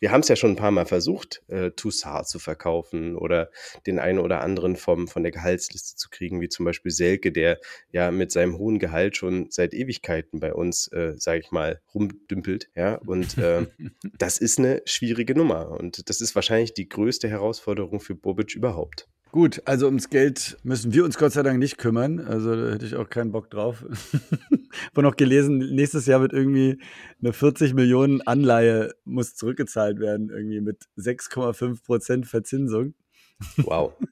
wir 0.00 0.12
haben 0.12 0.20
es 0.20 0.28
ja 0.28 0.36
schon 0.36 0.52
ein 0.52 0.56
paar 0.56 0.70
Mal 0.70 0.86
versucht, 0.86 1.42
äh, 1.48 1.70
Toussaint 1.72 2.26
zu 2.28 2.38
verkaufen 2.38 3.16
oder 3.16 3.50
den 3.86 3.98
einen 3.98 4.18
oder 4.18 4.40
anderen 4.40 4.76
vom, 4.76 5.08
von 5.08 5.22
der 5.22 5.32
Gehaltsliste 5.32 5.96
zu 5.96 6.08
kriegen, 6.10 6.40
wie 6.40 6.48
zum 6.48 6.64
Beispiel 6.64 6.90
Selke, 6.90 7.32
der 7.32 7.58
ja 7.90 8.10
mit 8.10 8.32
seinem 8.32 8.58
hohen 8.58 8.78
Gehalt 8.78 9.16
schon 9.16 9.50
seit 9.50 9.74
Ewigkeiten 9.74 10.40
bei 10.40 10.54
uns, 10.54 10.88
äh, 10.88 11.14
sage 11.16 11.40
ich 11.40 11.50
mal, 11.50 11.80
rumdümpelt. 11.94 12.70
Ja, 12.74 12.96
und 12.96 13.38
äh, 13.38 13.66
das 14.18 14.38
ist 14.38 14.58
eine 14.58 14.82
schwierige 14.84 15.34
Nummer 15.34 15.70
und 15.70 16.08
das 16.08 16.20
ist 16.20 16.34
wahrscheinlich 16.34 16.74
die 16.74 16.88
größte 16.88 17.28
Herausforderung 17.28 18.00
für 18.00 18.14
Bobic 18.14 18.54
überhaupt. 18.54 19.08
Gut, 19.30 19.60
also 19.66 19.86
ums 19.86 20.08
Geld 20.08 20.56
müssen 20.62 20.92
wir 20.94 21.04
uns 21.04 21.18
Gott 21.18 21.32
sei 21.32 21.42
Dank 21.42 21.58
nicht 21.58 21.76
kümmern. 21.76 22.20
Also 22.20 22.56
da 22.56 22.72
hätte 22.72 22.86
ich 22.86 22.96
auch 22.96 23.10
keinen 23.10 23.30
Bock 23.30 23.50
drauf. 23.50 23.84
Habe 24.90 25.02
noch 25.02 25.16
gelesen, 25.16 25.58
nächstes 25.58 26.06
Jahr 26.06 26.20
wird 26.20 26.32
irgendwie 26.32 26.80
eine 27.20 27.32
40 27.32 27.74
Millionen 27.74 28.22
Anleihe 28.22 28.94
muss 29.04 29.34
zurückgezahlt 29.34 30.00
werden, 30.00 30.30
irgendwie 30.30 30.60
mit 30.60 30.84
6,5 30.96 31.84
Prozent 31.84 32.26
Verzinsung. 32.26 32.94
Wow. 33.58 33.94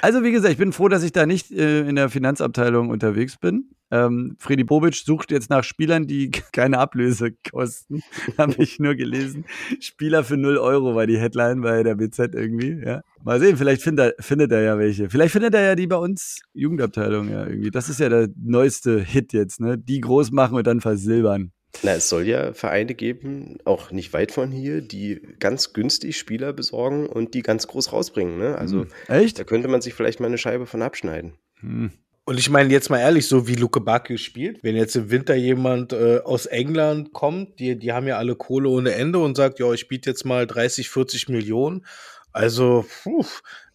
Also 0.00 0.22
wie 0.22 0.30
gesagt, 0.30 0.52
ich 0.52 0.58
bin 0.58 0.72
froh, 0.72 0.86
dass 0.86 1.02
ich 1.02 1.10
da 1.10 1.26
nicht 1.26 1.50
äh, 1.50 1.80
in 1.88 1.96
der 1.96 2.08
Finanzabteilung 2.08 2.88
unterwegs 2.88 3.36
bin. 3.36 3.74
Ähm, 3.90 4.36
Freddy 4.38 4.64
Bobic 4.64 4.94
sucht 4.94 5.30
jetzt 5.30 5.48
nach 5.48 5.62
Spielern, 5.62 6.06
die 6.06 6.30
keine 6.52 6.78
Ablöse 6.78 7.32
kosten. 7.50 8.02
Habe 8.38 8.54
ich 8.58 8.78
nur 8.78 8.94
gelesen. 8.94 9.44
Spieler 9.80 10.24
für 10.24 10.36
0 10.36 10.58
Euro 10.58 10.94
war 10.94 11.06
die 11.06 11.18
Headline 11.18 11.60
bei 11.60 11.82
der 11.82 11.94
BZ 11.94 12.34
irgendwie. 12.34 12.80
Ja. 12.84 13.02
Mal 13.22 13.40
sehen, 13.40 13.56
vielleicht 13.56 13.82
find 13.82 13.98
er, 14.00 14.14
findet 14.18 14.52
er 14.52 14.62
ja 14.62 14.78
welche. 14.78 15.08
Vielleicht 15.08 15.32
findet 15.32 15.54
er 15.54 15.62
ja 15.62 15.74
die 15.74 15.86
bei 15.86 15.96
uns 15.96 16.40
Jugendabteilung 16.52 17.28
ja 17.30 17.46
irgendwie. 17.46 17.70
Das 17.70 17.88
ist 17.88 18.00
ja 18.00 18.08
der 18.08 18.28
neueste 18.36 19.00
Hit 19.00 19.32
jetzt, 19.32 19.60
ne? 19.60 19.78
Die 19.78 20.00
groß 20.00 20.32
machen 20.32 20.56
und 20.56 20.66
dann 20.66 20.80
versilbern. 20.80 21.52
Na, 21.82 21.92
es 21.92 22.08
soll 22.08 22.26
ja 22.26 22.54
Vereine 22.54 22.94
geben, 22.94 23.58
auch 23.64 23.90
nicht 23.90 24.12
weit 24.12 24.32
von 24.32 24.50
hier, 24.50 24.80
die 24.80 25.20
ganz 25.40 25.72
günstig 25.74 26.16
Spieler 26.16 26.52
besorgen 26.52 27.06
und 27.06 27.34
die 27.34 27.42
ganz 27.42 27.66
groß 27.66 27.92
rausbringen. 27.92 28.38
Ne? 28.38 28.56
Also 28.56 28.82
Hm. 28.82 28.88
Echt? 29.08 29.38
da 29.38 29.44
könnte 29.44 29.68
man 29.68 29.80
sich 29.82 29.94
vielleicht 29.94 30.20
mal 30.20 30.26
eine 30.26 30.38
Scheibe 30.38 30.66
von 30.66 30.82
abschneiden. 30.82 31.34
Hm. 31.60 31.90
Und 32.28 32.40
ich 32.40 32.50
meine 32.50 32.72
jetzt 32.72 32.90
mal 32.90 32.98
ehrlich, 32.98 33.28
so 33.28 33.46
wie 33.46 33.54
Luke 33.54 33.80
Bacchio 33.80 34.16
spielt, 34.16 34.64
wenn 34.64 34.74
jetzt 34.74 34.96
im 34.96 35.10
Winter 35.10 35.36
jemand 35.36 35.92
äh, 35.92 36.18
aus 36.24 36.46
England 36.46 37.12
kommt, 37.12 37.60
die, 37.60 37.78
die 37.78 37.92
haben 37.92 38.08
ja 38.08 38.18
alle 38.18 38.34
Kohle 38.34 38.68
ohne 38.68 38.94
Ende 38.94 39.20
und 39.20 39.36
sagt, 39.36 39.60
ja, 39.60 39.72
ich 39.72 39.86
biete 39.86 40.10
jetzt 40.10 40.24
mal 40.24 40.44
30, 40.44 40.90
40 40.90 41.28
Millionen. 41.28 41.86
Also, 42.32 42.84
puh, 43.04 43.24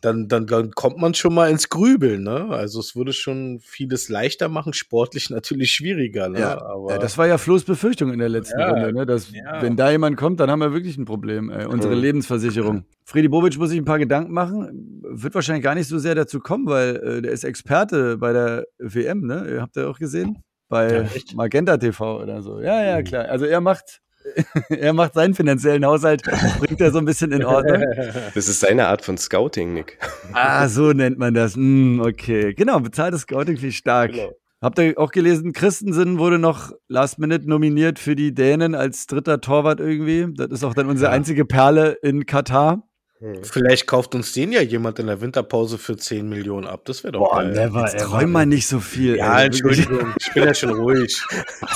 dann, 0.02 0.28
dann, 0.28 0.48
dann 0.48 0.72
kommt 0.72 0.98
man 0.98 1.14
schon 1.14 1.34
mal 1.34 1.50
ins 1.50 1.70
Grübeln, 1.70 2.24
ne? 2.24 2.48
Also 2.50 2.80
es 2.80 2.96
würde 2.96 3.14
schon 3.14 3.60
vieles 3.62 4.10
leichter 4.10 4.50
machen, 4.50 4.74
sportlich 4.74 5.30
natürlich 5.30 5.72
schwieriger, 5.72 6.28
ne? 6.30 6.40
Ja, 6.40 6.62
Aber 6.66 6.92
ja, 6.92 6.98
das 6.98 7.18
war 7.18 7.28
ja 7.28 7.38
Flo's 7.38 7.64
Befürchtung 7.64 8.12
in 8.12 8.20
der 8.20 8.30
letzten 8.30 8.60
Ja, 8.60 8.72
Runde, 8.72 8.94
ne? 8.94 9.06
dass 9.06 9.32
ja. 9.32 9.62
wenn 9.62 9.76
da 9.78 9.92
jemand 9.92 10.18
kommt, 10.18 10.40
dann 10.40 10.50
haben 10.52 10.60
wir 10.60 10.74
wirklich 10.74 10.98
ein 10.98 11.06
Problem. 11.06 11.50
Ey. 11.50 11.66
Unsere 11.66 11.96
Mhm. 11.96 12.02
Lebensversicherung. 12.02 12.86
Friedi 13.06 13.28
Bobic 13.28 13.58
muss 13.58 13.70
sich 13.70 13.78
ein 13.80 13.86
paar 13.86 14.00
Gedanken 14.00 14.34
machen. 14.34 15.02
Wird 15.04 15.36
wahrscheinlich 15.36 15.64
gar 15.64 15.76
nicht 15.76 15.88
so 15.88 15.98
sehr 16.00 16.16
dazu 16.16 16.40
kommen, 16.40 16.66
weil 16.68 16.96
äh, 16.98 17.22
der 17.22 17.32
ist 17.32 17.44
Experte 17.44 18.18
bei 18.18 18.34
der 18.34 18.66
WM, 18.80 19.22
ne? 19.28 19.46
Ihr 19.50 19.62
habt 19.62 19.76
ja 19.76 19.88
auch 19.88 20.00
gesehen? 20.00 20.38
Bei? 20.70 21.06
Magenta 21.36 21.76
TV 21.78 22.22
oder 22.22 22.42
so. 22.42 22.62
Ja, 22.62 22.82
ja, 22.84 23.00
Mhm. 23.00 23.04
klar. 23.04 23.26
Also 23.26 23.46
er 23.46 23.60
macht, 23.60 24.00
er 24.69 24.93
macht 24.93 25.13
seinen 25.13 25.34
finanziellen 25.34 25.86
Haushalt, 25.86 26.23
bringt 26.60 26.79
er 26.81 26.91
so 26.91 26.97
ein 26.99 27.05
bisschen 27.05 27.31
in 27.31 27.43
Ordnung. 27.43 27.84
Das 28.36 28.47
ist 28.47 28.60
seine 28.62 28.88
Art 28.88 29.03
von 29.03 29.17
Scouting, 29.17 29.73
Nick. 29.73 29.97
Ah, 30.34 30.67
so 30.67 30.93
nennt 30.93 31.17
man 31.17 31.34
das. 31.34 31.55
Hm, 31.55 32.01
okay. 32.01 32.53
Genau, 32.53 32.79
bezahltes 32.79 33.21
Scouting 33.21 33.57
viel 33.57 33.71
stark. 33.71 34.12
Genau. 34.12 34.31
Habt 34.62 34.77
ihr 34.77 34.93
auch 34.97 35.12
gelesen, 35.12 35.53
Christensen 35.53 36.19
wurde 36.19 36.38
noch 36.38 36.71
Last 36.88 37.17
Minute 37.17 37.49
nominiert 37.49 37.97
für 37.97 38.15
die 38.15 38.34
Dänen 38.34 38.75
als 38.75 39.07
dritter 39.07 39.41
Torwart 39.41 39.79
irgendwie. 39.79 40.27
Das 40.36 40.49
ist 40.51 40.63
auch 40.63 40.75
dann 40.75 40.88
unsere 40.88 41.10
Ja. 41.10 41.15
einzige 41.15 41.45
Perle 41.45 41.97
in 42.03 42.25
Katar. 42.27 42.88
Hm. 43.21 43.43
Vielleicht 43.43 43.86
kauft 43.86 44.15
uns 44.15 44.34
den 44.34 44.51
ja 44.51 44.62
jemand 44.63 44.97
in 44.97 45.05
der 45.05 45.21
Winterpause 45.21 45.77
für 45.77 45.95
10 45.95 46.27
Millionen 46.27 46.65
ab. 46.65 46.81
Das 46.86 47.03
wäre 47.03 47.12
doch 47.12 47.19
Boah, 47.29 47.43
geil. 47.43 47.51
never 47.51 47.81
Jetzt 47.81 47.93
ever. 48.01 48.17
träum 48.19 48.31
mal 48.31 48.47
nicht 48.47 48.67
so 48.67 48.79
viel. 48.79 49.17
Ja, 49.17 49.39
ey. 49.39 49.45
Entschuldigung, 49.45 50.15
ich 50.19 50.34
bin 50.34 50.43
ja 50.43 50.53
schon 50.55 50.71
ruhig. 50.71 51.21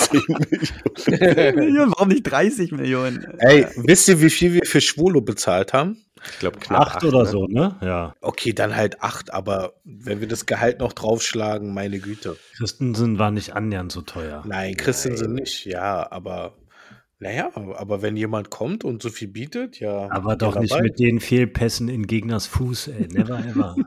10 0.07 0.21
Millionen. 0.27 1.55
Millionen, 1.55 1.91
Warum 1.95 2.07
nicht 2.07 2.23
30 2.23 2.71
Millionen? 2.71 3.23
Ey, 3.37 3.67
wisst 3.75 4.07
ihr, 4.07 4.19
wie 4.21 4.31
viel 4.31 4.53
wir 4.53 4.65
für 4.65 4.81
Schwolo 4.81 5.21
bezahlt 5.21 5.71
haben? 5.73 5.97
Ich 6.31 6.39
glaube 6.39 6.57
knapp 6.57 6.81
Acht 6.81 7.03
oder 7.03 7.23
ne? 7.23 7.29
so, 7.29 7.45
ne? 7.45 7.75
Ja. 7.81 8.15
Okay, 8.21 8.51
dann 8.53 8.75
halt 8.75 9.03
acht, 9.03 9.31
aber 9.31 9.73
wenn 9.83 10.21
wir 10.21 10.27
das 10.27 10.47
Gehalt 10.47 10.79
noch 10.79 10.93
draufschlagen, 10.93 11.71
meine 11.75 11.99
Güte. 11.99 12.37
Christensen 12.57 13.19
war 13.19 13.29
nicht 13.29 13.53
annähernd 13.53 13.91
so 13.91 14.01
teuer. 14.01 14.43
Nein, 14.47 14.75
Christensen 14.75 15.33
nicht, 15.33 15.65
ja, 15.65 16.11
aber 16.11 16.55
naja, 17.19 17.49
aber 17.55 18.01
wenn 18.01 18.17
jemand 18.17 18.49
kommt 18.49 18.83
und 18.83 19.01
so 19.01 19.09
viel 19.09 19.29
bietet, 19.29 19.79
ja. 19.79 20.09
Aber 20.11 20.35
doch 20.35 20.59
nicht 20.59 20.73
dabei. 20.73 20.83
mit 20.83 20.99
den 20.99 21.21
Fehlpässen 21.21 21.87
in 21.87 22.07
Gegners 22.07 22.45
Fuß, 22.45 22.89
ey. 22.89 23.07
Never 23.11 23.39
ever. 23.39 23.75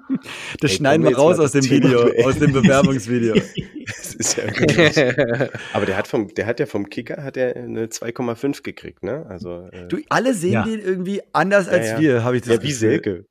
Das 0.61 0.73
Ey, 0.73 0.77
schneiden 0.79 1.07
wir 1.07 1.17
raus 1.17 1.39
aus 1.39 1.53
dem 1.53 1.61
Thema 1.63 1.85
Video, 1.85 2.05
beenden. 2.05 2.25
aus 2.25 2.39
dem 2.39 2.53
Bewerbungsvideo. 2.53 3.35
Das 3.87 4.15
ist 4.15 4.37
ja 4.37 4.45
wirklich. 4.45 4.99
Aber 5.73 5.87
der 5.87 5.97
hat 5.97 6.09
vom, 6.09 6.35
der 6.35 6.47
hat 6.47 6.61
ja 6.61 6.67
vom 6.67 6.91
Kicker 6.91 7.23
hat 7.23 7.37
er 7.37 7.57
eine 7.57 7.87
2,5 7.87 8.63
gekriegt, 8.63 9.03
ne? 9.03 9.25
Also 9.29 9.69
äh, 9.73 9.87
Du, 9.89 9.99
alle 10.11 10.35
sehen 10.35 10.53
Ja. 10.53 10.63
den 10.65 10.81
irgendwie 10.81 11.23
anders 11.33 11.69
als 11.69 11.93
ja. 11.93 12.01
wir, 12.01 12.25
habe 12.25 12.37
ich 12.37 12.43
das 12.43 12.57
ja, 12.57 12.63
wie 12.63 12.67
Gefühl. 12.69 12.79
Selke. 12.91 13.27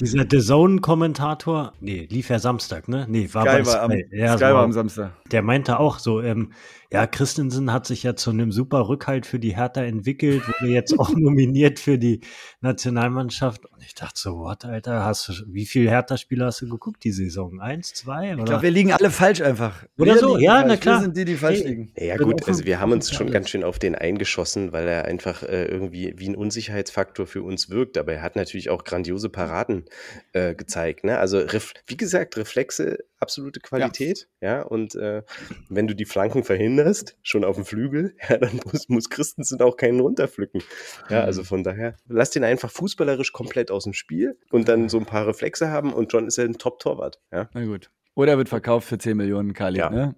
Dieser 0.00 0.24
The 0.30 0.38
Zone-Kommentator, 0.38 1.72
nee, 1.80 2.06
lief 2.10 2.28
ja 2.28 2.38
Samstag, 2.38 2.88
ne? 2.88 3.06
Nee, 3.08 3.28
war 3.32 3.42
Sky 3.42 3.62
bei 3.62 3.66
war 3.66 3.82
am, 3.82 3.90
Sky. 3.90 4.04
Ja, 4.12 4.36
Sky 4.36 4.44
war 4.44 4.62
am 4.62 4.72
Samstag. 4.72 5.12
Der 5.30 5.42
meinte 5.42 5.80
auch 5.80 5.98
so, 5.98 6.20
ähm, 6.20 6.52
ja, 6.94 7.06
Christensen 7.08 7.72
hat 7.72 7.86
sich 7.86 8.04
ja 8.04 8.14
zu 8.14 8.30
einem 8.30 8.52
super 8.52 8.88
Rückhalt 8.88 9.26
für 9.26 9.40
die 9.40 9.56
Hertha 9.56 9.82
entwickelt, 9.82 10.46
wurde 10.46 10.72
jetzt 10.72 10.96
auch 10.98 11.10
nominiert 11.16 11.80
für 11.80 11.98
die 11.98 12.20
Nationalmannschaft. 12.60 13.66
Und 13.66 13.82
ich 13.82 13.94
dachte 13.94 14.20
so, 14.20 14.38
what, 14.38 14.64
Alter, 14.64 15.04
hast 15.04 15.28
du, 15.28 15.32
wie 15.48 15.66
viele 15.66 15.90
Hertha-Spieler 15.90 16.46
hast 16.46 16.60
du 16.60 16.68
geguckt 16.68 17.02
die 17.02 17.10
Saison? 17.10 17.60
Eins, 17.60 17.92
zwei? 17.94 18.28
Ich 18.30 18.34
Oder? 18.34 18.44
glaube, 18.44 18.62
wir 18.62 18.70
liegen 18.70 18.92
alle 18.92 19.10
falsch 19.10 19.40
einfach. 19.40 19.84
Oder 19.98 20.14
wir 20.14 20.20
so, 20.20 20.38
ja, 20.38 20.54
falsch. 20.60 20.66
na 20.68 20.76
klar. 20.76 20.98
Wir 20.98 21.02
sind 21.02 21.16
die, 21.16 21.24
die 21.24 21.34
falsch 21.36 21.60
Hey. 21.60 21.68
liegen. 21.68 21.92
Ja 21.98 22.16
gut, 22.16 22.46
also 22.48 22.64
wir 22.64 22.80
haben 22.80 22.92
uns 22.92 23.12
schon 23.12 23.30
ganz 23.30 23.50
schön 23.50 23.64
auf 23.64 23.78
den 23.78 23.94
eingeschossen, 23.94 24.72
weil 24.72 24.86
er 24.86 25.04
einfach 25.06 25.42
äh, 25.42 25.64
irgendwie 25.64 26.14
wie 26.16 26.28
ein 26.28 26.36
Unsicherheitsfaktor 26.36 27.26
für 27.26 27.42
uns 27.42 27.70
wirkt. 27.70 27.98
Aber 27.98 28.12
er 28.12 28.22
hat 28.22 28.36
natürlich 28.36 28.70
auch 28.70 28.84
grandiose 28.84 29.28
Paraden 29.28 29.84
äh, 30.32 30.54
gezeigt. 30.54 31.04
Ne? 31.04 31.18
Also 31.18 31.42
wie 31.86 31.96
gesagt, 31.96 32.36
Reflexe, 32.36 32.98
absolute 33.24 33.60
Qualität. 33.60 34.28
Ja, 34.40 34.62
und 34.62 34.94
äh, 34.94 35.22
wenn 35.68 35.86
du 35.86 35.94
die 35.94 36.04
Flanken 36.04 36.44
verhinderst, 36.44 37.16
schon 37.22 37.44
auf 37.44 37.56
dem 37.56 37.64
Flügel, 37.64 38.14
ja, 38.28 38.38
dann 38.38 38.60
muss, 38.70 38.88
muss 38.88 39.10
Christensen 39.10 39.60
auch 39.60 39.76
keinen 39.76 40.00
runterpflücken. 40.00 40.62
Ja, 41.10 41.22
also 41.24 41.40
Mhm. 41.42 41.46
von 41.46 41.64
daher, 41.64 41.96
lass 42.06 42.30
den 42.30 42.44
einfach 42.44 42.70
fußballerisch 42.70 43.32
komplett 43.32 43.70
aus 43.70 43.84
dem 43.84 43.92
Spiel 43.92 44.38
und 44.50 44.68
dann 44.68 44.88
so 44.88 44.98
ein 44.98 45.06
paar 45.06 45.26
Reflexe 45.26 45.70
haben 45.70 45.92
und 45.92 46.12
schon 46.12 46.26
ist 46.26 46.38
er 46.38 46.44
ein 46.44 46.58
Top-Torwart. 46.58 47.20
Ja. 47.32 47.48
Na 47.54 47.64
gut. 47.64 47.90
Oder 48.14 48.32
er 48.32 48.38
wird 48.38 48.48
verkauft 48.48 48.86
für 48.88 48.98
10 48.98 49.16
Millionen 49.16 49.52
Kali. 49.54 49.78
Ja. 49.78 49.90
Ne? 49.90 50.14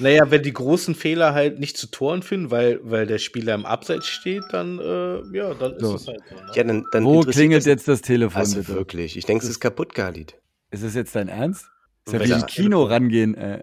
Naja, 0.00 0.30
wenn 0.30 0.42
die 0.44 0.52
großen 0.52 0.94
Fehler 0.94 1.34
halt 1.34 1.58
nicht 1.58 1.76
zu 1.76 1.88
Toren 1.90 2.22
finden, 2.22 2.52
weil, 2.52 2.78
weil 2.84 3.06
der 3.06 3.18
Spieler 3.18 3.54
im 3.54 3.66
Abseits 3.66 4.06
steht, 4.06 4.44
dann, 4.52 4.78
äh, 4.78 5.36
ja, 5.36 5.52
dann 5.54 5.72
ist 5.74 5.82
So. 5.82 5.94
es 5.96 6.06
halt 6.06 6.20
so. 6.30 6.36
Ne? 6.36 6.52
Ja, 6.54 6.62
dann, 6.64 6.84
dann 6.92 7.04
Wo 7.04 7.20
klingelt 7.22 7.62
das- 7.62 7.66
jetzt 7.66 7.88
das 7.88 8.00
Telefon, 8.00 8.38
Also 8.38 8.58
bitte? 8.60 8.74
wirklich, 8.74 9.16
ich 9.16 9.24
denke, 9.26 9.44
es 9.44 9.50
ist 9.50 9.58
kaputt, 9.60 9.94
Khalid. 9.94 10.36
Ist 10.70 10.84
es 10.84 10.94
jetzt 10.94 11.16
dein 11.16 11.26
Ernst? 11.28 11.66
Ist 12.08 12.14
ja 12.14 12.20
Wenn 12.20 12.28
wie 12.28 12.40
im 12.40 12.46
Kino 12.46 12.84
rangehen. 12.84 13.34
Äh. 13.34 13.62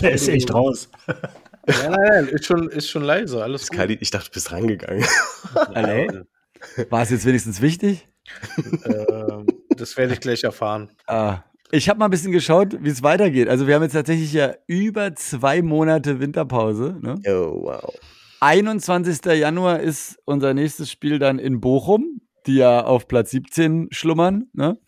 Der 0.00 0.12
ist 0.12 0.28
echt 0.28 0.52
raus. 0.52 0.90
Nein, 1.06 1.90
nein, 1.90 2.00
nein, 2.08 2.28
ist 2.28 2.44
schon, 2.44 2.68
ist 2.68 2.90
schon 2.90 3.02
leise, 3.02 3.42
alles 3.42 3.68
gut. 3.68 3.78
Khalid, 3.78 4.02
ich 4.02 4.10
dachte, 4.10 4.26
du 4.28 4.34
bist 4.34 4.52
rangegangen. 4.52 5.04
Alle? 5.54 6.26
War 6.90 7.02
es 7.02 7.10
jetzt 7.10 7.24
wenigstens 7.24 7.62
wichtig? 7.62 8.08
Ähm, 8.84 9.46
das 9.70 9.96
werde 9.96 10.14
ich 10.14 10.20
gleich 10.20 10.44
erfahren. 10.44 10.90
Ah. 11.06 11.38
Ich 11.70 11.88
habe 11.88 11.98
mal 11.98 12.06
ein 12.06 12.10
bisschen 12.10 12.32
geschaut, 12.32 12.76
wie 12.80 12.90
es 12.90 13.02
weitergeht. 13.02 13.48
Also 13.48 13.66
wir 13.66 13.74
haben 13.74 13.82
jetzt 13.82 13.92
tatsächlich 13.92 14.32
ja 14.32 14.54
über 14.66 15.14
zwei 15.14 15.62
Monate 15.62 16.20
Winterpause. 16.20 16.98
Ne? 17.00 17.14
Oh, 17.26 17.62
wow. 17.62 17.94
21. 18.40 19.24
Januar 19.38 19.80
ist 19.80 20.18
unser 20.26 20.52
nächstes 20.52 20.90
Spiel 20.90 21.18
dann 21.18 21.38
in 21.38 21.60
Bochum, 21.60 22.20
die 22.46 22.56
ja 22.56 22.84
auf 22.84 23.08
Platz 23.08 23.30
17 23.30 23.88
schlummern. 23.90 24.48
Ne? 24.52 24.78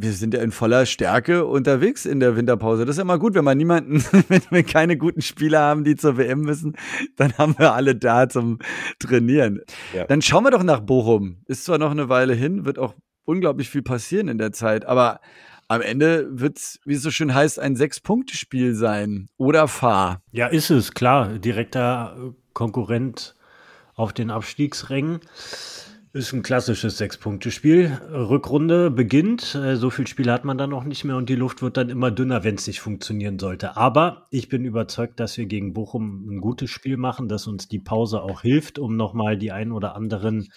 Wir 0.00 0.12
sind 0.12 0.32
ja 0.32 0.40
in 0.42 0.52
voller 0.52 0.86
Stärke 0.86 1.44
unterwegs 1.44 2.06
in 2.06 2.20
der 2.20 2.36
Winterpause. 2.36 2.86
Das 2.86 2.94
ist 2.94 2.98
ja 2.98 3.02
immer 3.02 3.18
gut, 3.18 3.34
wenn 3.34 3.42
wir 3.42 3.56
niemanden, 3.56 4.00
wenn 4.28 4.42
wir 4.48 4.62
keine 4.62 4.96
guten 4.96 5.22
Spieler 5.22 5.58
haben, 5.58 5.82
die 5.82 5.96
zur 5.96 6.16
WM 6.16 6.42
müssen, 6.42 6.76
dann 7.16 7.36
haben 7.36 7.58
wir 7.58 7.72
alle 7.72 7.96
da 7.96 8.28
zum 8.28 8.60
Trainieren. 9.00 9.60
Ja. 9.92 10.04
Dann 10.04 10.22
schauen 10.22 10.44
wir 10.44 10.52
doch 10.52 10.62
nach 10.62 10.78
Bochum. 10.78 11.38
Ist 11.46 11.64
zwar 11.64 11.78
noch 11.78 11.90
eine 11.90 12.08
Weile 12.08 12.34
hin, 12.34 12.64
wird 12.64 12.78
auch 12.78 12.94
unglaublich 13.24 13.70
viel 13.70 13.82
passieren 13.82 14.28
in 14.28 14.38
der 14.38 14.52
Zeit, 14.52 14.86
aber 14.86 15.20
am 15.66 15.82
Ende 15.82 16.28
wird 16.30 16.58
es, 16.58 16.78
wie 16.84 16.94
es 16.94 17.02
so 17.02 17.10
schön 17.10 17.34
heißt, 17.34 17.58
ein 17.58 17.74
Sechs-Punkte-Spiel 17.74 18.74
sein. 18.74 19.28
Oder 19.36 19.66
Fahr. 19.66 20.22
Ja, 20.30 20.46
ist 20.46 20.70
es, 20.70 20.94
klar. 20.94 21.38
Direkter 21.38 22.34
Konkurrent 22.54 23.34
auf 23.94 24.12
den 24.12 24.30
Abstiegsrängen. 24.30 25.18
Ist 26.18 26.32
ein 26.32 26.42
klassisches 26.42 26.98
Sechs-Punkte-Spiel. 26.98 27.96
Rückrunde 28.10 28.90
beginnt. 28.90 29.54
Äh, 29.54 29.76
So 29.76 29.88
viel 29.88 30.08
Spiele 30.08 30.32
hat 30.32 30.44
man 30.44 30.58
dann 30.58 30.72
auch 30.72 30.82
nicht 30.82 31.04
mehr 31.04 31.16
und 31.16 31.28
die 31.28 31.36
Luft 31.36 31.62
wird 31.62 31.76
dann 31.76 31.90
immer 31.90 32.10
dünner, 32.10 32.42
wenn 32.42 32.56
es 32.56 32.66
nicht 32.66 32.80
funktionieren 32.80 33.38
sollte. 33.38 33.76
Aber 33.76 34.26
ich 34.32 34.48
bin 34.48 34.64
überzeugt, 34.64 35.20
dass 35.20 35.38
wir 35.38 35.46
gegen 35.46 35.74
Bochum 35.74 36.28
ein 36.28 36.40
gutes 36.40 36.70
Spiel 36.70 36.96
machen, 36.96 37.28
dass 37.28 37.46
uns 37.46 37.68
die 37.68 37.78
Pause 37.78 38.20
auch 38.20 38.40
hilft, 38.40 38.80
um 38.80 38.96
nochmal 38.96 39.38
die 39.38 39.52
ein 39.52 39.70
oder 39.70 39.94
anderen 39.94 40.48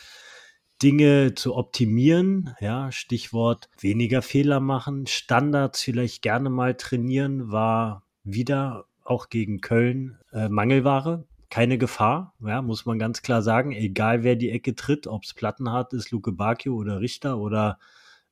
Dinge 0.82 1.36
zu 1.36 1.56
optimieren. 1.56 2.56
Ja, 2.60 2.92
Stichwort 2.92 3.70
weniger 3.80 4.24
Fehler 4.24 4.62
machen, 4.62 5.06
Standards 5.06 5.84
vielleicht 5.84 6.24
gerne 6.24 6.50
mal 6.50 6.74
trainieren, 6.74 7.52
war 7.52 8.02
wieder 8.24 8.86
auch 9.04 9.30
gegen 9.30 9.62
Köln 9.62 10.18
äh, 10.34 10.50
Mangelware. 10.50 11.24
Keine 11.52 11.78
Gefahr, 11.78 12.34
ja, 12.40 12.62
muss 12.62 12.86
man 12.86 12.98
ganz 12.98 13.22
klar 13.22 13.42
sagen. 13.42 13.74
Egal 13.74 14.24
wer 14.24 14.38
die 14.38 14.52
Ecke 14.52 14.74
tritt, 14.74 15.06
ob 15.06 15.24
es 15.26 15.34
Plattenhardt 15.34 15.92
ist, 15.92 16.10
Luke 16.10 16.32
Bakio 16.32 16.74
oder 16.74 17.02
Richter 17.02 17.38
oder 17.38 17.78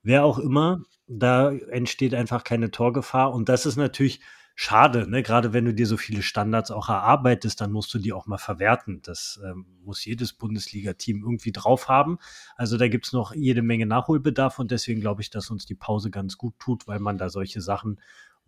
wer 0.02 0.24
auch 0.24 0.40
immer, 0.40 0.84
da 1.06 1.52
entsteht 1.52 2.16
einfach 2.16 2.46
keine 2.46 2.72
Torgefahr. 2.72 3.34
Und 3.34 3.50
das 3.50 3.66
ist 3.66 3.76
natürlich 3.76 4.22
schade, 4.56 5.10
ne? 5.10 5.22
gerade 5.22 5.52
wenn 5.52 5.66
du 5.66 5.74
dir 5.74 5.86
so 5.86 5.98
viele 5.98 6.22
Standards 6.22 6.72
auch 6.72 6.88
erarbeitest, 6.88 7.60
dann 7.60 7.74
musst 7.74 7.94
du 7.94 8.00
die 8.00 8.14
auch 8.14 8.26
mal 8.26 8.38
verwerten. 8.38 9.02
Das 9.02 9.38
ähm, 9.44 9.66
muss 9.84 10.06
jedes 10.06 10.32
Bundesliga-Team 10.32 11.22
irgendwie 11.22 11.52
drauf 11.52 11.90
haben. 11.90 12.20
Also 12.56 12.78
da 12.78 12.88
gibt's 12.88 13.12
noch 13.12 13.34
jede 13.36 13.62
Menge 13.62 13.86
Nachholbedarf 13.86 14.60
und 14.60 14.72
deswegen 14.72 15.02
glaube 15.02 15.22
ich, 15.22 15.30
dass 15.30 15.50
uns 15.50 15.66
die 15.66 15.76
Pause 15.76 16.10
ganz 16.10 16.38
gut 16.38 16.58
tut, 16.58 16.88
weil 16.88 17.00
man 17.00 17.18
da 17.18 17.30
solche 17.30 17.60
Sachen 17.60 18.00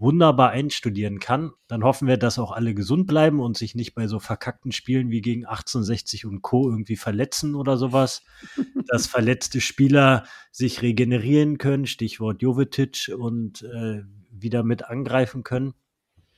wunderbar 0.01 0.49
einstudieren 0.49 1.19
kann. 1.19 1.51
Dann 1.67 1.83
hoffen 1.83 2.07
wir, 2.07 2.17
dass 2.17 2.39
auch 2.39 2.51
alle 2.51 2.73
gesund 2.73 3.07
bleiben 3.07 3.39
und 3.39 3.55
sich 3.55 3.75
nicht 3.75 3.93
bei 3.93 4.07
so 4.07 4.19
verkackten 4.19 4.71
Spielen 4.71 5.11
wie 5.11 5.21
gegen 5.21 5.45
1860 5.45 6.25
und 6.25 6.41
Co. 6.41 6.69
irgendwie 6.69 6.97
verletzen 6.97 7.55
oder 7.55 7.77
sowas. 7.77 8.23
dass 8.87 9.07
verletzte 9.07 9.61
Spieler 9.61 10.25
sich 10.51 10.81
regenerieren 10.81 11.57
können, 11.57 11.85
Stichwort 11.85 12.41
Jovetic, 12.41 13.11
und 13.15 13.61
äh, 13.61 14.01
wieder 14.29 14.63
mit 14.63 14.85
angreifen 14.85 15.43
können. 15.43 15.73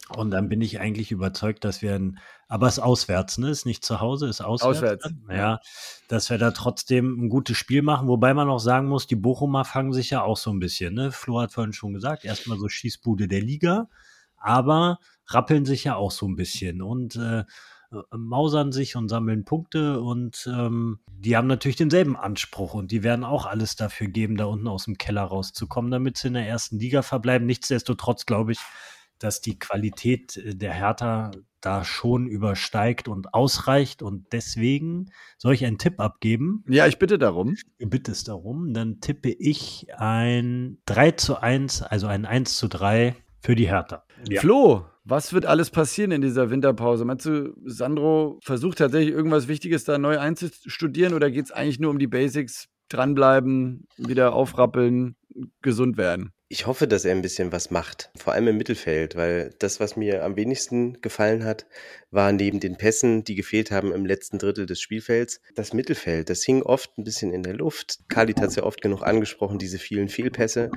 Und 0.10 0.32
dann 0.32 0.50
bin 0.50 0.62
ich 0.62 0.80
eigentlich 0.82 1.12
überzeugt, 1.12 1.64
dass 1.64 1.82
wir 1.82 1.96
ein, 1.96 2.20
aber 2.50 2.68
es 2.68 2.78
ist 2.78 2.84
auswärts, 2.84 3.38
ne? 3.38 3.50
Ist 3.50 3.66
nicht 3.66 3.86
zu 3.86 4.02
Hause, 4.02 4.28
ist 4.28 4.42
auswärts. 4.42 5.06
Auswärts. 5.06 5.14
Ja, 5.30 5.60
dass 6.10 6.30
wir 6.30 6.38
da 6.38 6.52
trotzdem 6.52 7.26
ein 7.26 7.30
gutes 7.30 7.58
Spiel 7.58 7.82
machen, 7.82 8.10
wobei 8.10 8.34
man 8.34 8.50
auch 8.50 8.60
sagen 8.60 8.88
muss, 8.88 9.08
die 9.08 9.16
Bochumer 9.16 9.64
fangen 9.64 9.94
sich 9.94 10.10
ja 10.10 10.22
auch 10.22 10.38
so 10.38 10.52
ein 10.52 10.60
bisschen, 10.60 10.94
ne? 10.94 11.12
Flo 11.12 11.40
hat 11.40 11.54
vorhin 11.54 11.74
schon 11.74 11.94
gesagt, 11.94 12.26
erstmal 12.26 12.60
so 12.60 12.68
Schießbude 12.68 13.30
der 13.30 13.42
Liga, 13.42 13.88
aber 14.38 15.00
rappeln 15.28 15.66
sich 15.66 15.86
ja 15.86 15.96
auch 15.96 16.12
so 16.12 16.28
ein 16.28 16.36
bisschen 16.36 16.82
und 16.82 17.16
äh, 17.16 17.46
mausern 18.12 18.72
sich 18.72 18.96
und 18.96 19.08
sammeln 19.08 19.46
Punkte 19.46 20.02
und 20.02 20.50
ähm, 20.52 21.00
die 21.08 21.38
haben 21.38 21.48
natürlich 21.48 21.78
denselben 21.78 22.18
Anspruch 22.18 22.74
und 22.74 22.92
die 22.92 23.04
werden 23.04 23.24
auch 23.24 23.46
alles 23.46 23.76
dafür 23.76 24.08
geben, 24.08 24.36
da 24.36 24.46
unten 24.46 24.68
aus 24.68 24.86
dem 24.86 24.98
Keller 24.98 25.24
rauszukommen, 25.24 25.92
damit 25.92 26.18
sie 26.18 26.28
in 26.28 26.34
der 26.34 26.48
ersten 26.48 26.78
Liga 26.80 27.04
verbleiben. 27.04 27.48
Nichtsdestotrotz 27.48 28.26
glaube 28.26 28.52
ich, 28.52 28.60
dass 29.24 29.42
die 29.42 29.58
Qualität 29.58 30.38
äh, 30.38 30.56
der 30.56 30.74
Hertha 30.74 31.32
da 31.62 31.86
schon 31.86 32.28
übersteigt 32.28 33.08
und 33.08 33.34
ausreicht 33.34 34.02
und 34.02 34.34
deswegen 34.34 35.12
soll 35.38 35.54
ich 35.54 35.66
einen 35.66 35.78
Tipp 35.78 36.00
abgeben. 36.00 36.64
Ja, 36.68 36.88
ich 36.88 37.00
bitte 37.00 37.18
darum. 37.18 37.56
Du 37.80 37.90
bittest 37.90 38.28
darum, 38.28 38.74
dann 38.74 39.00
tippe 39.00 39.30
ich 39.30 39.88
ein 39.96 40.80
3 40.86 41.12
zu 41.12 41.42
1, 41.42 41.84
also 41.84 42.08
ein 42.08 42.26
1 42.26 42.58
zu 42.58 42.68
3 42.68 43.16
für 43.40 43.56
die 43.56 43.68
Hertha. 43.68 44.04
Ja. 44.30 44.42
Flo, 44.42 44.86
was 45.06 45.34
wird 45.34 45.46
alles 45.46 45.70
passieren 45.70 46.12
in 46.12 46.22
dieser 46.22 46.50
Winterpause? 46.50 47.06
Meinst 47.06 47.26
du, 47.26 47.54
Sandro 47.66 48.40
versucht 48.44 48.78
tatsächlich 48.80 49.14
irgendwas 49.14 49.48
Wichtiges 49.48 49.86
da 49.86 49.98
neu 49.98 50.20
einzustudieren 50.20 51.14
oder 51.14 51.32
geht 51.32 51.46
es 51.46 51.52
eigentlich 51.52 51.80
nur 51.80 51.92
um 51.92 52.00
die 52.00 52.08
Basics? 52.08 52.68
Dranbleiben, 52.90 53.88
wieder 53.98 54.34
aufrappeln, 54.34 55.16
gesund 55.62 55.98
werden? 55.98 56.32
Ich 56.54 56.68
hoffe, 56.68 56.88
dass 56.88 57.04
er 57.04 57.16
ein 57.16 57.24
bisschen 57.24 57.52
was 57.52 57.72
macht, 57.72 58.12
vor 58.16 58.34
allem 58.34 58.48
im 58.48 58.58
Mittelfeld, 58.58 59.16
weil 59.16 59.56
das, 59.58 59.80
was 59.80 59.96
mir 59.96 60.24
am 60.24 60.36
wenigsten 60.36 61.02
gefallen 61.02 61.46
hat, 61.46 61.66
war 62.14 62.32
neben 62.32 62.60
den 62.60 62.78
Pässen, 62.78 63.24
die 63.24 63.36
gefehlt 63.36 63.72
haben 63.72 63.92
im 63.92 64.06
letzten 64.06 64.38
Drittel 64.38 64.66
des 64.66 64.80
Spielfelds, 64.80 65.42
das 65.56 65.74
Mittelfeld. 65.74 66.30
Das 66.30 66.44
hing 66.44 66.62
oft 66.62 66.98
ein 66.98 67.04
bisschen 67.04 67.34
in 67.34 67.44
der 67.44 67.56
Luft. 67.56 68.00
Khalid 68.08 68.40
hat 68.40 68.50
es 68.50 68.56
ja 68.56 68.64
oft 68.64 68.82
genug 68.82 69.04
angesprochen, 69.04 69.58
diese 69.58 69.80
vielen 69.80 70.10
Fehlpässe. 70.10 70.70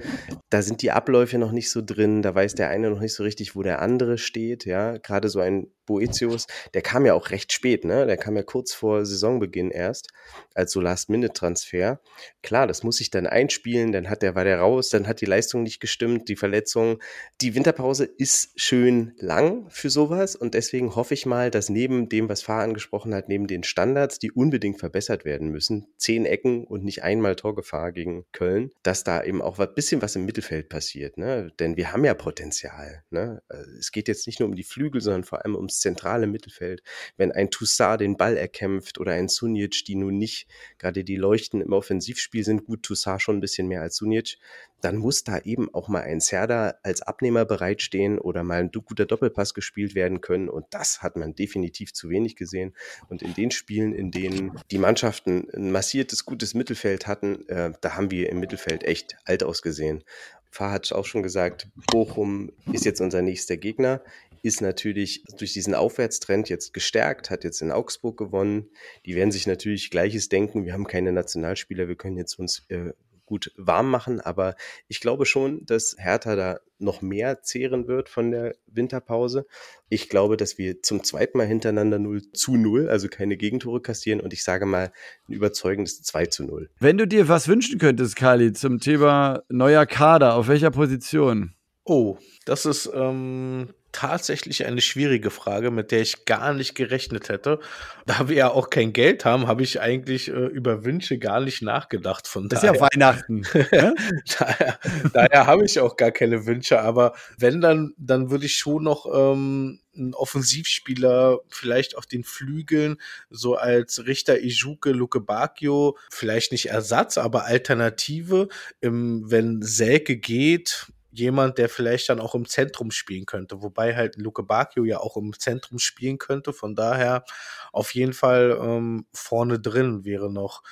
Da 0.51 0.63
sind 0.63 0.83
die 0.83 0.91
Abläufe 0.91 1.39
noch 1.39 1.53
nicht 1.53 1.71
so 1.71 1.83
drin, 1.83 2.23
da 2.23 2.35
weiß 2.35 2.55
der 2.55 2.71
eine 2.71 2.91
noch 2.91 3.01
nicht 3.01 3.15
so 3.15 3.23
richtig, 3.23 3.55
wo 3.55 3.63
der 3.63 3.83
andere 3.83 4.19
steht. 4.19 4.65
Ja, 4.65 4.97
gerade 4.97 5.29
so 5.29 5.41
ein 5.41 5.69
Boetius, 5.87 6.47
der 6.75 6.83
kam 6.83 7.07
ja 7.07 7.15
auch 7.15 7.31
recht 7.31 7.53
spät, 7.53 7.85
ne? 7.85 8.07
Der 8.07 8.17
kam 8.17 8.37
ja 8.37 8.43
kurz 8.43 8.75
vor 8.75 9.07
Saisonbeginn 9.07 9.71
erst, 9.71 10.09
als 10.55 10.73
so 10.73 10.81
Last-Minute-Transfer. 10.81 12.01
Klar, 12.43 12.67
das 12.67 12.83
muss 12.83 12.97
sich 12.97 13.11
dann 13.11 13.27
einspielen, 13.27 13.93
dann 13.93 14.11
hat 14.11 14.23
der, 14.23 14.35
war 14.35 14.45
der 14.45 14.59
raus, 14.59 14.89
dann 14.89 15.07
hat 15.07 15.21
die 15.21 15.27
Leistung 15.27 15.63
nicht 15.63 15.81
gestimmt, 15.81 16.29
die 16.29 16.37
Verletzung. 16.37 17.01
Die 17.41 17.55
Winterpause 17.55 18.05
ist 18.05 18.51
schön 18.57 19.15
lang 19.19 19.71
für 19.71 19.91
sowas 19.91 20.35
und 20.35 20.55
deswegen 20.55 20.97
hoffe 20.97 21.15
ich 21.15 21.25
mal, 21.27 21.51
dass 21.51 21.69
neben 21.69 22.09
dem, 22.09 22.29
was 22.29 22.43
Fahr 22.43 22.63
angesprochen 22.63 23.15
hat, 23.15 23.29
neben 23.29 23.47
den 23.47 23.63
Standards, 23.63 24.19
die 24.19 24.33
unbedingt 24.33 24.79
verbessert 24.79 25.25
werden 25.25 25.51
müssen, 25.51 25.87
zehn 25.99 26.25
Ecken 26.25 26.65
und 26.65 26.85
nicht 26.85 27.03
einmal 27.03 27.37
Torgefahr 27.37 27.93
gegen 27.93 28.25
Köln, 28.33 28.71
dass 28.83 29.05
da 29.05 29.23
eben 29.23 29.43
auch 29.43 29.59
ein 29.59 29.75
bisschen 29.75 30.01
was 30.03 30.17
im 30.17 30.25
Mittelfeld 30.25 30.69
passiert. 30.69 31.19
Ne? 31.19 31.53
Denn 31.59 31.77
wir 31.77 31.93
haben 31.93 32.05
ja 32.05 32.15
Potenzial. 32.15 33.05
Ne? 33.11 33.43
Äh, 33.49 33.57
es 33.79 33.93
geht 33.93 34.09
jetzt 34.09 34.27
nicht 34.27 34.41
nur 34.41 34.49
um 34.49 34.55
die 34.55 34.65
Flügel, 34.65 35.01
sondern 35.01 35.25
vor 35.25 35.45
allem 35.45 35.57
ums 35.57 35.81
zentrale 35.81 36.27
Mittelfeld. 36.27 36.83
Wenn 37.17 37.33
ein 37.33 37.51
Toussaint 37.51 38.01
den 38.01 38.17
Ball 38.17 38.37
erkämpft 38.37 38.99
oder 38.99 39.13
ein 39.13 39.29
Sunic, 39.29 39.85
die 39.85 39.97
nun 39.97 40.17
nicht 40.19 40.49
gerade 40.79 41.05
die 41.05 41.17
Leuchten 41.17 41.61
im 41.61 41.73
Offensivspiel 41.73 42.45
sind, 42.45 42.65
gut, 42.65 42.83
Toussaint 42.83 43.21
schon 43.21 43.37
ein 43.37 43.41
bisschen 43.41 43.69
mehr 43.69 43.83
als 43.83 43.97
Sunic, 43.97 44.39
dann 44.87 44.99
muss 44.99 45.25
da 45.25 45.41
eben 45.41 45.75
auch 45.75 45.89
mal 45.89 46.03
ein 46.03 46.21
Serda 46.21 46.77
als 46.85 47.03
Abnehmer 47.03 47.45
bereitstehen 47.45 48.21
oder 48.21 48.45
mal 48.45 48.61
ein 48.61 48.71
guter 48.71 49.05
Doppelpass 49.05 49.53
gespielt 49.53 49.97
werden 49.97 50.21
können. 50.21 50.49
Und 50.49 50.67
das 50.71 51.03
hat 51.03 51.17
man 51.17 51.35
definitiv 51.35 51.93
zu 51.93 52.09
wenig 52.09 52.37
gesehen. 52.37 52.73
Und 53.09 53.21
in 53.21 53.35
den 53.35 53.51
Spielen, 53.51 53.93
in 53.93 54.13
denen 54.13 54.53
die 54.71 54.79
Mannschaften 54.79 55.49
ein 55.53 55.73
massiertes, 55.73 56.25
gutes 56.25 56.55
Mittelfeld 56.55 57.09
hatten, 57.09 57.49
äh, 57.49 57.73
da 57.81 57.97
haben 57.97 58.13
wir 58.13 58.31
im 58.31 58.39
Mittelfeld 58.39 58.85
echt 58.85 59.17
alt 59.25 59.43
ausgesehen. 59.43 60.05
Fahr 60.53 60.71
hat 60.71 60.93
auch 60.93 61.05
schon 61.05 61.25
gesagt, 61.25 61.67
Bochum 61.91 62.53
ist 62.73 62.85
jetzt 62.85 63.01
unser 63.01 63.23
nächster 63.23 63.57
Gegner, 63.57 64.03
ist 64.43 64.61
natürlich 64.61 65.25
durch 65.37 65.53
diesen 65.53 65.75
Aufwärtstrend 65.75 66.49
jetzt 66.49 66.73
gestärkt, 66.73 67.31
hat 67.31 67.43
jetzt 67.43 67.61
in 67.61 67.73
Augsburg 67.73 68.17
gewonnen. 68.17 68.71
Die 69.05 69.17
werden 69.17 69.33
sich 69.33 69.49
natürlich 69.49 69.91
Gleiches 69.91 70.29
denken. 70.29 70.65
Wir 70.65 70.75
haben 70.75 70.87
keine 70.87 71.11
Nationalspieler, 71.11 71.89
wir 71.89 71.97
können 71.97 72.17
jetzt 72.17 72.39
uns 72.39 72.65
äh, 72.69 72.93
gut 73.27 73.53
warm 73.57 73.91
machen. 73.91 74.21
Aber 74.21 74.55
ich 74.89 75.01
glaube 75.01 75.27
schon, 75.27 75.67
dass 75.67 75.97
Hertha 75.99 76.37
da 76.37 76.61
noch 76.79 77.03
mehr 77.03 77.43
zehren 77.43 77.89
wird 77.89 78.09
von 78.09 78.31
der 78.31 78.55
Winterpause. 78.67 79.47
Ich 79.89 80.09
glaube, 80.09 80.37
dass 80.37 80.59
wir 80.59 80.83
zum 80.83 81.05
zweiten 81.05 81.39
Mal 81.39 81.47
hintereinander 81.47 81.99
0 81.99 82.33
zu 82.33 82.57
0, 82.57 82.89
also 82.89 83.09
keine 83.09 83.37
Gegentore 83.37 83.81
kassieren 83.81 84.21
und 84.21 84.33
ich 84.33 84.45
sage 84.45 84.67
mal 84.67 84.93
ein 85.29 85.33
überzeugendes 85.33 86.03
2 86.03 86.27
zu 86.27 86.45
0. 86.45 86.71
Wenn 86.79 86.99
du 86.99 87.07
dir 87.07 87.29
was 87.29 87.49
wünschen 87.49 87.79
könntest, 87.79 88.17
Kali, 88.17 88.53
zum 88.53 88.81
Thema 88.81 89.43
neuer 89.49 89.87
Kader, 89.87 90.35
auf 90.35 90.49
welcher 90.49 90.71
Position? 90.71 91.55
Oh, 91.85 92.19
das 92.45 92.67
ist 92.67 92.91
ähm, 92.95 93.69
tatsächlich 93.97 94.67
eine 94.67 94.83
schwierige 94.83 95.31
Frage, 95.31 95.71
mit 95.71 95.91
der 95.91 96.03
ich 96.03 96.27
gar 96.27 96.53
nicht 96.53 96.75
gerechnet 96.75 97.31
hätte. 97.31 97.61
Da 98.05 98.29
wir 98.29 98.37
ja 98.37 98.51
auch 98.51 98.69
kein 98.69 98.93
Geld 98.93 99.25
haben, 99.25 99.47
habe 99.47 99.63
ich 99.63 99.81
eigentlich 99.81 100.29
äh, 100.29 100.33
über 100.33 100.85
Wünsche 100.85 101.19
gar 101.19 101.41
nicht 101.41 101.63
nachgedacht. 101.63 102.29
Von 102.29 102.51
das 102.51 102.61
daher, 102.61 102.75
ist 102.75 102.81
ja 102.81 102.89
Weihnachten. 102.93 103.47
daher, 104.39 104.79
daher 105.15 105.47
habe 105.47 105.65
ich 105.65 105.81
auch 105.81 105.97
gar 105.97 106.11
keine 106.11 106.45
Wünsche. 106.45 106.83
Aber 106.83 107.15
wenn 107.39 107.63
dann, 107.63 107.95
dann 107.97 108.31
würde 108.31 108.45
ich 108.45 108.59
schon 108.59 108.85
noch 108.85 109.07
ähm, 109.07 109.81
einen 109.97 110.13
Offensivspieler 110.13 111.39
vielleicht 111.49 111.97
auf 111.97 112.05
den 112.05 112.23
Flügeln, 112.23 112.99
so 113.31 113.55
als 113.55 114.05
Richter 114.05 114.43
Ijuke, 114.43 114.91
Luke 114.91 115.21
Bacchio, 115.21 115.97
vielleicht 116.11 116.53
nicht 116.53 116.67
Ersatz, 116.67 117.17
aber 117.17 117.47
Alternative. 117.47 118.49
Im, 118.83 119.31
wenn 119.31 119.63
Selke 119.63 120.19
geht, 120.19 120.93
jemand, 121.19 121.59
der 121.59 121.69
vielleicht 121.69 122.09
dann 122.09 122.21
auch 122.21 122.35
im 122.35 122.47
Zentrum 122.47 122.91
spielen 122.91 123.27
könnte, 123.27 123.63
wobei 123.63 123.95
halt 123.95 124.17
Luke 124.17 124.43
Bacchio 124.43 124.85
ja 124.85 124.99
auch 124.99 125.17
im 125.17 125.39
Zentrum 125.39 125.79
spielen 125.79 126.19
könnte. 126.19 126.53
Von 126.53 126.75
daher 126.75 127.25
auf 127.73 127.95
jeden 127.95 128.13
Fall 128.13 128.59
ähm, 128.61 129.07
vorne 129.13 129.59
drin 129.59 130.05
wäre 130.05 130.33
noch 130.33 130.63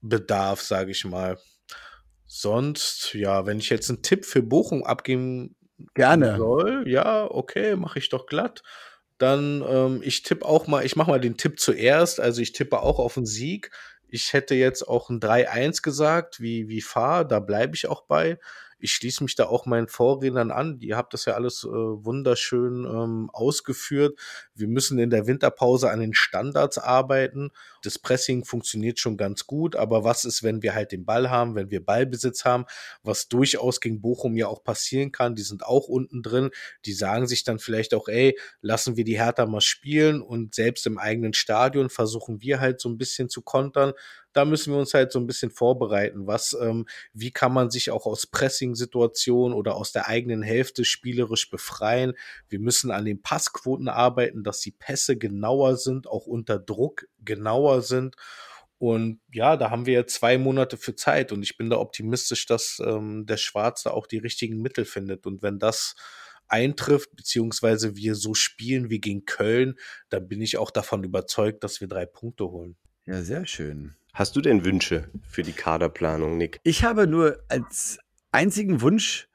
Bedarf, 0.00 0.60
sage 0.60 0.90
ich 0.90 1.04
mal. 1.04 1.38
Sonst, 2.26 3.14
ja, 3.14 3.46
wenn 3.46 3.58
ich 3.58 3.68
jetzt 3.68 3.90
einen 3.90 4.02
Tipp 4.02 4.24
für 4.24 4.42
Bochum 4.42 4.84
abgeben 4.84 5.54
Gerne. 5.94 6.36
soll, 6.38 6.84
ja, 6.88 7.30
okay, 7.30 7.76
mache 7.76 7.98
ich 7.98 8.08
doch 8.08 8.26
glatt. 8.26 8.62
Dann, 9.18 9.62
ähm, 9.68 10.00
ich 10.02 10.22
tippe 10.22 10.44
auch 10.46 10.66
mal, 10.66 10.84
ich 10.84 10.96
mache 10.96 11.10
mal 11.10 11.20
den 11.20 11.36
Tipp 11.36 11.60
zuerst. 11.60 12.20
Also 12.20 12.40
ich 12.40 12.52
tippe 12.52 12.80
auch 12.80 12.98
auf 12.98 13.16
einen 13.16 13.26
Sieg. 13.26 13.70
Ich 14.08 14.32
hätte 14.32 14.54
jetzt 14.54 14.86
auch 14.86 15.10
ein 15.10 15.20
3-1 15.20 15.82
gesagt, 15.82 16.40
wie, 16.40 16.68
wie 16.68 16.82
Fahr, 16.82 17.24
da 17.24 17.40
bleibe 17.40 17.74
ich 17.74 17.86
auch 17.88 18.02
bei 18.02 18.38
ich 18.82 18.92
schließe 18.92 19.22
mich 19.22 19.36
da 19.36 19.46
auch 19.46 19.64
meinen 19.64 19.86
Vorrednern 19.86 20.50
an. 20.50 20.78
Ihr 20.80 20.96
habt 20.96 21.14
das 21.14 21.24
ja 21.24 21.34
alles 21.34 21.62
äh, 21.64 21.68
wunderschön 21.68 22.84
ähm, 22.84 23.30
ausgeführt. 23.32 24.18
Wir 24.54 24.66
müssen 24.66 24.98
in 24.98 25.10
der 25.10 25.28
Winterpause 25.28 25.88
an 25.88 26.00
den 26.00 26.14
Standards 26.14 26.78
arbeiten. 26.78 27.50
Das 27.82 27.98
Pressing 27.98 28.44
funktioniert 28.44 28.98
schon 28.98 29.16
ganz 29.16 29.46
gut, 29.46 29.76
aber 29.76 30.02
was 30.02 30.24
ist, 30.24 30.42
wenn 30.42 30.62
wir 30.62 30.74
halt 30.74 30.90
den 30.90 31.04
Ball 31.04 31.30
haben, 31.30 31.54
wenn 31.54 31.70
wir 31.70 31.84
Ballbesitz 31.84 32.44
haben, 32.44 32.64
was 33.04 33.28
durchaus 33.28 33.80
gegen 33.80 34.00
Bochum 34.00 34.36
ja 34.36 34.48
auch 34.48 34.64
passieren 34.64 35.12
kann. 35.12 35.36
Die 35.36 35.42
sind 35.42 35.64
auch 35.64 35.86
unten 35.86 36.22
drin. 36.22 36.50
Die 36.84 36.92
sagen 36.92 37.28
sich 37.28 37.44
dann 37.44 37.60
vielleicht 37.60 37.94
auch, 37.94 38.08
ey, 38.08 38.36
lassen 38.60 38.96
wir 38.96 39.04
die 39.04 39.18
Hertha 39.18 39.46
mal 39.46 39.60
spielen 39.60 40.22
und 40.22 40.56
selbst 40.56 40.86
im 40.86 40.98
eigenen 40.98 41.34
Stadion 41.34 41.88
versuchen 41.88 42.42
wir 42.42 42.58
halt 42.58 42.80
so 42.80 42.88
ein 42.88 42.98
bisschen 42.98 43.28
zu 43.28 43.42
kontern 43.42 43.92
da 44.32 44.44
müssen 44.44 44.72
wir 44.72 44.80
uns 44.80 44.94
halt 44.94 45.12
so 45.12 45.18
ein 45.18 45.26
bisschen 45.26 45.50
vorbereiten. 45.50 46.26
Was, 46.26 46.56
ähm, 46.60 46.86
wie 47.12 47.30
kann 47.30 47.52
man 47.52 47.70
sich 47.70 47.90
auch 47.90 48.06
aus 48.06 48.26
Pressing-Situationen 48.26 49.56
oder 49.56 49.76
aus 49.76 49.92
der 49.92 50.08
eigenen 50.08 50.42
Hälfte 50.42 50.84
spielerisch 50.84 51.50
befreien? 51.50 52.14
Wir 52.48 52.58
müssen 52.58 52.90
an 52.90 53.04
den 53.04 53.22
Passquoten 53.22 53.88
arbeiten, 53.88 54.44
dass 54.44 54.60
die 54.60 54.72
Pässe 54.72 55.16
genauer 55.16 55.76
sind, 55.76 56.06
auch 56.06 56.26
unter 56.26 56.58
Druck 56.58 57.06
genauer 57.20 57.82
sind. 57.82 58.16
Und 58.78 59.20
ja, 59.32 59.56
da 59.56 59.70
haben 59.70 59.86
wir 59.86 60.08
zwei 60.08 60.38
Monate 60.38 60.76
für 60.76 60.96
Zeit 60.96 61.30
und 61.30 61.44
ich 61.44 61.56
bin 61.56 61.70
da 61.70 61.76
optimistisch, 61.76 62.46
dass 62.46 62.82
ähm, 62.84 63.26
der 63.26 63.36
Schwarze 63.36 63.92
auch 63.92 64.08
die 64.08 64.18
richtigen 64.18 64.60
Mittel 64.60 64.84
findet. 64.84 65.24
Und 65.24 65.40
wenn 65.42 65.60
das 65.60 65.94
eintrifft, 66.48 67.14
beziehungsweise 67.14 67.96
wir 67.96 68.14
so 68.14 68.34
spielen 68.34 68.90
wie 68.90 69.00
gegen 69.00 69.24
Köln, 69.24 69.76
dann 70.08 70.26
bin 70.26 70.42
ich 70.42 70.58
auch 70.58 70.70
davon 70.70 71.04
überzeugt, 71.04 71.62
dass 71.62 71.80
wir 71.80 71.86
drei 71.86 72.06
Punkte 72.06 72.44
holen. 72.50 72.76
Ja, 73.06 73.22
sehr 73.22 73.46
schön. 73.46 73.94
Hast 74.14 74.36
du 74.36 74.42
denn 74.42 74.64
Wünsche 74.64 75.08
für 75.26 75.42
die 75.42 75.52
Kaderplanung, 75.52 76.36
Nick? 76.36 76.60
Ich 76.64 76.84
habe 76.84 77.06
nur 77.06 77.38
als 77.48 77.98
einzigen 78.30 78.82
Wunsch 78.82 79.28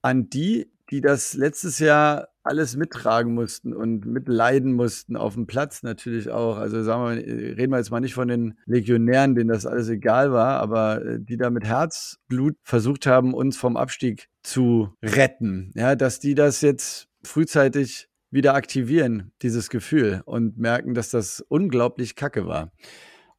an 0.00 0.30
die, 0.30 0.70
die 0.90 1.02
das 1.02 1.34
letztes 1.34 1.78
Jahr 1.78 2.28
alles 2.42 2.74
mittragen 2.74 3.34
mussten 3.34 3.74
und 3.74 4.06
mitleiden 4.06 4.72
mussten 4.72 5.16
auf 5.16 5.34
dem 5.34 5.46
Platz 5.46 5.82
natürlich 5.82 6.30
auch. 6.30 6.56
Also 6.56 6.82
sagen 6.82 7.16
wir, 7.16 7.26
reden 7.58 7.72
wir 7.72 7.78
jetzt 7.78 7.90
mal 7.90 8.00
nicht 8.00 8.14
von 8.14 8.26
den 8.26 8.58
Legionären, 8.64 9.34
denen 9.34 9.48
das 9.48 9.66
alles 9.66 9.90
egal 9.90 10.32
war, 10.32 10.60
aber 10.60 11.04
äh, 11.04 11.18
die 11.20 11.36
da 11.36 11.50
mit 11.50 11.64
Herzblut 11.64 12.56
versucht 12.62 13.06
haben, 13.06 13.34
uns 13.34 13.58
vom 13.58 13.76
Abstieg 13.76 14.28
zu 14.42 14.94
retten. 15.02 15.72
Ja, 15.74 15.94
dass 15.94 16.20
die 16.20 16.34
das 16.34 16.62
jetzt 16.62 17.08
frühzeitig 17.22 18.08
wieder 18.30 18.54
aktivieren, 18.54 19.30
dieses 19.42 19.68
Gefühl, 19.68 20.22
und 20.24 20.56
merken, 20.56 20.94
dass 20.94 21.10
das 21.10 21.44
unglaublich 21.48 22.16
kacke 22.16 22.46
war. 22.46 22.72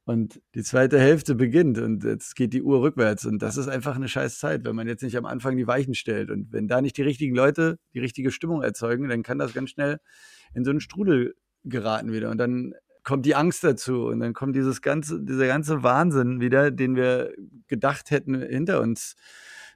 Und 0.05 0.41
die 0.53 0.63
zweite 0.63 0.99
Hälfte 0.99 1.33
beginnt 1.33 1.77
und 1.77 2.03
jetzt 2.03 2.35
geht 2.35 2.51
die 2.51 2.61
Uhr 2.61 2.81
rückwärts. 2.81 3.25
Und 3.25 3.41
das 3.41 3.55
ist 3.55 3.69
einfach 3.69 3.95
eine 3.95 4.09
scheiß 4.09 4.37
Zeit, 4.37 4.65
wenn 4.65 4.75
man 4.75 4.87
jetzt 4.87 5.01
nicht 5.01 5.15
am 5.15 5.25
Anfang 5.25 5.55
die 5.55 5.65
Weichen 5.65 5.93
stellt. 5.93 6.29
Und 6.29 6.51
wenn 6.51 6.67
da 6.67 6.81
nicht 6.81 6.97
die 6.97 7.03
richtigen 7.03 7.35
Leute 7.35 7.79
die 7.93 7.99
richtige 7.99 8.31
Stimmung 8.31 8.61
erzeugen, 8.61 9.07
dann 9.07 9.23
kann 9.23 9.37
das 9.37 9.53
ganz 9.53 9.69
schnell 9.69 9.99
in 10.53 10.65
so 10.65 10.71
einen 10.71 10.81
Strudel 10.81 11.35
geraten 11.63 12.11
wieder. 12.11 12.29
Und 12.31 12.37
dann 12.37 12.73
kommt 13.03 13.25
die 13.25 13.35
Angst 13.35 13.63
dazu 13.63 14.07
und 14.07 14.19
dann 14.19 14.33
kommt 14.33 14.55
dieses 14.55 14.81
ganze, 14.81 15.21
dieser 15.23 15.47
ganze 15.47 15.83
Wahnsinn 15.83 16.41
wieder, 16.41 16.71
den 16.71 16.95
wir 16.95 17.33
gedacht 17.67 18.11
hätten, 18.11 18.41
hinter 18.41 18.81
uns 18.81 19.15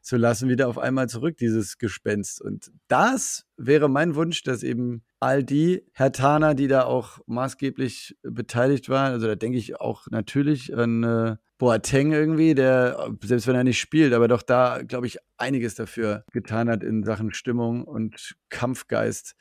zu 0.01 0.17
lassen, 0.17 0.49
wieder 0.49 0.67
auf 0.67 0.77
einmal 0.77 1.09
zurück, 1.09 1.37
dieses 1.37 1.77
Gespenst. 1.77 2.41
Und 2.41 2.71
das 2.87 3.45
wäre 3.57 3.89
mein 3.89 4.15
Wunsch, 4.15 4.43
dass 4.43 4.63
eben 4.63 5.03
all 5.19 5.43
die 5.43 5.83
Herr 5.93 6.11
Tana, 6.11 6.53
die 6.53 6.67
da 6.67 6.83
auch 6.83 7.19
maßgeblich 7.25 8.17
beteiligt 8.23 8.89
waren, 8.89 9.13
also 9.13 9.27
da 9.27 9.35
denke 9.35 9.57
ich 9.57 9.79
auch 9.79 10.07
natürlich 10.09 10.75
an 10.75 11.03
äh, 11.03 11.35
Boateng 11.57 12.11
irgendwie, 12.11 12.53
der, 12.53 13.09
selbst 13.23 13.47
wenn 13.47 13.55
er 13.55 13.63
nicht 13.63 13.79
spielt, 13.79 14.13
aber 14.13 14.27
doch 14.27 14.43
da, 14.43 14.83
glaube 14.83 15.07
ich, 15.07 15.17
einiges 15.37 15.73
dafür 15.73 16.23
getan 16.31 16.69
hat 16.69 16.83
in 16.83 17.03
Sachen 17.03 17.33
Stimmung 17.33 17.83
und 17.83 18.35
Kampfgeist, 18.49 19.35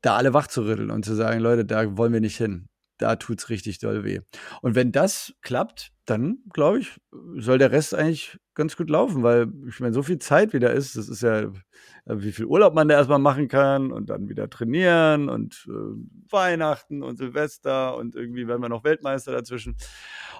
da 0.00 0.16
alle 0.16 0.32
wach 0.32 0.46
zu 0.46 0.62
rütteln 0.62 0.90
und 0.90 1.04
zu 1.04 1.14
sagen, 1.14 1.40
Leute, 1.40 1.66
da 1.66 1.98
wollen 1.98 2.14
wir 2.14 2.20
nicht 2.20 2.38
hin 2.38 2.69
da 3.00 3.16
tut 3.16 3.40
es 3.40 3.48
richtig 3.48 3.78
doll 3.78 4.04
weh. 4.04 4.20
Und 4.62 4.74
wenn 4.74 4.92
das 4.92 5.34
klappt, 5.40 5.92
dann 6.04 6.38
glaube 6.52 6.80
ich, 6.80 7.00
soll 7.36 7.58
der 7.58 7.72
Rest 7.72 7.94
eigentlich 7.94 8.38
ganz 8.54 8.76
gut 8.76 8.90
laufen, 8.90 9.22
weil 9.22 9.50
ich 9.68 9.80
meine, 9.80 9.94
so 9.94 10.02
viel 10.02 10.18
Zeit 10.18 10.52
wieder 10.52 10.72
ist, 10.72 10.96
das 10.96 11.08
ist 11.08 11.22
ja, 11.22 11.50
wie 12.04 12.32
viel 12.32 12.44
Urlaub 12.44 12.74
man 12.74 12.88
da 12.88 12.96
erstmal 12.96 13.18
machen 13.18 13.48
kann 13.48 13.90
und 13.92 14.10
dann 14.10 14.28
wieder 14.28 14.50
trainieren 14.50 15.28
und 15.28 15.66
äh, 15.68 16.30
Weihnachten 16.30 17.02
und 17.02 17.16
Silvester 17.16 17.96
und 17.96 18.16
irgendwie 18.16 18.48
werden 18.48 18.60
wir 18.60 18.68
noch 18.68 18.84
Weltmeister 18.84 19.32
dazwischen. 19.32 19.76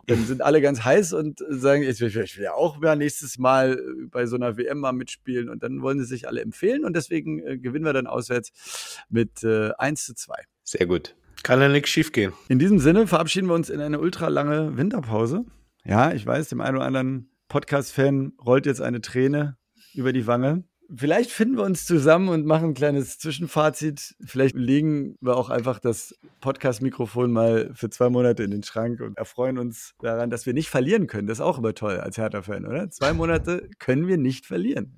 Dann 0.07 0.25
sind 0.27 0.43
alle 0.43 0.61
ganz 0.61 0.85
heiß 0.85 1.13
und 1.13 1.43
sagen, 1.49 1.83
ich 1.83 2.01
will, 2.01 2.09
ich 2.09 2.37
will 2.37 2.45
ja 2.45 2.53
auch 2.53 2.79
mal 2.79 2.97
nächstes 2.97 3.39
Mal 3.39 3.81
bei 4.11 4.27
so 4.27 4.37
einer 4.37 4.57
WM 4.57 4.81
mal 4.81 4.93
mitspielen 4.93 5.49
und 5.49 5.63
dann 5.63 5.81
wollen 5.83 5.99
sie 5.99 6.05
sich 6.05 6.27
alle 6.29 6.43
empfehlen 6.43 6.85
und 6.85 6.97
deswegen 6.97 7.39
äh, 7.47 7.59
gewinnen 7.59 7.85
wir 7.85 7.93
dann 7.93 8.07
auswärts 8.07 8.99
mit 9.09 9.45
äh, 9.45 9.71
1 9.79 10.05
zu 10.05 10.15
2. 10.15 10.35
Sehr 10.65 10.87
gut. 10.87 11.15
Kann 11.43 11.61
ja 11.61 11.69
nichts 11.69 11.91
schief 11.91 12.13
gehen. 12.13 12.33
In 12.49 12.59
diesem 12.59 12.79
Sinne 12.79 13.07
verabschieden 13.07 13.49
wir 13.49 13.55
uns 13.55 13.71
in 13.71 13.81
eine 13.81 14.01
ultra 14.01 14.29
lange 14.29 14.77
Winterpause. 14.77 15.45
Ja, 15.85 16.13
ich 16.13 16.27
weiß, 16.27 16.49
dem 16.49 16.61
einen 16.61 16.77
oder 16.77 16.87
anderen 16.87 17.31
Podcast-Fan 17.49 18.35
rollt 18.45 18.67
jetzt 18.67 18.81
eine 18.81 19.01
Träne 19.01 19.57
über 19.95 20.13
die 20.13 20.27
Wange. 20.27 20.65
Vielleicht 20.95 21.31
finden 21.31 21.57
wir 21.57 21.63
uns 21.63 21.85
zusammen 21.85 22.29
und 22.29 22.47
machen 22.47 22.71
ein 22.71 22.75
kleines 22.75 23.19
Zwischenfazit. 23.19 24.17
Vielleicht 24.25 24.57
legen 24.57 25.17
wir 25.21 25.37
auch 25.37 25.49
einfach 25.49 25.79
das 25.79 26.15
Podcast-Mikrofon 26.41 27.31
mal 27.31 27.71
für 27.75 27.91
zwei 27.91 28.11
Monate 28.11 28.43
in 28.43 28.51
den 28.51 28.65
Schrank 28.65 29.01
und 29.01 29.17
erfreuen 29.17 29.59
uns 29.59 29.95
daran, 30.01 30.31
dass 30.31 30.47
wir 30.47 30.53
nicht 30.53 30.69
verlieren 30.69 31.07
können. 31.07 31.29
Das 31.29 31.39
ist 31.39 31.43
auch 31.43 31.59
immer 31.59 31.75
toll 31.75 32.01
als 32.01 32.19
Hertha-Fan, 32.19 32.67
oder? 32.67 32.91
Zwei 32.91 33.13
Monate 33.13 33.71
können 33.79 34.09
wir 34.09 34.19
nicht 34.19 34.47
verlieren. 34.47 34.97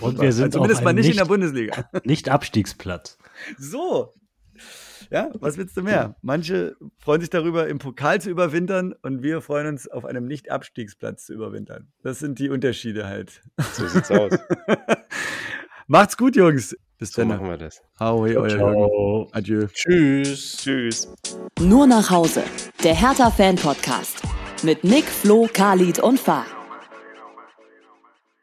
Und 0.00 0.20
wir 0.20 0.32
sind 0.32 0.46
also 0.46 0.58
zumindest 0.58 0.82
mal 0.82 0.94
nicht, 0.94 1.04
nicht 1.04 1.12
in 1.12 1.18
der 1.18 1.26
Bundesliga. 1.26 1.90
Nicht 2.04 2.30
Abstiegsplatz. 2.30 3.18
So, 3.58 4.14
ja, 5.10 5.30
was 5.40 5.56
willst 5.56 5.76
du 5.76 5.82
mehr? 5.82 6.16
Manche 6.22 6.76
freuen 6.98 7.20
sich 7.20 7.30
darüber, 7.30 7.68
im 7.68 7.78
Pokal 7.78 8.20
zu 8.20 8.30
überwintern 8.30 8.94
und 9.02 9.22
wir 9.22 9.40
freuen 9.40 9.66
uns, 9.66 9.88
auf 9.88 10.04
einem 10.04 10.26
Nicht-Abstiegsplatz 10.26 11.26
zu 11.26 11.34
überwintern. 11.34 11.88
Das 12.02 12.18
sind 12.18 12.38
die 12.38 12.48
Unterschiede 12.48 13.06
halt. 13.06 13.42
So 13.72 13.86
sieht's 13.86 14.10
aus. 14.10 14.32
Macht's 15.86 16.16
gut, 16.16 16.36
Jungs. 16.36 16.76
Bis 16.98 17.12
so 17.12 17.20
dann. 17.22 17.28
machen 17.28 17.46
wir 17.46 17.58
das. 17.58 17.82
Ahoi, 17.96 18.36
euer 18.36 18.48
Ciao. 18.48 19.28
Adieu. 19.32 19.66
Tschüss. 19.72 20.56
Tschüss. 20.56 21.14
Nur 21.60 21.86
nach 21.86 22.10
Hause. 22.10 22.42
Der 22.82 22.94
Hertha-Fan-Podcast. 22.94 24.22
Mit 24.62 24.82
Nick, 24.82 25.04
Flo, 25.04 25.48
Khalid 25.52 25.98
und 25.98 26.18
Fahr. 26.18 26.46